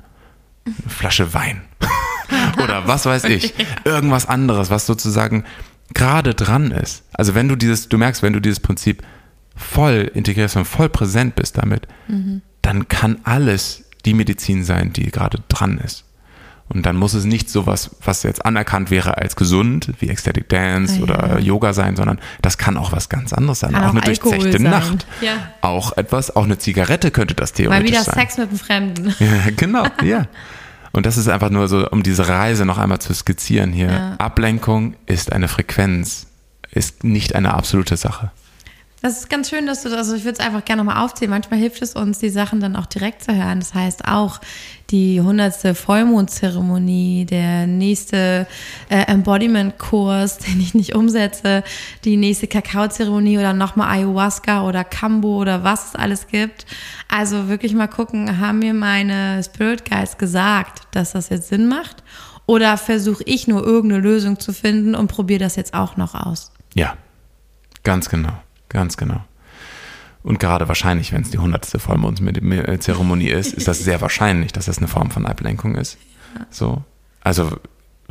Eine 0.65 0.89
Flasche 0.89 1.33
Wein. 1.33 1.61
Oder 2.63 2.87
was 2.87 3.05
weiß 3.05 3.25
ich. 3.25 3.53
Irgendwas 3.85 4.27
anderes, 4.27 4.69
was 4.71 4.85
sozusagen 4.85 5.43
gerade 5.93 6.33
dran 6.33 6.71
ist. 6.71 7.03
Also 7.13 7.35
wenn 7.35 7.47
du 7.47 7.55
dieses, 7.55 7.89
du 7.89 7.97
merkst, 7.97 8.23
wenn 8.23 8.33
du 8.33 8.39
dieses 8.39 8.59
Prinzip 8.59 9.03
voll 9.55 10.09
integrierst 10.13 10.57
und 10.57 10.65
voll 10.65 10.89
präsent 10.89 11.35
bist 11.35 11.57
damit, 11.57 11.87
dann 12.61 12.87
kann 12.87 13.19
alles 13.23 13.83
die 14.05 14.13
Medizin 14.13 14.63
sein, 14.63 14.91
die 14.93 15.11
gerade 15.11 15.39
dran 15.47 15.77
ist. 15.77 16.03
Und 16.67 16.83
dann 16.87 16.95
muss 16.97 17.13
es 17.13 17.25
nicht 17.25 17.47
sowas, 17.49 17.91
was 18.03 18.23
jetzt 18.23 18.43
anerkannt 18.43 18.89
wäre 18.89 19.17
als 19.19 19.35
gesund, 19.35 19.91
wie 19.99 20.09
Ecstatic 20.09 20.49
Dance 20.49 20.97
Ja. 20.97 21.03
oder 21.03 21.39
Yoga 21.39 21.73
sein, 21.73 21.95
sondern 21.95 22.19
das 22.41 22.57
kann 22.57 22.75
auch 22.75 22.91
was 22.91 23.07
ganz 23.07 23.33
anderes 23.33 23.59
sein. 23.59 23.73
Kann 23.73 23.83
auch 23.83 23.89
auch 23.89 23.91
eine 23.91 24.03
Alkohol 24.03 24.39
durchzechte 24.39 24.63
sein. 24.63 24.71
Nacht. 24.71 25.05
Ja. 25.21 25.33
Auch 25.61 25.95
etwas, 25.95 26.35
auch 26.35 26.43
eine 26.43 26.57
Zigarette 26.57 27.11
könnte 27.11 27.35
das 27.35 27.53
theoretisch 27.53 27.83
Mal 27.83 27.87
wieder 27.87 28.03
sein. 28.03 28.15
Sex 28.15 28.37
mit 28.39 28.49
einem 28.49 28.57
Fremden. 28.57 29.15
Ja, 29.19 29.51
genau, 29.55 29.85
ja. 30.03 30.25
Und 30.95 31.05
das 31.05 31.17
ist 31.17 31.27
einfach 31.27 31.49
nur 31.49 31.67
so, 31.67 31.89
um 31.89 32.03
diese 32.03 32.29
Reise 32.29 32.65
noch 32.65 32.77
einmal 32.77 32.99
zu 32.99 33.13
skizzieren 33.13 33.73
hier. 33.73 33.91
Ja. 33.91 34.15
Ablenkung 34.17 34.95
ist 35.05 35.33
eine 35.33 35.49
Frequenz, 35.49 36.27
ist 36.71 37.03
nicht 37.03 37.35
eine 37.35 37.53
absolute 37.53 37.97
Sache. 37.97 38.31
Das 39.05 39.19
ist 39.19 39.29
ganz 39.29 39.51
schön, 39.51 39.67
dass 39.67 39.83
du 39.83 39.89
das, 39.89 39.99
also 39.99 40.15
ich 40.15 40.23
würde 40.23 40.39
es 40.39 40.43
einfach 40.43 40.65
gerne 40.65 40.83
nochmal 40.83 41.05
aufzählen. 41.05 41.29
Manchmal 41.29 41.59
hilft 41.59 41.79
es 41.83 41.93
uns, 41.93 42.17
die 42.17 42.31
Sachen 42.31 42.59
dann 42.59 42.75
auch 42.75 42.87
direkt 42.87 43.23
zu 43.23 43.35
hören. 43.35 43.59
Das 43.59 43.75
heißt 43.75 44.07
auch 44.07 44.41
die 44.89 45.21
hundertste 45.21 45.75
Vollmondzeremonie, 45.75 47.27
der 47.27 47.67
nächste 47.67 48.47
äh, 48.89 49.05
Embodiment-Kurs, 49.05 50.37
den 50.47 50.59
ich 50.59 50.73
nicht 50.73 50.95
umsetze, 50.95 51.63
die 52.03 52.17
nächste 52.17 52.47
Kakaozeremonie 52.47 53.37
oder 53.37 53.53
nochmal 53.53 53.95
Ayahuasca 53.95 54.67
oder 54.67 54.83
Kambo 54.83 55.39
oder 55.39 55.63
was 55.63 55.89
es 55.89 55.95
alles 55.95 56.25
gibt. 56.25 56.65
Also 57.07 57.47
wirklich 57.47 57.75
mal 57.75 57.85
gucken, 57.85 58.39
haben 58.39 58.57
mir 58.57 58.73
meine 58.73 59.43
Spirit 59.43 59.87
Guides 59.87 60.17
gesagt, 60.17 60.87
dass 60.89 61.11
das 61.11 61.29
jetzt 61.29 61.49
Sinn 61.49 61.67
macht? 61.67 61.97
Oder 62.47 62.75
versuche 62.77 63.23
ich 63.27 63.47
nur 63.47 63.63
irgendeine 63.63 64.01
Lösung 64.01 64.39
zu 64.39 64.51
finden 64.51 64.95
und 64.95 65.09
probiere 65.09 65.41
das 65.41 65.57
jetzt 65.57 65.75
auch 65.75 65.95
noch 65.95 66.15
aus? 66.15 66.51
Ja, 66.73 66.97
ganz 67.83 68.09
genau, 68.09 68.33
ganz 68.69 68.97
genau. 68.97 69.23
Und 70.23 70.39
gerade 70.39 70.67
wahrscheinlich, 70.67 71.11
wenn 71.13 71.21
es 71.21 71.29
die 71.29 71.37
hundertste 71.37 71.77
Vollmondzeremonie 71.77 73.29
ist, 73.29 73.53
ist 73.53 73.67
das 73.67 73.79
sehr 73.79 74.01
wahrscheinlich, 74.01 74.51
dass 74.53 74.65
das 74.65 74.79
eine 74.79 74.87
Form 74.87 75.11
von 75.11 75.25
Ablenkung 75.27 75.75
ist. 75.75 75.97
So, 76.49 76.83
also 77.21 77.57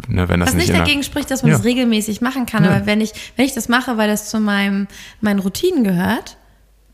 ne, 0.07 0.29
wenn 0.29 0.39
das 0.41 0.51
Was 0.51 0.55
nicht 0.55 0.69
nicht 0.69 0.79
dagegen 0.79 1.03
spricht, 1.03 1.31
dass 1.31 1.43
man 1.43 1.51
Ja. 1.51 1.57
das 1.59 1.67
regelmäßig 1.67 2.21
machen 2.21 2.47
kann. 2.47 2.65
Ja. 2.65 2.71
Aber 2.71 2.87
wenn 2.87 3.01
ich, 3.01 3.13
wenn 3.37 3.45
ich 3.47 3.55
das 3.55 3.69
mache, 3.69 3.97
weil 3.97 4.09
das 4.09 4.31
zu 4.31 4.39
meinem, 4.39 4.87
meinen 5.21 5.41
Routinen 5.41 5.83
gehört, 5.83 6.37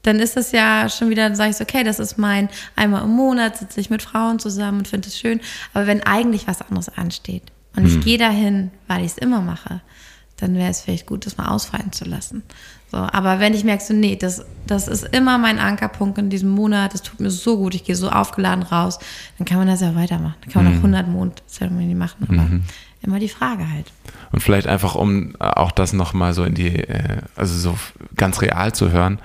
dann 0.02 0.18
ist 0.20 0.36
das 0.38 0.52
ja 0.52 0.88
schon 0.88 1.10
wieder, 1.10 1.24
dann 1.24 1.36
sage 1.36 1.50
ich 1.50 1.56
so, 1.56 1.64
okay, 1.64 1.84
das 1.84 1.98
ist 1.98 2.16
mein, 2.16 2.48
einmal 2.74 3.02
im 3.04 3.10
Monat 3.10 3.58
sitze 3.58 3.78
ich 3.80 3.90
mit 3.90 4.00
Frauen 4.00 4.38
zusammen 4.38 4.78
und 4.78 4.88
finde 4.88 5.08
es 5.08 5.18
schön. 5.18 5.40
Aber 5.74 5.86
wenn 5.86 6.02
eigentlich 6.02 6.46
was 6.46 6.62
anderes 6.62 6.88
ansteht 6.88 7.42
und 7.76 7.84
Hm. 7.84 7.98
ich 7.98 8.04
gehe 8.04 8.16
dahin, 8.16 8.70
weil 8.88 9.00
ich 9.04 9.12
es 9.12 9.18
immer 9.18 9.42
mache, 9.42 9.82
dann 10.38 10.54
wäre 10.54 10.70
es 10.70 10.80
vielleicht 10.80 11.04
gut, 11.04 11.26
das 11.26 11.36
mal 11.36 11.48
ausfallen 11.48 11.92
zu 11.92 12.06
lassen. 12.06 12.42
So, 12.90 12.96
aber 12.96 13.38
wenn 13.38 13.54
ich 13.54 13.62
merke, 13.62 13.84
so, 13.84 13.94
nee, 13.94 14.16
das, 14.16 14.44
das 14.66 14.88
ist 14.88 15.04
immer 15.14 15.38
mein 15.38 15.58
Ankerpunkt 15.60 16.18
in 16.18 16.28
diesem 16.28 16.50
Monat, 16.50 16.92
das 16.92 17.02
tut 17.02 17.20
mir 17.20 17.30
so 17.30 17.56
gut, 17.56 17.74
ich 17.74 17.84
gehe 17.84 17.94
so 17.94 18.10
aufgeladen 18.10 18.64
raus, 18.64 18.98
dann 19.38 19.44
kann 19.44 19.58
man 19.58 19.68
das 19.68 19.80
ja 19.80 19.94
weitermachen. 19.94 20.34
Dann 20.40 20.52
kann 20.52 20.64
man 20.64 20.72
mhm. 20.72 20.78
noch 20.78 20.84
100 20.84 21.08
Mondzeremonien 21.08 21.96
machen, 21.96 22.26
aber 22.28 22.42
mhm. 22.42 22.62
immer 23.02 23.20
die 23.20 23.28
Frage 23.28 23.70
halt. 23.70 23.92
Und 24.32 24.42
vielleicht 24.42 24.66
einfach, 24.66 24.96
um 24.96 25.36
auch 25.38 25.70
das 25.70 25.92
nochmal 25.92 26.32
so 26.32 26.42
in 26.42 26.54
die, 26.54 26.80
äh, 26.80 27.18
also 27.36 27.56
so 27.56 27.78
ganz 28.16 28.42
real 28.42 28.74
zu 28.74 28.90
hören, 28.90 29.20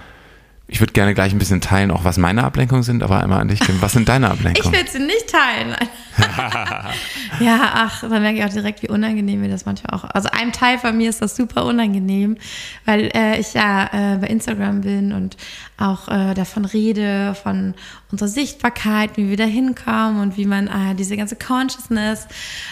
ich 0.67 0.80
würde 0.80 0.93
gerne 0.93 1.13
gleich 1.13 1.32
ein 1.32 1.38
bisschen 1.38 1.62
teilen, 1.62 1.91
auch 1.91 2.06
was 2.06 2.17
meine 2.17 2.43
Ablenkungen 2.43 2.82
sind, 2.82 3.04
aber 3.04 3.21
einmal 3.21 3.39
an 3.39 3.49
dich, 3.49 3.60
Kim. 3.60 3.82
Was 3.82 3.93
sind 3.93 4.10
deine 4.10 4.32
Ablenkungen? 4.32 4.73
ich 4.73 4.80
will 4.80 4.89
sie 4.89 5.06
nicht 5.06 5.30
teilen. 5.30 5.75
ja, 7.39 7.71
ach, 7.73 8.01
da 8.01 8.19
merke 8.19 8.39
ich 8.39 8.45
auch 8.45 8.49
direkt, 8.49 8.82
wie 8.82 8.88
unangenehm 8.88 9.41
mir 9.41 9.49
das 9.49 9.65
manchmal 9.65 9.95
auch. 9.95 10.06
Also 10.06 10.30
einem 10.30 10.51
Teil 10.51 10.80
von 10.80 10.97
mir 10.97 11.10
ist 11.10 11.21
das 11.21 11.36
super 11.36 11.65
unangenehm, 11.65 12.38
weil 12.86 13.12
äh, 13.13 13.39
ich 13.39 13.54
ja 13.54 14.13
äh, 14.13 14.17
bei 14.17 14.28
Instagram 14.28 14.82
bin 14.82 15.13
und 15.13 15.38
auch 15.78 16.08
äh, 16.08 16.34
davon 16.34 16.65
rede, 16.65 17.36
von 17.36 17.73
unserer 18.12 18.30
Sichtbarkeit, 18.30 19.17
wie 19.17 19.30
wir 19.30 19.38
da 19.38 19.43
hinkommen 19.43 20.21
und 20.21 20.38
wie 20.38 20.45
man 20.45 20.67
äh, 20.67 20.95
diese 20.95 21.17
ganze 21.17 21.36
Consciousness. 21.36 22.28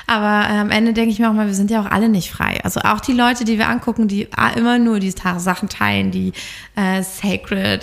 Aber 0.08 0.48
äh, 0.50 0.58
am 0.58 0.72
Ende 0.72 0.94
denke 0.94 1.12
ich 1.12 1.20
mir 1.20 1.30
auch 1.30 1.34
mal, 1.34 1.48
wir 1.48 1.54
sind 1.54 1.70
ja 1.70 1.82
auch 1.82 1.92
alle 1.92 2.08
nicht 2.08 2.32
frei. 2.32 2.62
Also 2.64 2.80
auch 2.80 3.02
die 3.02 3.14
Leute, 3.14 3.44
die 3.44 3.58
wir 3.58 3.68
angucken, 3.68 4.08
die 4.08 4.24
äh, 4.24 4.58
immer 4.58 4.80
nur 4.80 5.00
diese 5.00 5.18
Sachen 5.38 5.68
teilen, 5.68 6.12
die 6.12 6.32
äh, 6.76 7.04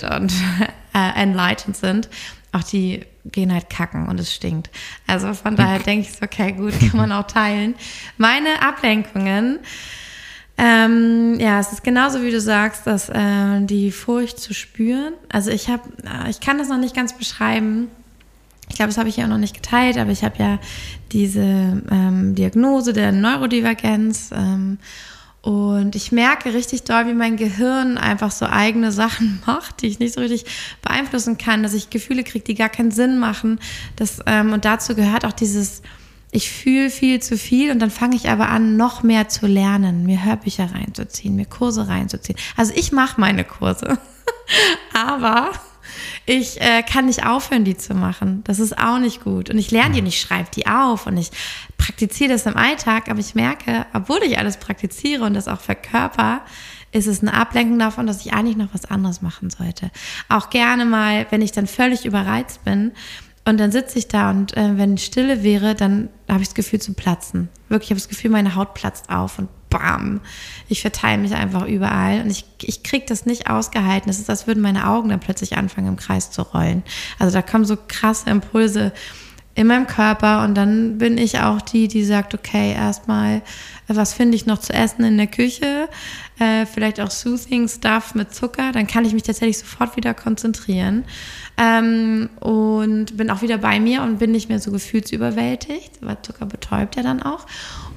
sacred 0.00 0.20
und 0.20 0.32
äh, 0.94 1.22
enlightened 1.22 1.76
sind, 1.76 2.08
auch 2.52 2.64
die 2.64 3.04
gehen 3.26 3.52
halt 3.52 3.68
kacken 3.70 4.08
und 4.08 4.18
es 4.18 4.32
stinkt. 4.32 4.70
Also 5.06 5.34
von 5.34 5.54
daher 5.54 5.78
denke 5.78 6.08
ich 6.08 6.16
so, 6.16 6.24
okay, 6.24 6.52
gut, 6.52 6.72
kann 6.80 6.96
man 6.96 7.12
auch 7.12 7.26
teilen. 7.26 7.74
Meine 8.16 8.62
Ablenkungen, 8.62 9.58
ähm, 10.56 11.38
ja, 11.38 11.60
es 11.60 11.72
ist 11.72 11.84
genauso 11.84 12.22
wie 12.22 12.30
du 12.30 12.40
sagst, 12.40 12.86
dass 12.86 13.08
äh, 13.08 13.60
die 13.62 13.90
Furcht 13.90 14.38
zu 14.38 14.52
spüren. 14.52 15.14
Also 15.30 15.50
ich 15.50 15.68
habe, 15.68 15.82
äh, 16.04 16.30
ich 16.30 16.40
kann 16.40 16.58
das 16.58 16.68
noch 16.68 16.78
nicht 16.78 16.94
ganz 16.94 17.16
beschreiben. 17.16 17.88
Ich 18.68 18.76
glaube, 18.76 18.88
das 18.88 18.98
habe 18.98 19.08
ich 19.08 19.16
ja 19.16 19.24
auch 19.24 19.28
noch 19.28 19.38
nicht 19.38 19.54
geteilt, 19.54 19.98
aber 19.98 20.10
ich 20.10 20.22
habe 20.22 20.36
ja 20.38 20.58
diese 21.12 21.40
ähm, 21.90 22.34
Diagnose 22.34 22.92
der 22.92 23.10
Neurodivergenz. 23.10 24.30
Ähm, 24.32 24.78
und 25.42 25.96
ich 25.96 26.12
merke 26.12 26.53
richtig 26.53 26.83
doll, 26.85 27.07
wie 27.07 27.14
mein 27.14 27.37
Gehirn 27.37 27.96
einfach 27.96 28.31
so 28.31 28.44
eigene 28.46 28.92
Sachen 28.92 29.42
macht, 29.46 29.83
die 29.83 29.87
ich 29.87 29.98
nicht 29.98 30.14
so 30.14 30.20
richtig 30.20 30.44
beeinflussen 30.83 31.38
kann, 31.38 31.62
dass 31.62 31.74
ich 31.74 31.90
Gefühle 31.90 32.24
kriege, 32.24 32.44
die 32.44 32.55
gar 32.55 32.68
keinen 32.68 32.90
Sinn 32.90 33.18
machen. 33.18 33.59
Das, 33.96 34.20
ähm, 34.26 34.53
und 34.53 34.64
dazu 34.64 34.94
gehört 34.94 35.24
auch 35.24 35.33
dieses, 35.33 35.81
ich 36.31 36.50
fühle 36.50 36.90
viel 36.90 37.20
zu 37.20 37.38
viel 37.38 37.70
und 37.70 37.81
dann 37.81 37.90
fange 37.90 38.16
ich 38.16 38.29
aber 38.29 38.50
an, 38.50 38.76
noch 38.76 39.03
mehr 39.03 39.29
zu 39.29 39.46
lernen, 39.46 40.05
mir 40.05 40.24
Hörbücher 40.24 40.74
reinzuziehen, 40.74 41.37
mir 41.37 41.46
Kurse 41.46 41.88
reinzuziehen. 41.88 42.38
Also 42.57 42.72
ich 42.76 42.92
mache 42.92 43.20
meine 43.20 43.44
Kurse, 43.44 43.98
aber 44.94 45.53
ich 46.30 46.60
äh, 46.60 46.82
kann 46.82 47.06
nicht 47.06 47.26
aufhören, 47.26 47.64
die 47.64 47.76
zu 47.76 47.92
machen. 47.92 48.42
Das 48.44 48.60
ist 48.60 48.78
auch 48.78 49.00
nicht 49.00 49.24
gut. 49.24 49.50
Und 49.50 49.58
ich 49.58 49.72
lerne 49.72 49.96
die 49.96 50.02
nicht, 50.02 50.20
schreibe 50.20 50.48
die 50.54 50.68
auf 50.68 51.08
und 51.08 51.16
ich 51.16 51.30
praktiziere 51.76 52.30
das 52.30 52.46
im 52.46 52.56
Alltag, 52.56 53.08
aber 53.10 53.18
ich 53.18 53.34
merke, 53.34 53.84
obwohl 53.92 54.22
ich 54.22 54.38
alles 54.38 54.56
praktiziere 54.58 55.24
und 55.24 55.34
das 55.34 55.48
auch 55.48 55.60
verkörper, 55.60 56.42
ist 56.92 57.08
es 57.08 57.20
eine 57.20 57.34
Ablenkung 57.34 57.80
davon, 57.80 58.06
dass 58.06 58.24
ich 58.24 58.32
eigentlich 58.32 58.56
noch 58.56 58.72
was 58.72 58.84
anderes 58.84 59.22
machen 59.22 59.50
sollte. 59.50 59.90
Auch 60.28 60.50
gerne 60.50 60.84
mal, 60.84 61.26
wenn 61.30 61.42
ich 61.42 61.50
dann 61.50 61.66
völlig 61.66 62.04
überreizt 62.04 62.64
bin, 62.64 62.92
und 63.46 63.58
dann 63.58 63.72
sitze 63.72 63.98
ich 63.98 64.06
da 64.06 64.30
und 64.30 64.54
äh, 64.56 64.76
wenn 64.76 64.98
Stille 64.98 65.42
wäre, 65.42 65.74
dann 65.74 66.10
habe 66.28 66.42
ich 66.42 66.48
das 66.48 66.54
Gefühl 66.54 66.80
zu 66.80 66.92
platzen. 66.92 67.48
Wirklich, 67.68 67.86
ich 67.86 67.90
habe 67.92 68.00
das 68.00 68.08
Gefühl, 68.08 68.30
meine 68.30 68.54
Haut 68.54 68.74
platzt 68.74 69.08
auf 69.08 69.38
und 69.38 69.48
bam, 69.70 70.20
ich 70.68 70.83
verteile 70.83 71.22
mich 71.22 71.35
einfach 71.35 71.66
überall 71.66 72.20
und 72.20 72.30
ich, 72.30 72.44
ich 72.62 72.83
kriege 72.83 73.06
das 73.09 73.24
nicht 73.24 73.48
ausgehalten. 73.48 74.11
Es 74.11 74.18
ist, 74.18 74.28
als 74.28 74.46
würden 74.46 74.62
meine 74.62 74.88
Augen 74.88 75.09
dann 75.09 75.20
plötzlich 75.20 75.56
anfangen, 75.56 75.88
im 75.88 75.96
Kreis 75.96 76.30
zu 76.30 76.42
rollen. 76.42 76.83
Also 77.18 77.33
da 77.33 77.42
kommen 77.42 77.64
so 77.64 77.76
krasse 77.88 78.28
Impulse 78.28 78.92
in 79.54 79.66
meinem 79.66 79.87
Körper 79.87 80.44
und 80.44 80.54
dann 80.54 80.98
bin 80.98 81.18
ich 81.18 81.40
auch 81.40 81.61
die, 81.61 81.88
die 81.88 82.04
sagt, 82.04 82.35
okay, 82.35 82.72
erstmal, 82.72 83.42
was 83.88 84.14
finde 84.14 84.37
ich 84.37 84.46
noch 84.46 84.59
zu 84.59 84.72
essen 84.72 85.04
in 85.04 85.16
der 85.16 85.26
Küche? 85.26 85.88
Äh, 86.38 86.66
vielleicht 86.66 87.00
auch 87.00 87.11
Soothing 87.11 87.68
Stuff 87.68 88.14
mit 88.14 88.33
Zucker, 88.33 88.72
dann 88.72 88.87
kann 88.87 89.04
ich 89.04 89.12
mich 89.12 89.24
tatsächlich 89.24 89.59
sofort 89.59 89.96
wieder 89.96 90.14
konzentrieren 90.14 91.04
ähm, 91.56 92.30
und 92.40 93.16
bin 93.16 93.30
auch 93.30 93.42
wieder 93.42 93.58
bei 93.58 93.80
mir 93.80 94.02
und 94.02 94.18
bin 94.18 94.32
nicht 94.32 94.48
mehr 94.48 94.60
so 94.60 94.70
gefühlsüberwältigt, 94.70 95.98
weil 96.00 96.16
Zucker 96.22 96.46
betäubt 96.46 96.96
ja 96.96 97.02
dann 97.02 97.22
auch. 97.22 97.46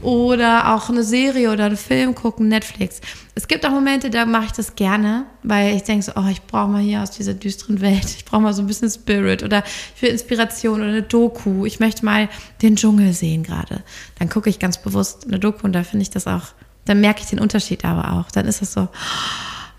Oder 0.02 0.76
auch 0.76 0.90
eine 0.90 1.04
Serie 1.04 1.50
oder 1.50 1.66
einen 1.66 1.78
Film 1.78 2.14
gucken, 2.14 2.50
Netflix. 2.50 3.00
Es 3.36 3.48
gibt 3.48 3.66
auch 3.66 3.72
Momente, 3.72 4.10
da 4.10 4.26
mache 4.26 4.48
ich 4.48 4.52
das 4.52 4.76
gerne, 4.76 5.26
weil 5.44 5.76
ich 5.76 5.84
denke 5.84 6.04
so, 6.04 6.12
oh, 6.18 6.28
ich 6.30 6.42
brauche 6.42 6.68
mal 6.68 6.82
hier 6.82 7.02
aus 7.02 7.12
dieser 7.12 7.34
düsteren 7.34 7.80
Welt, 7.80 8.06
ich 8.18 8.26
brauche 8.26 8.42
mal 8.42 8.54
so 8.54 8.62
ein 8.62 8.68
bisschen 8.68 8.90
Spirit 8.90 9.44
oder 9.44 9.64
ich 9.96 10.02
will 10.02 10.10
Inspiration 10.10 10.82
oder 10.82 10.90
eine 10.90 11.04
Doku. 11.04 11.66
Ich 11.66 11.80
möchte 11.80 12.04
mal 12.04 12.28
den 12.62 12.76
Dschungel 12.76 13.14
sehen 13.14 13.44
gerade. 13.44 13.82
Dann 14.20 14.30
gucke 14.30 14.50
ich 14.50 14.60
ganz 14.60 14.78
bewusst 14.78 15.26
eine 15.26 15.40
Doku 15.40 15.66
und 15.66 15.74
da 15.74 15.84
finde 15.84 16.04
ich 16.04 16.10
das 16.10 16.28
auch, 16.28 16.48
dann 16.84 17.00
merke 17.00 17.22
ich 17.22 17.30
den 17.30 17.40
Unterschied 17.40 17.86
aber 17.86 18.12
auch. 18.14 18.30
Dann 18.30 18.46
ist 18.46 18.62
es 18.62 18.74
so, 18.74 18.90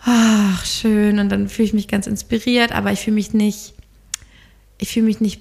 ach, 0.04 0.64
schön 0.64 1.18
und 1.18 1.28
dann 1.30 1.48
fühle 1.48 1.66
ich 1.66 1.74
mich 1.74 1.88
ganz 1.88 2.06
inspiriert, 2.06 2.72
aber 2.72 2.92
ich 2.92 3.00
fühle 3.00 3.14
mich 3.14 3.32
nicht, 3.32 3.74
ich 4.78 4.92
fühle 4.92 5.06
mich 5.06 5.20
nicht, 5.20 5.40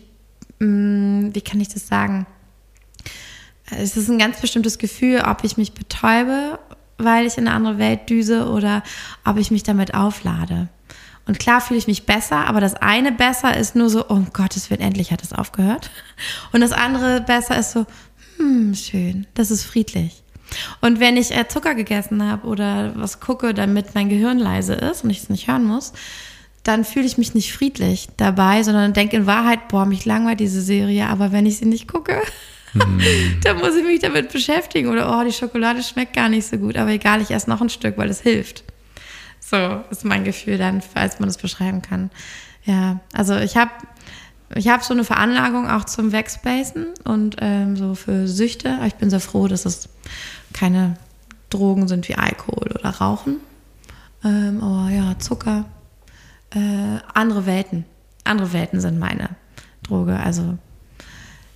mm, 0.60 1.30
wie 1.34 1.42
kann 1.42 1.60
ich 1.60 1.70
das 1.70 1.88
sagen? 1.88 2.26
Es 3.70 3.98
ist 3.98 4.10
ein 4.10 4.20
ganz 4.20 4.40
bestimmtes 4.40 4.78
Gefühl, 4.78 5.24
ob 5.26 5.44
ich 5.44 5.58
mich 5.58 5.74
betäube, 5.74 6.60
weil 6.98 7.26
ich 7.26 7.38
in 7.38 7.48
eine 7.48 7.56
andere 7.56 7.78
Welt 7.78 8.10
düse 8.10 8.48
oder 8.50 8.84
ob 9.26 9.38
ich 9.38 9.52
mich 9.52 9.64
damit 9.64 9.94
auflade. 9.94 10.70
Und 11.26 11.40
klar 11.40 11.62
fühle 11.62 11.78
ich 11.78 11.88
mich 11.88 12.06
besser, 12.06 12.48
aber 12.48 12.60
das 12.60 12.76
eine 12.76 13.12
besser 13.12 13.56
ist 13.56 13.76
nur 13.76 13.90
so, 13.90 14.06
oh 14.10 14.24
Gottes 14.34 14.70
Willen, 14.70 14.82
endlich 14.82 15.12
hat 15.12 15.24
es 15.24 15.32
aufgehört. 15.32 15.90
Und 16.52 16.62
das 16.62 16.74
andere 16.74 17.22
besser 17.22 17.58
ist 17.58 17.72
so, 17.72 17.86
hm, 18.38 18.76
schön, 18.76 19.28
das 19.34 19.50
ist 19.50 19.64
friedlich. 19.64 20.23
Und 20.82 21.00
wenn 21.00 21.18
ich 21.18 21.36
äh, 21.36 21.48
Zucker 21.48 21.76
gegessen 21.76 22.30
habe 22.30 22.48
oder 22.48 22.94
was 22.96 23.20
gucke, 23.20 23.54
damit 23.54 23.96
mein 23.96 24.10
Gehirn 24.10 24.40
leise 24.40 24.74
ist 24.74 25.04
und 25.04 25.10
ich 25.10 25.24
es 25.24 25.30
nicht 25.30 25.48
hören 25.48 25.64
muss, 25.64 25.94
dann 26.64 26.86
fühle 26.86 27.06
ich 27.06 27.18
mich 27.18 27.34
nicht 27.34 27.54
friedlich 27.54 28.08
dabei, 28.18 28.64
sondern 28.64 28.94
denke 28.94 29.18
in 29.18 29.26
Wahrheit, 29.26 29.68
boah, 29.68 29.86
mich 29.86 30.06
langweilt 30.06 30.40
diese 30.40 30.62
Serie, 30.62 31.08
aber 31.08 31.32
wenn 31.32 31.46
ich 31.46 31.58
sie 31.58 31.66
nicht 31.66 31.88
gucke, 31.88 32.22
hm. 32.72 33.02
dann 33.44 33.58
muss 33.58 33.76
ich 33.76 33.84
mich 33.84 34.00
damit 34.00 34.32
beschäftigen 34.32 34.90
oder 34.90 35.20
oh, 35.20 35.24
die 35.24 35.34
Schokolade 35.34 35.84
schmeckt 35.84 36.16
gar 36.16 36.30
nicht 36.30 36.48
so 36.48 36.58
gut, 36.58 36.78
aber 36.78 36.92
egal, 36.92 37.22
ich 37.22 37.32
esse 37.32 37.50
noch 37.50 37.62
ein 37.62 37.70
Stück, 37.70 37.98
weil 37.98 38.10
es 38.10 38.22
hilft. 38.22 38.64
So 39.40 39.84
ist 39.92 40.06
mein 40.06 40.24
Gefühl 40.24 40.58
dann, 40.58 40.82
falls 40.82 41.20
man 41.20 41.28
das 41.28 41.38
beschreiben 41.38 41.82
kann. 41.82 42.10
Ja, 42.64 43.02
also 43.12 43.36
ich 43.38 43.58
habe 43.58 43.72
ich 44.56 44.68
habe 44.68 44.84
so 44.84 44.94
eine 44.94 45.04
Veranlagung 45.04 45.70
auch 45.70 45.86
zum 45.86 46.12
Wegspacen 46.12 46.88
und 47.04 47.38
ähm, 47.40 47.76
so 47.76 47.96
für 47.96 48.28
Süchte. 48.28 48.80
Ich 48.86 48.96
bin 48.96 49.10
sehr 49.10 49.20
froh, 49.20 49.48
dass 49.48 49.66
es 49.66 49.90
keine 50.54 50.98
Drogen 51.50 51.88
sind 51.88 52.08
wie 52.10 52.16
Alkohol 52.16 52.72
oder 52.74 52.90
Rauchen. 52.90 53.38
Ähm, 54.24 54.62
aber 54.62 54.90
ja, 54.92 55.18
Zucker, 55.20 55.66
äh, 56.52 57.00
andere 57.14 57.46
Welten. 57.46 57.86
Andere 58.24 58.54
Welten 58.54 58.80
sind 58.80 59.00
meine 59.00 59.30
Droge. 59.84 60.20
Also 60.20 60.58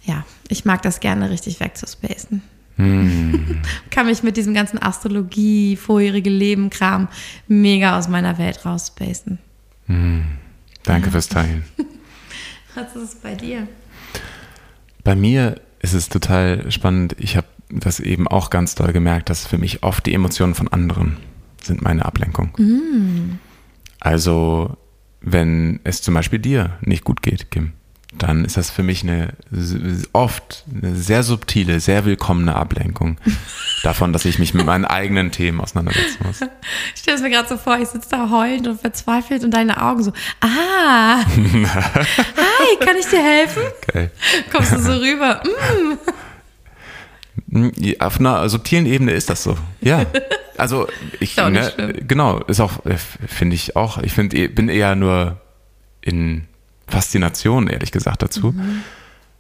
ja, 0.03 0.25
ich 0.47 0.65
mag 0.65 0.81
das 0.81 0.99
gerne 0.99 1.29
richtig 1.29 1.60
wegzuspacen. 1.60 2.41
Mm. 2.77 3.36
Kann 3.89 4.05
mich 4.05 4.23
mit 4.23 4.38
diesem 4.38 4.53
ganzen 4.53 4.81
Astrologie, 4.81 5.75
vorherige 5.75 6.29
Leben-Kram 6.29 7.07
mega 7.47 7.97
aus 7.97 8.07
meiner 8.07 8.38
Welt 8.38 8.65
rausspacen. 8.65 9.39
Mm. 9.88 10.21
Danke 10.83 11.12
fürs 11.12 11.27
Teilen. 11.27 11.63
Was 12.77 12.95
ist 12.95 13.03
es 13.03 13.15
bei 13.15 13.33
dir? 13.33 13.67
Bei 15.03 15.15
mir 15.15 15.59
ist 15.79 15.95
es 15.95 16.09
total 16.09 16.69
spannend. 16.71 17.15
Ich 17.17 17.35
habe 17.35 17.47
das 17.71 17.99
eben 17.99 18.27
auch 18.27 18.51
ganz 18.51 18.75
doll 18.75 18.93
gemerkt, 18.93 19.31
dass 19.31 19.47
für 19.47 19.57
mich 19.57 19.81
oft 19.81 20.05
die 20.05 20.13
Emotionen 20.13 20.53
von 20.53 20.67
anderen 20.67 21.17
sind 21.63 21.81
meine 21.81 22.05
Ablenkung. 22.05 22.51
Mm. 22.57 23.39
Also, 23.99 24.77
wenn 25.21 25.79
es 25.85 26.03
zum 26.03 26.13
Beispiel 26.13 26.37
dir 26.37 26.77
nicht 26.81 27.03
gut 27.03 27.23
geht, 27.23 27.49
Kim, 27.49 27.73
dann 28.23 28.45
ist 28.45 28.58
das 28.58 28.69
für 28.69 28.84
mich 28.84 29.03
eine 29.03 29.34
oft 30.13 30.63
eine 30.71 30.95
sehr 30.95 31.23
subtile, 31.23 31.80
sehr 31.80 32.06
willkommene 32.06 32.56
Ablenkung 32.56 33.17
davon, 33.84 34.13
dass 34.13 34.25
ich 34.25 34.39
mich 34.39 34.53
mit 34.53 34.65
meinen 34.65 34.86
eigenen 34.86 35.32
Themen 35.32 35.62
auseinandersetzen 35.62 36.25
muss. 36.25 36.39
Ich 36.95 37.01
stelle 37.01 37.17
es 37.17 37.23
mir 37.23 37.30
gerade 37.30 37.47
so 37.47 37.58
vor, 37.58 37.80
ich 37.80 37.88
sitze 37.88 38.10
da 38.12 38.30
heulend 38.30 38.67
und 38.67 38.82
verzweifelt 38.82 39.43
und 39.43 39.51
deine 39.51 39.82
Augen 39.82 40.03
so, 40.03 40.12
ah, 40.41 41.19
hi, 41.25 42.86
kann 42.86 42.97
ich 42.99 43.06
dir 43.08 43.23
helfen? 43.23 43.63
Okay. 43.88 44.10
Kommst 44.51 44.73
du 44.73 44.80
so 44.80 44.93
rüber? 44.93 45.41
Mm. 47.49 47.93
Auf 47.99 48.19
einer 48.19 48.49
subtilen 48.49 48.86
Ebene 48.86 49.12
ist 49.12 49.30
das 49.30 49.43
so, 49.43 49.58
ja. 49.80 50.06
Also 50.58 50.88
ich, 51.19 51.38
ne, 51.38 51.93
genau, 52.06 52.39
ist 52.39 52.60
auch, 52.60 52.86
äh, 52.86 52.97
finde 52.97 53.56
ich 53.56 53.75
auch, 53.75 53.99
ich 53.99 54.12
finde, 54.12 54.49
bin 54.49 54.69
eher 54.69 54.95
nur 54.95 55.39
in 56.01 56.47
Faszination, 56.88 57.67
ehrlich 57.67 57.91
gesagt, 57.91 58.21
dazu. 58.21 58.52
Mhm. 58.52 58.82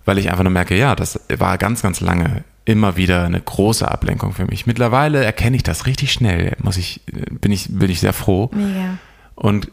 Weil 0.05 0.17
ich 0.17 0.29
einfach 0.29 0.43
nur 0.43 0.53
merke, 0.53 0.77
ja, 0.77 0.95
das 0.95 1.19
war 1.37 1.57
ganz, 1.57 1.81
ganz 1.81 1.99
lange 1.99 2.43
immer 2.65 2.97
wieder 2.97 3.23
eine 3.25 3.39
große 3.39 3.89
Ablenkung 3.89 4.33
für 4.33 4.45
mich. 4.45 4.65
Mittlerweile 4.65 5.23
erkenne 5.23 5.55
ich 5.55 5.63
das 5.63 5.85
richtig 5.85 6.11
schnell, 6.11 6.55
muss 6.61 6.77
ich, 6.77 7.01
bin 7.05 7.51
ich, 7.51 7.67
bin 7.69 7.89
ich 7.89 8.01
sehr 8.01 8.13
froh. 8.13 8.49
Mega. 8.53 8.97
Und 9.35 9.71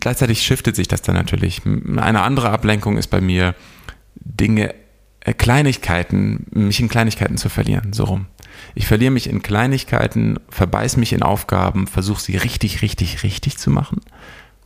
gleichzeitig 0.00 0.42
shiftet 0.42 0.76
sich 0.76 0.88
das 0.88 1.02
dann 1.02 1.14
natürlich. 1.14 1.62
Eine 1.64 2.22
andere 2.22 2.50
Ablenkung 2.50 2.98
ist 2.98 3.08
bei 3.08 3.20
mir, 3.20 3.54
Dinge, 4.16 4.74
äh, 5.20 5.32
Kleinigkeiten, 5.32 6.46
mich 6.50 6.80
in 6.80 6.88
Kleinigkeiten 6.88 7.36
zu 7.36 7.48
verlieren, 7.48 7.92
so 7.92 8.04
rum. 8.04 8.26
Ich 8.74 8.86
verliere 8.86 9.10
mich 9.10 9.28
in 9.28 9.42
Kleinigkeiten, 9.42 10.38
verbeiß 10.48 10.96
mich 10.96 11.12
in 11.12 11.22
Aufgaben, 11.22 11.86
versuche 11.86 12.20
sie 12.20 12.36
richtig, 12.36 12.82
richtig, 12.82 13.22
richtig 13.22 13.58
zu 13.58 13.70
machen 13.70 14.00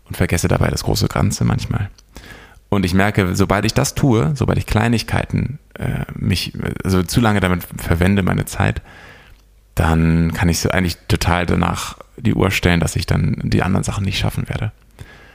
und 0.05 0.17
vergesse 0.17 0.49
dabei 0.49 0.69
das 0.69 0.85
große 0.85 1.09
Ganze 1.09 1.45
manchmal. 1.45 1.91
Und 2.71 2.87
ich 2.87 2.95
merke, 2.95 3.35
sobald 3.35 3.65
ich 3.67 3.75
das 3.75 3.95
tue, 3.95 4.33
sobald 4.35 4.57
ich 4.57 4.67
Kleinigkeiten 4.67 5.59
äh, 5.75 6.05
mich 6.15 6.53
also 6.85 7.03
zu 7.03 7.21
lange 7.21 7.41
damit 7.41 7.67
verwende, 7.77 8.23
meine 8.23 8.47
Zeit, 8.47 8.81
dann 9.75 10.33
kann 10.33 10.49
ich 10.49 10.61
so 10.61 10.71
eigentlich 10.71 10.97
total 11.09 11.47
danach 11.47 11.99
die 12.17 12.35
Uhr 12.35 12.51
stellen, 12.51 12.81
dass 12.81 12.97
ich 12.97 13.07
dann 13.07 13.41
die 13.43 13.63
anderen 13.63 13.85
Sachen 13.85 14.05
nicht 14.05 14.19
schaffen 14.19 14.49
werde. 14.49 14.73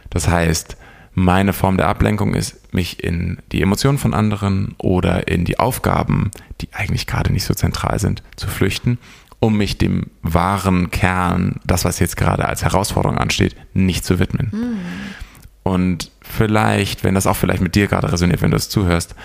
Das 0.09 0.27
heißt, 0.29 0.77
meine 1.13 1.53
Form 1.53 1.77
der 1.77 1.87
Ablenkung 1.87 2.35
ist, 2.35 2.73
mich 2.73 3.03
in 3.03 3.37
die 3.51 3.61
Emotionen 3.61 3.97
von 3.97 4.13
anderen 4.13 4.75
oder 4.77 5.27
in 5.27 5.45
die 5.45 5.59
Aufgaben, 5.59 6.31
die 6.61 6.69
eigentlich 6.73 7.07
gerade 7.07 7.33
nicht 7.33 7.45
so 7.45 7.53
zentral 7.53 7.99
sind, 7.99 8.23
zu 8.35 8.47
flüchten, 8.47 8.97
um 9.39 9.57
mich 9.57 9.77
dem 9.77 10.07
wahren 10.21 10.91
Kern, 10.91 11.59
das, 11.65 11.85
was 11.85 11.99
jetzt 11.99 12.17
gerade 12.17 12.45
als 12.45 12.63
Herausforderung 12.63 13.17
ansteht, 13.17 13.55
nicht 13.73 14.05
zu 14.05 14.19
widmen. 14.19 14.51
Mhm. 14.51 14.77
Und 15.67 16.11
vielleicht, 16.21 17.03
wenn 17.03 17.15
das 17.15 17.25
auch 17.25 17.35
vielleicht 17.35 17.63
mit 17.63 17.73
dir 17.73 17.87
gerade 17.87 18.11
resoniert, 18.11 18.43
wenn 18.43 18.51
du 18.51 18.57
es 18.57 18.69
zuhörst, 18.69 19.15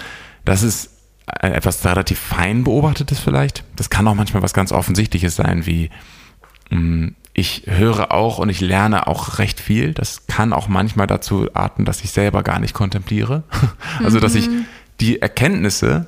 das 0.47 0.63
ist 0.63 0.89
etwas 1.27 1.85
relativ 1.85 2.19
fein 2.19 2.65
beobachtetes 2.65 3.21
vielleicht. 3.21 3.63
Das 3.77 3.91
kann 3.91 4.09
auch 4.09 4.15
manchmal 4.15 4.43
was 4.43 4.55
ganz 4.55 4.73
Offensichtliches 4.73 5.37
sein, 5.37 5.67
wie 5.67 5.91
mm, 6.71 7.09
ich 7.35 7.65
höre 7.67 8.11
auch 8.13 8.39
und 8.39 8.49
ich 8.49 8.63
lerne 8.63 9.07
auch 9.07 9.39
recht 9.39 9.61
viel. 9.61 9.93
Das 9.93 10.27
kann 10.29 10.55
auch 10.55 10.67
manchmal 10.67 11.07
dazu 11.07 11.47
arten, 11.53 11.85
dass 11.85 12.03
ich 12.03 12.11
selber 12.11 12.43
gar 12.43 12.59
nicht 12.59 12.73
kontempliere. 12.73 13.43
Also, 14.03 14.19
dass 14.19 14.35
ich 14.35 14.49
mhm. 14.49 14.65
die 15.01 15.21
Erkenntnisse 15.21 16.07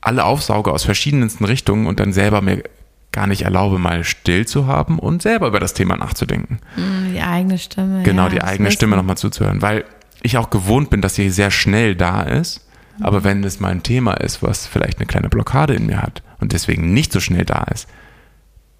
alle 0.00 0.24
aufsauge 0.24 0.72
aus 0.72 0.82
verschiedensten 0.82 1.44
Richtungen 1.44 1.86
und 1.86 2.00
dann 2.00 2.12
selber 2.12 2.40
mir 2.40 2.64
gar 3.12 3.26
nicht 3.26 3.42
erlaube, 3.42 3.78
mal 3.78 4.04
still 4.04 4.46
zu 4.46 4.66
haben 4.66 4.98
und 4.98 5.22
selber 5.22 5.46
über 5.46 5.60
das 5.60 5.74
Thema 5.74 5.96
nachzudenken. 5.96 6.58
Mhm, 6.76 7.12
die 7.12 7.20
eigene 7.20 7.58
Stimme. 7.58 8.02
Genau, 8.02 8.24
ja, 8.24 8.28
die 8.30 8.42
eigene 8.42 8.70
Stimme 8.70 8.96
nochmal 8.96 9.16
zuzuhören, 9.16 9.62
weil 9.62 9.84
ich 10.22 10.38
auch 10.38 10.50
gewohnt 10.50 10.90
bin, 10.90 11.00
dass 11.00 11.14
sie 11.14 11.30
sehr 11.30 11.50
schnell 11.50 11.94
da 11.94 12.22
ist. 12.22 12.66
Mhm. 12.98 13.04
Aber 13.04 13.24
wenn 13.24 13.44
es 13.44 13.60
mal 13.60 13.70
ein 13.70 13.82
Thema 13.82 14.14
ist, 14.14 14.42
was 14.42 14.66
vielleicht 14.66 14.98
eine 14.98 15.06
kleine 15.06 15.28
Blockade 15.28 15.74
in 15.74 15.86
mir 15.86 16.00
hat 16.00 16.22
und 16.40 16.52
deswegen 16.52 16.92
nicht 16.92 17.12
so 17.12 17.20
schnell 17.20 17.44
da 17.44 17.64
ist, 17.64 17.88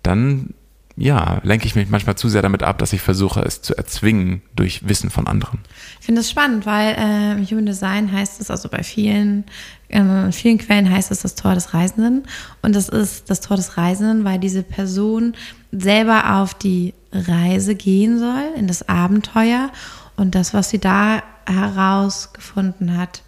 dann 0.03 0.55
ja, 0.97 1.41
lenke 1.43 1.67
ich 1.67 1.75
mich 1.75 1.89
manchmal 1.89 2.17
zu 2.17 2.29
sehr 2.29 2.43
damit 2.43 2.63
ab, 2.63 2.79
dass 2.79 2.93
ich 2.93 3.01
versuche, 3.01 3.41
es 3.41 3.63
zu 3.63 3.77
erzwingen 3.77 4.43
durch 4.55 4.87
Wissen 4.87 5.11
von 5.11 5.27
anderen. 5.27 5.61
Ich 6.01 6.07
finde 6.07 6.21
das 6.21 6.31
spannend, 6.31 6.67
weil 6.67 6.95
äh, 6.99 7.33
im 7.33 7.47
Human 7.47 7.67
Design 7.67 8.13
heißt 8.13 8.41
es, 8.41 8.51
also 8.51 8.69
bei 8.69 8.83
vielen, 8.83 9.45
in 9.93 10.33
vielen 10.33 10.59
Quellen 10.59 10.91
heißt 10.91 11.11
es 11.11 11.21
das 11.21 11.35
Tor 11.35 11.55
des 11.55 11.75
Reisenden. 11.75 12.25
Und 12.63 12.75
das 12.75 12.89
ist 12.89 13.29
das 13.31 13.41
Tor 13.41 13.57
des 13.57 13.77
Reisenden, 13.77 14.25
weil 14.25 14.39
diese 14.39 14.63
Person 14.63 15.35
selber 15.71 16.41
auf 16.41 16.55
die 16.55 16.95
Reise 17.13 17.75
gehen 17.75 18.19
soll, 18.19 18.43
in 18.57 18.67
das 18.67 18.89
Abenteuer 18.89 19.71
und 20.17 20.35
das, 20.35 20.55
was 20.55 20.71
sie 20.71 20.79
da 20.79 21.23
herausgefunden 21.47 22.97
hat, 22.97 23.23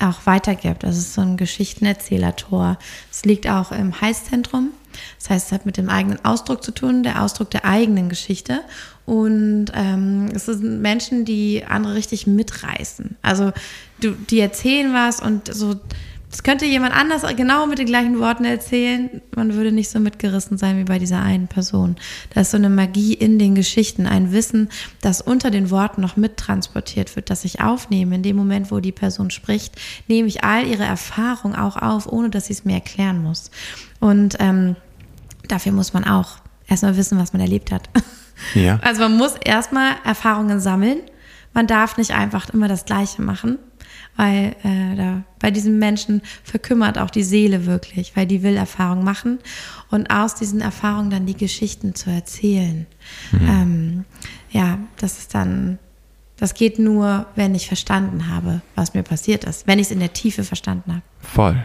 auch 0.00 0.26
weitergibt. 0.26 0.82
Das 0.82 0.96
ist 0.96 1.14
so 1.14 1.20
ein 1.20 1.36
Geschichtenerzählertor. 1.36 2.78
Es 3.10 3.24
liegt 3.24 3.48
auch 3.48 3.72
im 3.72 4.00
Heißzentrum 4.00 4.70
das 5.18 5.30
heißt, 5.30 5.46
es 5.46 5.52
hat 5.52 5.66
mit 5.66 5.76
dem 5.76 5.88
eigenen 5.88 6.24
Ausdruck 6.24 6.62
zu 6.62 6.72
tun, 6.72 7.02
der 7.02 7.22
Ausdruck 7.22 7.50
der 7.50 7.64
eigenen 7.64 8.08
Geschichte. 8.08 8.60
Und 9.06 9.66
ähm, 9.74 10.28
es 10.34 10.46
sind 10.46 10.82
Menschen, 10.82 11.24
die 11.24 11.64
andere 11.66 11.94
richtig 11.94 12.26
mitreißen. 12.26 13.16
Also 13.22 13.52
du, 14.00 14.12
die 14.12 14.40
erzählen 14.40 14.92
was 14.92 15.20
und 15.20 15.52
so, 15.52 15.76
das 16.30 16.42
könnte 16.42 16.66
jemand 16.66 16.94
anders 16.94 17.22
genau 17.36 17.66
mit 17.66 17.78
den 17.78 17.86
gleichen 17.86 18.18
Worten 18.18 18.44
erzählen. 18.44 19.22
Man 19.34 19.54
würde 19.54 19.72
nicht 19.72 19.88
so 19.88 19.98
mitgerissen 19.98 20.58
sein 20.58 20.76
wie 20.76 20.84
bei 20.84 20.98
dieser 20.98 21.22
einen 21.22 21.48
Person. 21.48 21.96
Da 22.34 22.42
ist 22.42 22.50
so 22.50 22.58
eine 22.58 22.68
Magie 22.68 23.14
in 23.14 23.38
den 23.38 23.54
Geschichten, 23.54 24.06
ein 24.06 24.30
Wissen, 24.30 24.68
das 25.00 25.22
unter 25.22 25.50
den 25.50 25.70
Worten 25.70 26.02
noch 26.02 26.16
mittransportiert 26.16 27.16
wird, 27.16 27.30
das 27.30 27.46
ich 27.46 27.62
aufnehme. 27.62 28.16
In 28.16 28.22
dem 28.22 28.36
Moment, 28.36 28.70
wo 28.70 28.80
die 28.80 28.92
Person 28.92 29.30
spricht, 29.30 29.76
nehme 30.06 30.28
ich 30.28 30.44
all 30.44 30.66
ihre 30.66 30.84
Erfahrung 30.84 31.54
auch 31.54 31.76
auf, 31.76 32.06
ohne 32.06 32.28
dass 32.28 32.46
sie 32.46 32.52
es 32.52 32.64
mir 32.64 32.74
erklären 32.74 33.22
muss. 33.22 33.50
Und 33.98 34.36
ähm, 34.38 34.76
dafür 35.48 35.72
muss 35.72 35.92
man 35.92 36.04
auch 36.04 36.38
erstmal 36.68 36.96
wissen, 36.96 37.18
was 37.18 37.32
man 37.32 37.40
erlebt 37.40 37.72
hat. 37.72 37.88
Ja. 38.54 38.78
Also 38.82 39.02
man 39.02 39.16
muss 39.16 39.34
erstmal 39.44 39.96
Erfahrungen 40.04 40.60
sammeln. 40.60 41.00
Man 41.54 41.66
darf 41.66 41.96
nicht 41.96 42.12
einfach 42.12 42.50
immer 42.50 42.68
das 42.68 42.84
Gleiche 42.84 43.20
machen, 43.22 43.58
weil 44.16 44.54
äh, 44.62 44.96
da, 44.96 45.22
bei 45.40 45.50
diesem 45.50 45.78
Menschen 45.78 46.22
verkümmert 46.44 46.98
auch 46.98 47.10
die 47.10 47.24
Seele 47.24 47.66
wirklich, 47.66 48.16
weil 48.16 48.26
die 48.26 48.42
will 48.42 48.56
Erfahrungen 48.56 49.02
machen 49.02 49.38
und 49.90 50.10
aus 50.10 50.34
diesen 50.34 50.60
Erfahrungen 50.60 51.10
dann 51.10 51.26
die 51.26 51.36
Geschichten 51.36 51.94
zu 51.94 52.10
erzählen. 52.10 52.86
Mhm. 53.32 53.48
Ähm, 53.48 54.04
ja, 54.50 54.78
das 54.98 55.18
ist 55.18 55.34
dann, 55.34 55.78
das 56.36 56.54
geht 56.54 56.78
nur, 56.78 57.26
wenn 57.34 57.54
ich 57.54 57.66
verstanden 57.66 58.28
habe, 58.28 58.60
was 58.76 58.94
mir 58.94 59.02
passiert 59.02 59.44
ist, 59.44 59.66
wenn 59.66 59.78
ich 59.78 59.86
es 59.86 59.90
in 59.90 60.00
der 60.00 60.12
Tiefe 60.12 60.44
verstanden 60.44 60.92
habe. 60.92 61.02
Voll. 61.20 61.64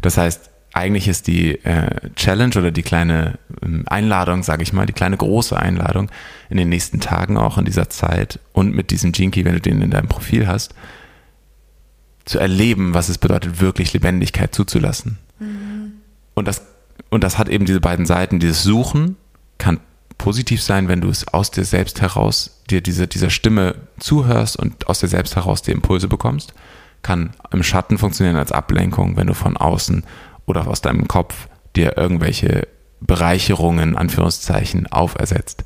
Das 0.00 0.16
heißt, 0.16 0.50
eigentlich 0.74 1.06
ist 1.06 1.28
die 1.28 1.64
äh, 1.64 2.10
Challenge 2.16 2.56
oder 2.56 2.72
die 2.72 2.82
kleine 2.82 3.38
ähm, 3.62 3.84
Einladung, 3.86 4.42
sage 4.42 4.64
ich 4.64 4.72
mal, 4.72 4.86
die 4.86 4.92
kleine 4.92 5.16
große 5.16 5.56
Einladung 5.56 6.10
in 6.50 6.56
den 6.56 6.68
nächsten 6.68 6.98
Tagen 6.98 7.38
auch 7.38 7.58
in 7.58 7.64
dieser 7.64 7.88
Zeit 7.88 8.40
und 8.52 8.74
mit 8.74 8.90
diesem 8.90 9.12
Jinky, 9.12 9.44
wenn 9.44 9.54
du 9.54 9.60
den 9.60 9.80
in 9.82 9.92
deinem 9.92 10.08
Profil 10.08 10.48
hast, 10.48 10.74
zu 12.24 12.40
erleben, 12.40 12.92
was 12.92 13.08
es 13.08 13.18
bedeutet, 13.18 13.60
wirklich 13.60 13.92
Lebendigkeit 13.92 14.52
zuzulassen. 14.52 15.18
Mhm. 15.38 15.92
Und, 16.34 16.48
das, 16.48 16.62
und 17.08 17.22
das 17.22 17.38
hat 17.38 17.48
eben 17.48 17.66
diese 17.66 17.80
beiden 17.80 18.04
Seiten. 18.04 18.40
Dieses 18.40 18.64
Suchen 18.64 19.16
kann 19.58 19.78
positiv 20.18 20.60
sein, 20.60 20.88
wenn 20.88 21.00
du 21.00 21.08
es 21.08 21.28
aus 21.28 21.52
dir 21.52 21.64
selbst 21.64 22.00
heraus, 22.00 22.62
dir 22.68 22.80
diese, 22.80 23.06
dieser 23.06 23.30
Stimme 23.30 23.76
zuhörst 24.00 24.56
und 24.56 24.88
aus 24.88 24.98
dir 24.98 25.08
selbst 25.08 25.36
heraus 25.36 25.62
die 25.62 25.70
Impulse 25.70 26.08
bekommst. 26.08 26.52
Kann 27.02 27.34
im 27.52 27.62
Schatten 27.62 27.98
funktionieren 27.98 28.36
als 28.36 28.50
Ablenkung, 28.50 29.16
wenn 29.16 29.28
du 29.28 29.34
von 29.34 29.56
außen 29.56 30.02
oder 30.46 30.66
aus 30.66 30.80
deinem 30.80 31.08
Kopf 31.08 31.48
dir 31.76 31.96
irgendwelche 31.96 32.68
Bereicherungen, 33.00 33.96
Anführungszeichen, 33.96 34.86
aufersetzt. 34.86 35.64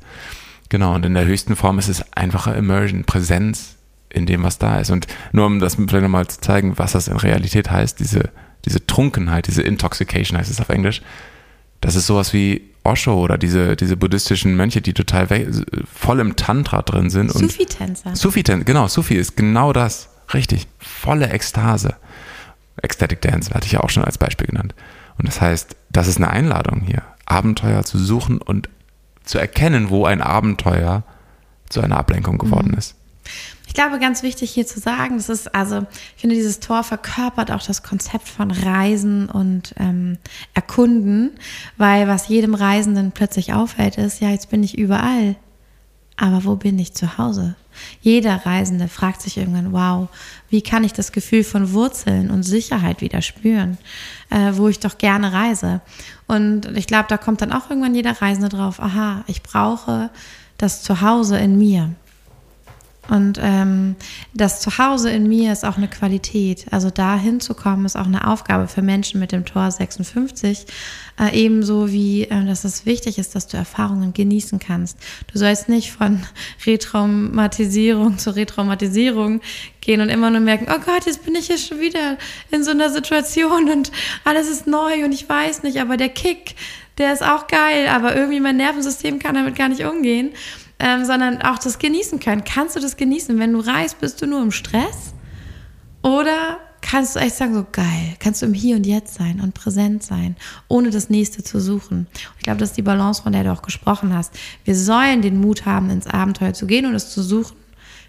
Genau, 0.69 0.93
und 0.95 1.05
in 1.05 1.13
der 1.13 1.25
höchsten 1.25 1.55
Form 1.55 1.79
ist 1.79 1.87
es 1.87 2.05
einfache 2.13 2.51
Immersion, 2.51 3.05
Präsenz 3.05 3.75
in 4.09 4.25
dem, 4.25 4.43
was 4.43 4.57
da 4.57 4.79
ist. 4.79 4.91
Und 4.91 5.07
nur 5.31 5.45
um 5.45 5.59
das 5.59 5.75
vielleicht 5.75 6.03
nochmal 6.03 6.27
zu 6.27 6.41
zeigen, 6.41 6.77
was 6.77 6.93
das 6.93 7.07
in 7.07 7.17
Realität 7.17 7.71
heißt, 7.71 7.99
diese, 7.99 8.29
diese 8.65 8.85
Trunkenheit, 8.85 9.47
diese 9.47 9.61
Intoxication 9.61 10.37
heißt 10.37 10.51
es 10.51 10.59
auf 10.59 10.69
Englisch, 10.69 11.01
das 11.81 11.95
ist 11.95 12.07
sowas 12.07 12.33
wie 12.33 12.69
Osho 12.83 13.13
oder 13.13 13.37
diese, 13.37 13.75
diese 13.75 13.97
buddhistischen 13.97 14.55
Mönche, 14.55 14.81
die 14.81 14.93
total 14.93 15.27
voll 15.93 16.19
im 16.19 16.35
Tantra 16.35 16.81
drin 16.81 17.09
sind. 17.09 17.31
Sufi-Tänzer. 17.31 18.15
Sufi-Tänzer, 18.15 18.65
genau, 18.65 18.87
Sufi 18.87 19.15
ist 19.15 19.37
genau 19.37 19.73
das. 19.73 20.09
Richtig. 20.33 20.67
Volle 20.77 21.29
Ekstase. 21.29 21.95
Ecstatic 22.81 23.21
Dance 23.21 23.51
hatte 23.53 23.65
ich 23.65 23.73
ja 23.73 23.81
auch 23.81 23.89
schon 23.89 24.03
als 24.03 24.17
Beispiel 24.17 24.47
genannt. 24.47 24.73
Und 25.17 25.27
das 25.27 25.41
heißt, 25.41 25.75
das 25.91 26.07
ist 26.07 26.17
eine 26.17 26.29
Einladung 26.29 26.81
hier, 26.81 27.03
Abenteuer 27.25 27.83
zu 27.83 27.97
suchen 27.97 28.39
und 28.39 28.69
zu 29.23 29.37
erkennen, 29.37 29.89
wo 29.89 30.05
ein 30.05 30.21
Abenteuer 30.21 31.03
zu 31.69 31.81
einer 31.81 31.97
Ablenkung 31.97 32.37
geworden 32.37 32.71
mhm. 32.71 32.77
ist. 32.77 32.95
Ich 33.67 33.75
glaube, 33.75 33.99
ganz 33.99 34.23
wichtig 34.23 34.49
hier 34.49 34.65
zu 34.65 34.79
sagen, 34.79 35.17
das 35.17 35.29
ist, 35.29 35.53
also, 35.53 35.85
ich 36.15 36.21
finde, 36.21 36.35
dieses 36.35 36.59
Tor 36.59 36.83
verkörpert 36.83 37.51
auch 37.51 37.61
das 37.61 37.83
Konzept 37.83 38.27
von 38.27 38.49
Reisen 38.49 39.29
und 39.29 39.75
ähm, 39.77 40.17
Erkunden, 40.55 41.31
weil 41.77 42.07
was 42.07 42.27
jedem 42.27 42.55
Reisenden 42.55 43.11
plötzlich 43.11 43.53
auffällt, 43.53 43.99
ist, 43.99 44.21
ja, 44.21 44.29
jetzt 44.29 44.49
bin 44.49 44.63
ich 44.63 44.75
überall. 44.75 45.35
Aber 46.21 46.43
wo 46.43 46.55
bin 46.55 46.77
ich 46.77 46.93
zu 46.93 47.17
Hause? 47.17 47.55
Jeder 48.01 48.45
Reisende 48.45 48.89
fragt 48.89 49.21
sich 49.21 49.37
irgendwann, 49.37 49.71
wow, 49.71 50.09
wie 50.49 50.61
kann 50.61 50.83
ich 50.83 50.91
das 50.91 51.13
Gefühl 51.13 51.45
von 51.45 51.71
Wurzeln 51.71 52.29
und 52.29 52.43
Sicherheit 52.43 52.99
wieder 52.99 53.21
spüren, 53.21 53.77
äh, 54.29 54.51
wo 54.55 54.67
ich 54.67 54.79
doch 54.79 54.97
gerne 54.97 55.31
reise. 55.31 55.79
Und 56.27 56.65
ich 56.77 56.87
glaube, 56.87 57.05
da 57.07 57.15
kommt 57.15 57.41
dann 57.41 57.53
auch 57.53 57.69
irgendwann 57.69 57.95
jeder 57.95 58.21
Reisende 58.21 58.49
drauf, 58.49 58.81
aha, 58.81 59.23
ich 59.27 59.43
brauche 59.43 60.09
das 60.57 60.83
Zuhause 60.83 61.37
in 61.37 61.57
mir. 61.57 61.91
Und 63.09 63.39
ähm, 63.41 63.95
das 64.33 64.61
Zuhause 64.61 65.09
in 65.09 65.27
mir 65.27 65.51
ist 65.51 65.65
auch 65.65 65.77
eine 65.77 65.87
Qualität. 65.87 66.65
Also 66.71 66.91
da 66.91 67.17
hinzukommen 67.17 67.85
ist 67.85 67.95
auch 67.95 68.05
eine 68.05 68.27
Aufgabe 68.27 68.67
für 68.67 68.83
Menschen 68.83 69.19
mit 69.19 69.31
dem 69.31 69.45
Tor 69.45 69.71
56. 69.71 70.65
Äh, 71.19 71.35
ebenso 71.43 71.91
wie, 71.91 72.23
äh, 72.23 72.45
dass 72.45 72.63
es 72.63 72.85
wichtig 72.85 73.17
ist, 73.17 73.33
dass 73.33 73.47
du 73.47 73.57
Erfahrungen 73.57 74.13
genießen 74.13 74.59
kannst. 74.59 74.97
Du 75.31 75.39
sollst 75.39 75.69
nicht 75.69 75.91
von 75.91 76.21
Retraumatisierung 76.65 78.19
zu 78.19 78.35
Retraumatisierung 78.35 79.41
gehen 79.81 80.01
und 80.01 80.09
immer 80.09 80.29
nur 80.29 80.41
merken, 80.41 80.67
oh 80.69 80.79
Gott, 80.79 81.07
jetzt 81.07 81.25
bin 81.25 81.35
ich 81.35 81.47
hier 81.47 81.57
schon 81.57 81.79
wieder 81.79 82.17
in 82.51 82.63
so 82.63 82.71
einer 82.71 82.91
Situation 82.91 83.69
und 83.69 83.91
alles 84.23 84.49
ist 84.49 84.67
neu 84.67 85.03
und 85.03 85.13
ich 85.13 85.27
weiß 85.27 85.63
nicht, 85.63 85.81
aber 85.81 85.97
der 85.97 86.09
Kick, 86.09 86.55
der 86.99 87.11
ist 87.11 87.23
auch 87.23 87.47
geil, 87.47 87.87
aber 87.87 88.15
irgendwie 88.15 88.39
mein 88.39 88.57
Nervensystem 88.57 89.17
kann 89.17 89.35
damit 89.35 89.55
gar 89.55 89.69
nicht 89.69 89.83
umgehen 89.83 90.31
ähm, 90.79 91.05
sondern 91.05 91.41
auch 91.41 91.59
das 91.59 91.77
genießen 91.77 92.19
können. 92.19 92.43
Kannst 92.43 92.75
du 92.75 92.79
das 92.79 92.97
genießen? 92.97 93.37
Wenn 93.37 93.53
du 93.53 93.59
reist, 93.59 93.99
bist 93.99 94.21
du 94.21 94.27
nur 94.27 94.41
im 94.41 94.51
Stress? 94.51 95.13
Oder 96.01 96.57
kannst 96.81 97.15
du 97.15 97.19
echt 97.19 97.35
sagen, 97.35 97.53
so 97.53 97.65
geil, 97.71 98.15
kannst 98.19 98.41
du 98.41 98.45
im 98.45 98.53
Hier 98.53 98.77
und 98.77 98.85
Jetzt 98.85 99.15
sein 99.15 99.41
und 99.41 99.53
präsent 99.53 100.03
sein, 100.03 100.37
ohne 100.69 100.89
das 100.89 101.09
Nächste 101.09 101.43
zu 101.43 101.59
suchen. 101.59 102.07
Ich 102.37 102.43
glaube, 102.43 102.59
das 102.59 102.69
ist 102.69 102.77
die 102.77 102.81
Balance, 102.81 103.21
von 103.21 103.33
der 103.33 103.43
du 103.43 103.51
auch 103.51 103.61
gesprochen 103.61 104.13
hast. 104.13 104.33
Wir 104.63 104.75
sollen 104.75 105.21
den 105.21 105.39
Mut 105.41 105.65
haben, 105.65 105.89
ins 105.89 106.07
Abenteuer 106.07 106.53
zu 106.53 106.67
gehen 106.67 106.85
und 106.85 106.95
es 106.95 107.11
zu 107.11 107.21
suchen. 107.21 107.57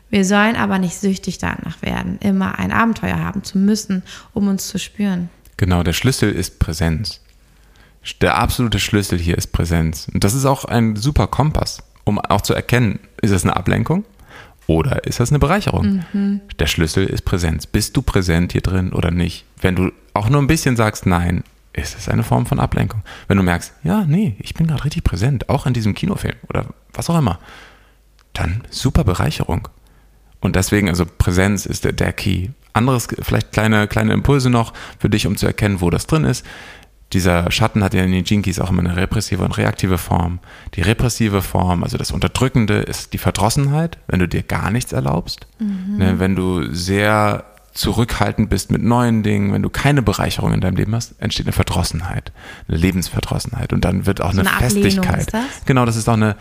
Wir 0.08 0.24
sollen 0.24 0.56
aber 0.56 0.78
nicht 0.78 0.96
süchtig 0.96 1.38
danach 1.38 1.82
werden, 1.82 2.18
immer 2.20 2.58
ein 2.58 2.72
Abenteuer 2.72 3.18
haben 3.18 3.44
zu 3.44 3.58
müssen, 3.58 4.02
um 4.32 4.48
uns 4.48 4.68
zu 4.68 4.78
spüren. 4.78 5.28
Genau, 5.56 5.82
der 5.82 5.92
Schlüssel 5.92 6.32
ist 6.32 6.58
Präsenz. 6.58 7.20
Der 8.20 8.38
absolute 8.38 8.78
Schlüssel 8.80 9.18
hier 9.18 9.36
ist 9.36 9.52
Präsenz. 9.52 10.08
Und 10.12 10.24
das 10.24 10.34
ist 10.34 10.46
auch 10.46 10.64
ein 10.64 10.96
super 10.96 11.26
Kompass 11.26 11.82
um 12.10 12.18
auch 12.18 12.42
zu 12.42 12.54
erkennen, 12.54 12.98
ist 13.22 13.30
es 13.30 13.44
eine 13.44 13.56
Ablenkung 13.56 14.04
oder 14.66 15.04
ist 15.04 15.20
das 15.20 15.30
eine 15.30 15.38
Bereicherung? 15.38 16.04
Mhm. 16.12 16.40
Der 16.58 16.66
Schlüssel 16.66 17.06
ist 17.06 17.24
Präsenz. 17.24 17.66
Bist 17.66 17.96
du 17.96 18.02
präsent 18.02 18.52
hier 18.52 18.60
drin 18.60 18.92
oder 18.92 19.10
nicht? 19.10 19.44
Wenn 19.60 19.76
du 19.76 19.92
auch 20.12 20.28
nur 20.28 20.42
ein 20.42 20.46
bisschen 20.46 20.76
sagst, 20.76 21.06
nein, 21.06 21.44
ist 21.72 21.96
es 21.96 22.08
eine 22.08 22.22
Form 22.22 22.46
von 22.46 22.60
Ablenkung. 22.60 23.02
Wenn 23.28 23.36
du 23.36 23.42
merkst, 23.42 23.72
ja, 23.84 24.04
nee, 24.04 24.36
ich 24.40 24.54
bin 24.54 24.66
gerade 24.66 24.84
richtig 24.84 25.04
präsent, 25.04 25.48
auch 25.48 25.66
in 25.66 25.72
diesem 25.72 25.94
Kinofilm 25.94 26.36
oder 26.48 26.66
was 26.92 27.08
auch 27.08 27.18
immer, 27.18 27.38
dann 28.32 28.62
super 28.70 29.04
Bereicherung. 29.04 29.68
Und 30.40 30.56
deswegen, 30.56 30.88
also 30.88 31.04
Präsenz 31.06 31.66
ist 31.66 31.84
der, 31.84 31.92
der 31.92 32.12
Key. 32.12 32.48
Anderes, 32.72 33.08
vielleicht 33.22 33.52
kleine, 33.52 33.88
kleine 33.88 34.12
Impulse 34.12 34.50
noch 34.50 34.72
für 34.98 35.10
dich, 35.10 35.26
um 35.26 35.36
zu 35.36 35.46
erkennen, 35.46 35.80
wo 35.80 35.90
das 35.90 36.06
drin 36.06 36.24
ist 36.24 36.44
dieser 37.12 37.50
Schatten 37.50 37.82
hat 37.82 37.94
ja 37.94 38.02
in 38.04 38.12
den 38.12 38.24
Jinkies 38.24 38.60
auch 38.60 38.70
immer 38.70 38.80
eine 38.80 38.96
repressive 38.96 39.44
und 39.44 39.56
reaktive 39.58 39.98
Form. 39.98 40.38
Die 40.74 40.82
repressive 40.82 41.42
Form, 41.42 41.82
also 41.82 41.98
das 41.98 42.12
Unterdrückende, 42.12 42.78
ist 42.78 43.12
die 43.12 43.18
Verdrossenheit, 43.18 43.98
wenn 44.06 44.20
du 44.20 44.28
dir 44.28 44.42
gar 44.42 44.70
nichts 44.70 44.92
erlaubst. 44.92 45.46
Mhm. 45.58 45.98
Ne, 45.98 46.18
wenn 46.18 46.36
du 46.36 46.72
sehr 46.72 47.44
zurückhaltend 47.72 48.50
bist 48.50 48.70
mit 48.70 48.82
neuen 48.82 49.22
Dingen, 49.22 49.52
wenn 49.52 49.62
du 49.62 49.70
keine 49.70 50.02
Bereicherung 50.02 50.52
in 50.52 50.60
deinem 50.60 50.76
Leben 50.76 50.94
hast, 50.94 51.20
entsteht 51.20 51.46
eine 51.46 51.52
Verdrossenheit, 51.52 52.32
eine 52.68 52.76
Lebensverdrossenheit 52.76 53.72
und 53.72 53.84
dann 53.84 54.06
wird 54.06 54.20
auch 54.20 54.30
eine, 54.30 54.40
eine 54.40 54.50
Festigkeit. 54.50 55.32
Das? 55.32 55.42
Genau, 55.66 55.84
das 55.86 55.96
ist 55.96 56.08
auch 56.08 56.14
eine 56.14 56.36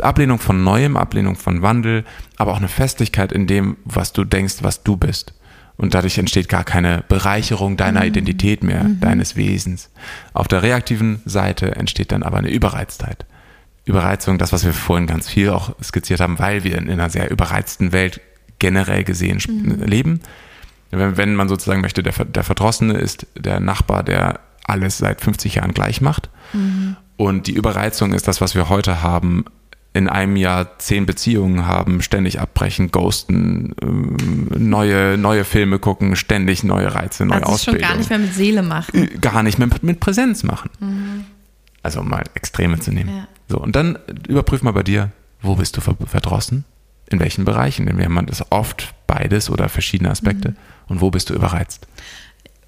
Ablehnung 0.00 0.38
von 0.38 0.62
Neuem, 0.64 0.96
Ablehnung 0.96 1.36
von 1.36 1.62
Wandel, 1.62 2.04
aber 2.36 2.52
auch 2.52 2.58
eine 2.58 2.68
Festigkeit 2.68 3.32
in 3.32 3.46
dem, 3.46 3.76
was 3.84 4.12
du 4.12 4.24
denkst, 4.24 4.56
was 4.62 4.82
du 4.82 4.96
bist. 4.96 5.34
Und 5.76 5.94
dadurch 5.94 6.18
entsteht 6.18 6.48
gar 6.48 6.64
keine 6.64 7.02
Bereicherung 7.08 7.76
deiner 7.76 8.00
mhm. 8.00 8.06
Identität 8.06 8.62
mehr, 8.62 8.84
mhm. 8.84 9.00
deines 9.00 9.36
Wesens. 9.36 9.90
Auf 10.32 10.48
der 10.48 10.62
reaktiven 10.62 11.22
Seite 11.24 11.74
entsteht 11.76 12.12
dann 12.12 12.22
aber 12.22 12.38
eine 12.38 12.50
Überreiztheit. 12.50 13.26
Überreizung, 13.84 14.38
das, 14.38 14.52
was 14.52 14.64
wir 14.64 14.72
vorhin 14.72 15.06
ganz 15.06 15.28
viel 15.28 15.50
auch 15.50 15.74
skizziert 15.82 16.20
haben, 16.20 16.38
weil 16.38 16.62
wir 16.62 16.78
in 16.78 16.88
einer 16.88 17.10
sehr 17.10 17.30
überreizten 17.30 17.92
Welt 17.92 18.20
generell 18.58 19.02
gesehen 19.02 19.40
mhm. 19.46 19.82
leben. 19.82 20.20
Wenn, 20.90 21.16
wenn, 21.16 21.34
man 21.34 21.48
sozusagen 21.48 21.80
möchte, 21.80 22.02
der, 22.02 22.12
der 22.24 22.44
Verdrossene 22.44 22.94
ist 22.94 23.26
der 23.34 23.60
Nachbar, 23.60 24.02
der 24.02 24.40
alles 24.64 24.98
seit 24.98 25.20
50 25.20 25.56
Jahren 25.56 25.74
gleich 25.74 26.00
macht. 26.00 26.30
Mhm. 26.52 26.96
Und 27.16 27.46
die 27.46 27.54
Überreizung 27.54 28.12
ist 28.12 28.28
das, 28.28 28.40
was 28.40 28.54
wir 28.54 28.68
heute 28.68 29.02
haben, 29.02 29.44
in 29.94 30.08
einem 30.08 30.36
Jahr 30.36 30.78
zehn 30.78 31.04
Beziehungen 31.04 31.66
haben, 31.66 32.00
ständig 32.00 32.40
abbrechen, 32.40 32.90
ghosten, 32.90 33.74
ähm, 33.82 34.48
neue, 34.56 35.18
neue 35.18 35.44
Filme 35.44 35.78
gucken, 35.78 36.16
ständig 36.16 36.64
neue 36.64 36.94
Reize, 36.94 37.26
neue 37.26 37.42
also 37.42 37.52
Ausbildungen. 37.52 37.84
schon 37.84 37.90
gar 37.90 37.98
nicht 37.98 38.10
mehr 38.10 38.18
mit 38.18 38.34
Seele 38.34 38.62
machen. 38.62 39.20
Gar 39.20 39.42
nicht 39.42 39.58
mehr 39.58 39.68
mit 39.82 40.00
Präsenz 40.00 40.44
machen. 40.44 40.70
Mhm. 40.80 41.24
Also 41.82 42.00
um 42.00 42.08
mal 42.08 42.24
Extreme 42.34 42.78
zu 42.80 42.90
nehmen. 42.90 43.10
Ja. 43.14 43.28
So, 43.48 43.58
und 43.58 43.76
dann 43.76 43.98
überprüf 44.28 44.62
mal 44.62 44.72
bei 44.72 44.82
dir, 44.82 45.10
wo 45.42 45.56
bist 45.56 45.76
du 45.76 45.80
verdrossen? 45.80 46.64
In 47.10 47.20
welchen 47.20 47.44
Bereichen? 47.44 47.84
Denn 47.84 47.98
wir 47.98 48.06
haben 48.06 48.26
das 48.26 48.50
oft 48.50 48.94
beides 49.06 49.50
oder 49.50 49.68
verschiedene 49.68 50.10
Aspekte. 50.10 50.50
Mhm. 50.50 50.56
Und 50.88 51.00
wo 51.02 51.10
bist 51.10 51.28
du 51.28 51.34
überreizt? 51.34 51.86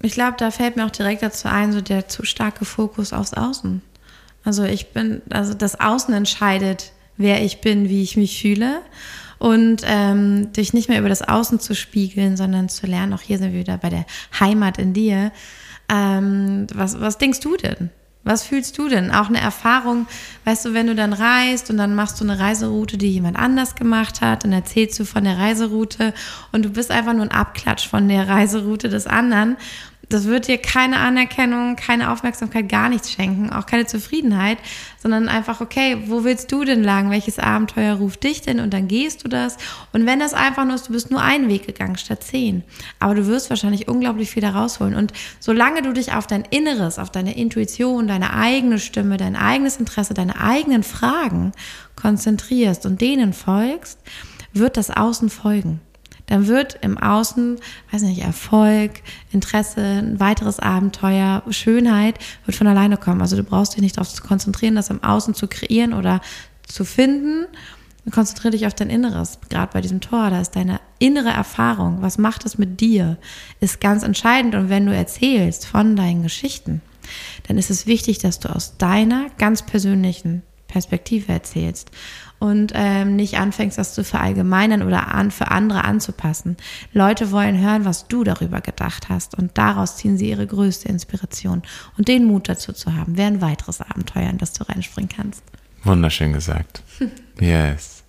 Ich 0.01 0.13
glaube, 0.13 0.35
da 0.37 0.51
fällt 0.51 0.75
mir 0.75 0.85
auch 0.85 0.91
direkt 0.91 1.23
dazu 1.23 1.47
ein, 1.47 1.71
so 1.71 1.81
der 1.81 2.07
zu 2.07 2.23
starke 2.23 2.65
Fokus 2.65 3.13
aufs 3.13 3.33
Außen. 3.33 3.81
Also 4.43 4.63
ich 4.63 4.91
bin, 4.91 5.23
also 5.31 5.55
das 5.55 5.79
Außen 5.79 6.13
entscheidet, 6.13 6.91
wer 7.17 7.43
ich 7.43 7.61
bin, 7.61 7.89
wie 7.89 8.03
ich 8.03 8.17
mich 8.17 8.41
fühle. 8.41 8.81
Und 9.37 9.81
ähm, 9.85 10.53
dich 10.53 10.73
nicht 10.73 10.87
mehr 10.87 10.99
über 10.99 11.09
das 11.09 11.21
Außen 11.21 11.59
zu 11.59 11.75
spiegeln, 11.75 12.37
sondern 12.37 12.69
zu 12.69 12.87
lernen, 12.87 13.13
auch 13.13 13.21
hier 13.21 13.37
sind 13.37 13.51
wir 13.51 13.59
wieder 13.59 13.77
bei 13.77 13.89
der 13.89 14.05
Heimat 14.39 14.77
in 14.77 14.93
dir. 14.93 15.31
Ähm, 15.89 16.67
was, 16.73 16.99
was 17.01 17.17
denkst 17.17 17.41
du 17.41 17.57
denn? 17.57 17.89
Was 18.25 18.41
fühlst 18.41 18.79
du 18.79 18.89
denn? 18.89 19.11
Auch 19.11 19.29
eine 19.29 19.39
Erfahrung, 19.39 20.07
weißt 20.45 20.65
du, 20.65 20.73
wenn 20.73 20.87
du 20.87 20.95
dann 20.95 21.13
reist 21.13 21.69
und 21.69 21.77
dann 21.77 21.93
machst 21.93 22.19
du 22.19 22.23
eine 22.23 22.39
Reiseroute, 22.39 22.97
die 22.97 23.11
jemand 23.11 23.37
anders 23.37 23.75
gemacht 23.75 24.21
hat, 24.21 24.43
dann 24.43 24.51
erzählst 24.51 24.99
du 24.99 25.05
von 25.05 25.23
der 25.23 25.37
Reiseroute 25.37 26.11
und 26.51 26.65
du 26.65 26.69
bist 26.69 26.89
einfach 26.89 27.13
nur 27.13 27.21
ein 27.21 27.31
Abklatsch 27.31 27.87
von 27.87 28.09
der 28.09 28.27
Reiseroute 28.27 28.89
des 28.89 29.05
anderen 29.05 29.57
das 30.09 30.25
wird 30.25 30.47
dir 30.47 30.57
keine 30.57 30.97
Anerkennung, 30.97 31.75
keine 31.75 32.11
Aufmerksamkeit, 32.11 32.69
gar 32.69 32.89
nichts 32.89 33.11
schenken, 33.11 33.49
auch 33.49 33.65
keine 33.65 33.85
Zufriedenheit, 33.85 34.57
sondern 35.01 35.29
einfach, 35.29 35.61
okay, 35.61 35.97
wo 36.07 36.23
willst 36.23 36.51
du 36.51 36.63
denn 36.63 36.83
lang? 36.83 37.09
Welches 37.09 37.39
Abenteuer 37.39 37.95
ruft 37.95 38.23
dich 38.23 38.41
denn? 38.41 38.59
Und 38.59 38.73
dann 38.73 38.87
gehst 38.87 39.23
du 39.23 39.27
das. 39.27 39.57
Und 39.93 40.05
wenn 40.05 40.19
das 40.19 40.33
einfach 40.33 40.65
nur 40.65 40.75
ist, 40.75 40.87
du 40.87 40.93
bist 40.93 41.11
nur 41.11 41.21
einen 41.21 41.49
Weg 41.49 41.65
gegangen 41.65 41.97
statt 41.97 42.23
zehn. 42.23 42.63
Aber 42.99 43.15
du 43.15 43.25
wirst 43.27 43.49
wahrscheinlich 43.49 43.87
unglaublich 43.87 44.29
viel 44.29 44.41
da 44.41 44.51
rausholen. 44.51 44.95
Und 44.95 45.13
solange 45.39 45.81
du 45.81 45.93
dich 45.93 46.13
auf 46.13 46.27
dein 46.27 46.43
Inneres, 46.43 46.99
auf 46.99 47.09
deine 47.09 47.35
Intuition, 47.37 48.07
deine 48.07 48.33
eigene 48.33 48.79
Stimme, 48.79 49.17
dein 49.17 49.35
eigenes 49.35 49.77
Interesse, 49.77 50.13
deine 50.13 50.39
eigenen 50.39 50.83
Fragen 50.83 51.51
konzentrierst 51.95 52.85
und 52.85 53.01
denen 53.01 53.33
folgst, 53.33 53.99
wird 54.53 54.77
das 54.77 54.89
Außen 54.89 55.29
folgen 55.29 55.81
dann 56.27 56.47
wird 56.47 56.77
im 56.81 56.97
Außen, 56.97 57.57
weiß 57.91 58.01
nicht, 58.01 58.21
Erfolg, 58.21 59.01
Interesse, 59.31 59.81
ein 59.81 60.19
weiteres 60.19 60.59
Abenteuer, 60.59 61.43
Schönheit 61.49 62.19
wird 62.45 62.57
von 62.57 62.67
alleine 62.67 62.97
kommen. 62.97 63.21
Also 63.21 63.35
du 63.35 63.43
brauchst 63.43 63.75
dich 63.75 63.81
nicht 63.81 63.97
darauf 63.97 64.13
zu 64.13 64.23
konzentrieren, 64.23 64.75
das 64.75 64.89
im 64.89 65.03
Außen 65.03 65.35
zu 65.35 65.47
kreieren 65.47 65.93
oder 65.93 66.21
zu 66.67 66.85
finden. 66.85 67.45
Konzentriere 68.11 68.51
dich 68.51 68.67
auf 68.67 68.75
dein 68.75 68.91
Inneres. 68.91 69.39
Gerade 69.49 69.71
bei 69.73 69.81
diesem 69.81 69.99
Tor, 69.99 70.29
da 70.29 70.39
ist 70.39 70.55
deine 70.55 70.79
innere 70.99 71.29
Erfahrung. 71.29 72.01
Was 72.01 72.19
macht 72.19 72.45
es 72.45 72.57
mit 72.57 72.79
dir? 72.79 73.17
Ist 73.59 73.81
ganz 73.81 74.03
entscheidend. 74.03 74.53
Und 74.53 74.69
wenn 74.69 74.85
du 74.85 74.95
erzählst 74.95 75.65
von 75.65 75.95
deinen 75.95 76.21
Geschichten, 76.21 76.81
dann 77.47 77.57
ist 77.57 77.71
es 77.71 77.87
wichtig, 77.87 78.19
dass 78.19 78.39
du 78.39 78.53
aus 78.53 78.77
deiner 78.77 79.27
ganz 79.37 79.63
persönlichen 79.63 80.43
Perspektive 80.67 81.31
erzählst 81.31 81.89
und 82.45 82.71
ähm, 82.75 83.15
nicht 83.15 83.37
anfängst, 83.37 83.77
das 83.77 83.93
zu 83.93 84.03
verallgemeinern 84.03 84.83
oder 84.83 85.13
an, 85.13 85.31
für 85.31 85.49
andere 85.49 85.83
anzupassen. 85.83 86.57
Leute 86.93 87.31
wollen 87.31 87.59
hören, 87.59 87.85
was 87.85 88.07
du 88.07 88.23
darüber 88.23 88.61
gedacht 88.61 89.09
hast 89.09 89.35
und 89.35 89.57
daraus 89.57 89.97
ziehen 89.97 90.17
sie 90.17 90.29
ihre 90.29 90.45
größte 90.45 90.87
Inspiration. 90.87 91.63
Und 91.97 92.07
den 92.07 92.25
Mut 92.25 92.47
dazu 92.47 92.71
zu 92.71 92.95
haben, 92.95 93.17
wäre 93.17 93.27
ein 93.27 93.41
weiteres 93.41 93.81
Abenteuer, 93.81 94.29
in 94.29 94.37
das 94.37 94.53
du 94.53 94.63
reinspringen 94.63 95.09
kannst. 95.09 95.43
Wunderschön 95.83 96.33
gesagt. 96.33 96.83
yes. 97.39 98.03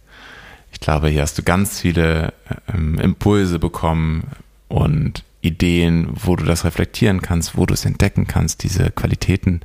Ich 0.71 0.81
glaube, 0.81 1.09
hier 1.09 1.23
hast 1.23 1.39
du 1.39 1.43
ganz 1.43 1.81
viele 1.81 2.35
ähm, 2.73 2.99
Impulse 2.99 3.59
bekommen 3.59 4.29
und 4.69 5.25
Ideen, 5.41 6.09
wo 6.13 6.37
du 6.37 6.45
das 6.45 6.65
reflektieren 6.65 7.23
kannst, 7.23 7.57
wo 7.57 7.65
du 7.65 7.73
es 7.73 7.85
entdecken 7.85 8.27
kannst, 8.27 8.63
diese 8.63 8.91
Qualitäten. 8.91 9.61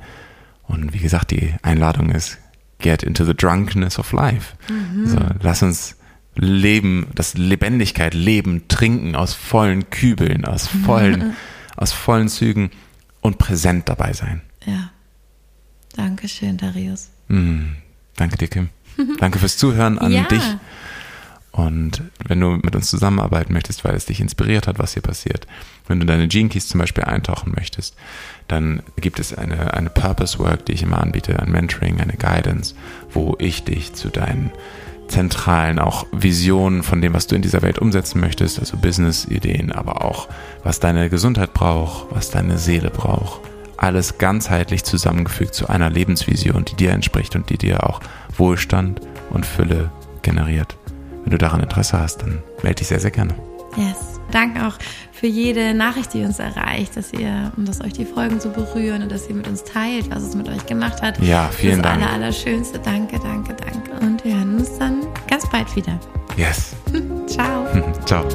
Und 0.62 0.94
wie 0.94 0.98
gesagt, 0.98 1.32
die 1.32 1.54
Einladung 1.62 2.10
ist, 2.10 2.38
get 2.82 3.02
into 3.02 3.24
the 3.24 3.34
drunkenness 3.34 3.98
of 3.98 4.12
life. 4.12 4.54
Mhm. 4.68 5.04
Also, 5.04 5.18
lass 5.40 5.62
uns 5.62 5.96
leben, 6.34 7.06
das 7.14 7.34
Lebendigkeit 7.34 8.14
leben, 8.14 8.68
trinken 8.68 9.14
aus 9.16 9.34
vollen 9.34 9.90
Kübeln, 9.90 10.44
aus 10.44 10.66
vollen, 10.66 11.28
mhm. 11.28 11.32
aus 11.76 11.92
vollen 11.92 12.28
Zügen 12.28 12.70
und 13.20 13.38
präsent 13.38 13.88
dabei 13.88 14.12
sein. 14.12 14.42
Ja. 14.66 14.90
Dankeschön, 15.94 16.56
Darius. 16.56 17.10
Mhm. 17.28 17.76
Danke 18.16 18.36
dir, 18.36 18.48
Kim. 18.48 18.68
Danke 19.18 19.38
fürs 19.38 19.56
Zuhören 19.56 19.98
an 19.98 20.12
ja. 20.12 20.24
dich. 20.24 20.42
Und 21.52 22.02
wenn 22.26 22.40
du 22.40 22.52
mit 22.52 22.74
uns 22.74 22.88
zusammenarbeiten 22.88 23.52
möchtest, 23.52 23.84
weil 23.84 23.94
es 23.94 24.06
dich 24.06 24.20
inspiriert 24.20 24.66
hat, 24.66 24.78
was 24.78 24.94
hier 24.94 25.02
passiert, 25.02 25.46
wenn 25.86 26.00
du 26.00 26.06
deine 26.06 26.26
Gene 26.26 26.48
Keys 26.48 26.66
zum 26.66 26.80
Beispiel 26.80 27.04
eintauchen 27.04 27.52
möchtest, 27.54 27.94
dann 28.48 28.82
gibt 28.96 29.20
es 29.20 29.36
eine, 29.36 29.74
eine 29.74 29.90
Purpose 29.90 30.38
Work, 30.38 30.64
die 30.66 30.72
ich 30.72 30.82
immer 30.82 31.02
anbiete, 31.02 31.38
ein 31.38 31.52
Mentoring, 31.52 32.00
eine 32.00 32.14
Guidance, 32.14 32.74
wo 33.12 33.36
ich 33.38 33.64
dich 33.64 33.92
zu 33.92 34.08
deinen 34.08 34.50
zentralen 35.08 35.78
auch 35.78 36.06
Visionen 36.10 36.82
von 36.82 37.02
dem, 37.02 37.12
was 37.12 37.26
du 37.26 37.36
in 37.36 37.42
dieser 37.42 37.60
Welt 37.60 37.78
umsetzen 37.78 38.18
möchtest, 38.18 38.58
also 38.58 38.78
Business-Ideen, 38.78 39.70
aber 39.70 40.04
auch 40.04 40.28
was 40.62 40.80
deine 40.80 41.10
Gesundheit 41.10 41.52
braucht, 41.52 42.06
was 42.10 42.30
deine 42.30 42.56
Seele 42.56 42.88
braucht. 42.88 43.42
Alles 43.76 44.16
ganzheitlich 44.16 44.84
zusammengefügt 44.84 45.54
zu 45.54 45.68
einer 45.68 45.90
Lebensvision, 45.90 46.64
die 46.64 46.76
dir 46.76 46.92
entspricht 46.92 47.36
und 47.36 47.50
die 47.50 47.58
dir 47.58 47.86
auch 47.86 48.00
Wohlstand 48.36 49.02
und 49.30 49.44
Fülle 49.44 49.90
generiert. 50.22 50.76
Wenn 51.24 51.30
du 51.30 51.38
daran 51.38 51.60
Interesse 51.60 51.98
hast, 51.98 52.22
dann 52.22 52.42
melde 52.62 52.76
dich 52.76 52.88
sehr, 52.88 53.00
sehr 53.00 53.10
gerne. 53.10 53.34
Yes. 53.76 54.20
Danke 54.30 54.66
auch 54.66 54.74
für 55.12 55.26
jede 55.26 55.74
Nachricht, 55.74 56.14
die 56.14 56.24
uns 56.24 56.38
erreicht, 56.38 56.96
dass 56.96 57.12
ihr 57.12 57.52
und 57.56 57.68
dass 57.68 57.80
euch 57.82 57.92
die 57.92 58.04
Folgen 58.04 58.40
so 58.40 58.48
berühren 58.50 59.02
und 59.02 59.12
dass 59.12 59.28
ihr 59.28 59.34
mit 59.34 59.46
uns 59.46 59.62
teilt, 59.62 60.10
was 60.10 60.22
es 60.22 60.34
mit 60.34 60.48
euch 60.48 60.64
gemacht 60.66 61.02
hat. 61.02 61.20
Ja, 61.20 61.48
vielen 61.48 61.82
das 61.82 61.90
Dank. 61.90 62.00
Das 62.00 62.08
aller, 62.08 62.24
Allerschönste. 62.24 62.78
Danke, 62.78 63.20
danke, 63.20 63.54
danke. 63.54 64.04
Und 64.04 64.24
wir 64.24 64.36
hören 64.36 64.58
uns 64.58 64.78
dann 64.78 65.06
ganz 65.28 65.48
bald 65.50 65.74
wieder. 65.76 65.98
Yes. 66.36 66.74
Ciao. 67.26 67.66
Ciao. 68.06 68.26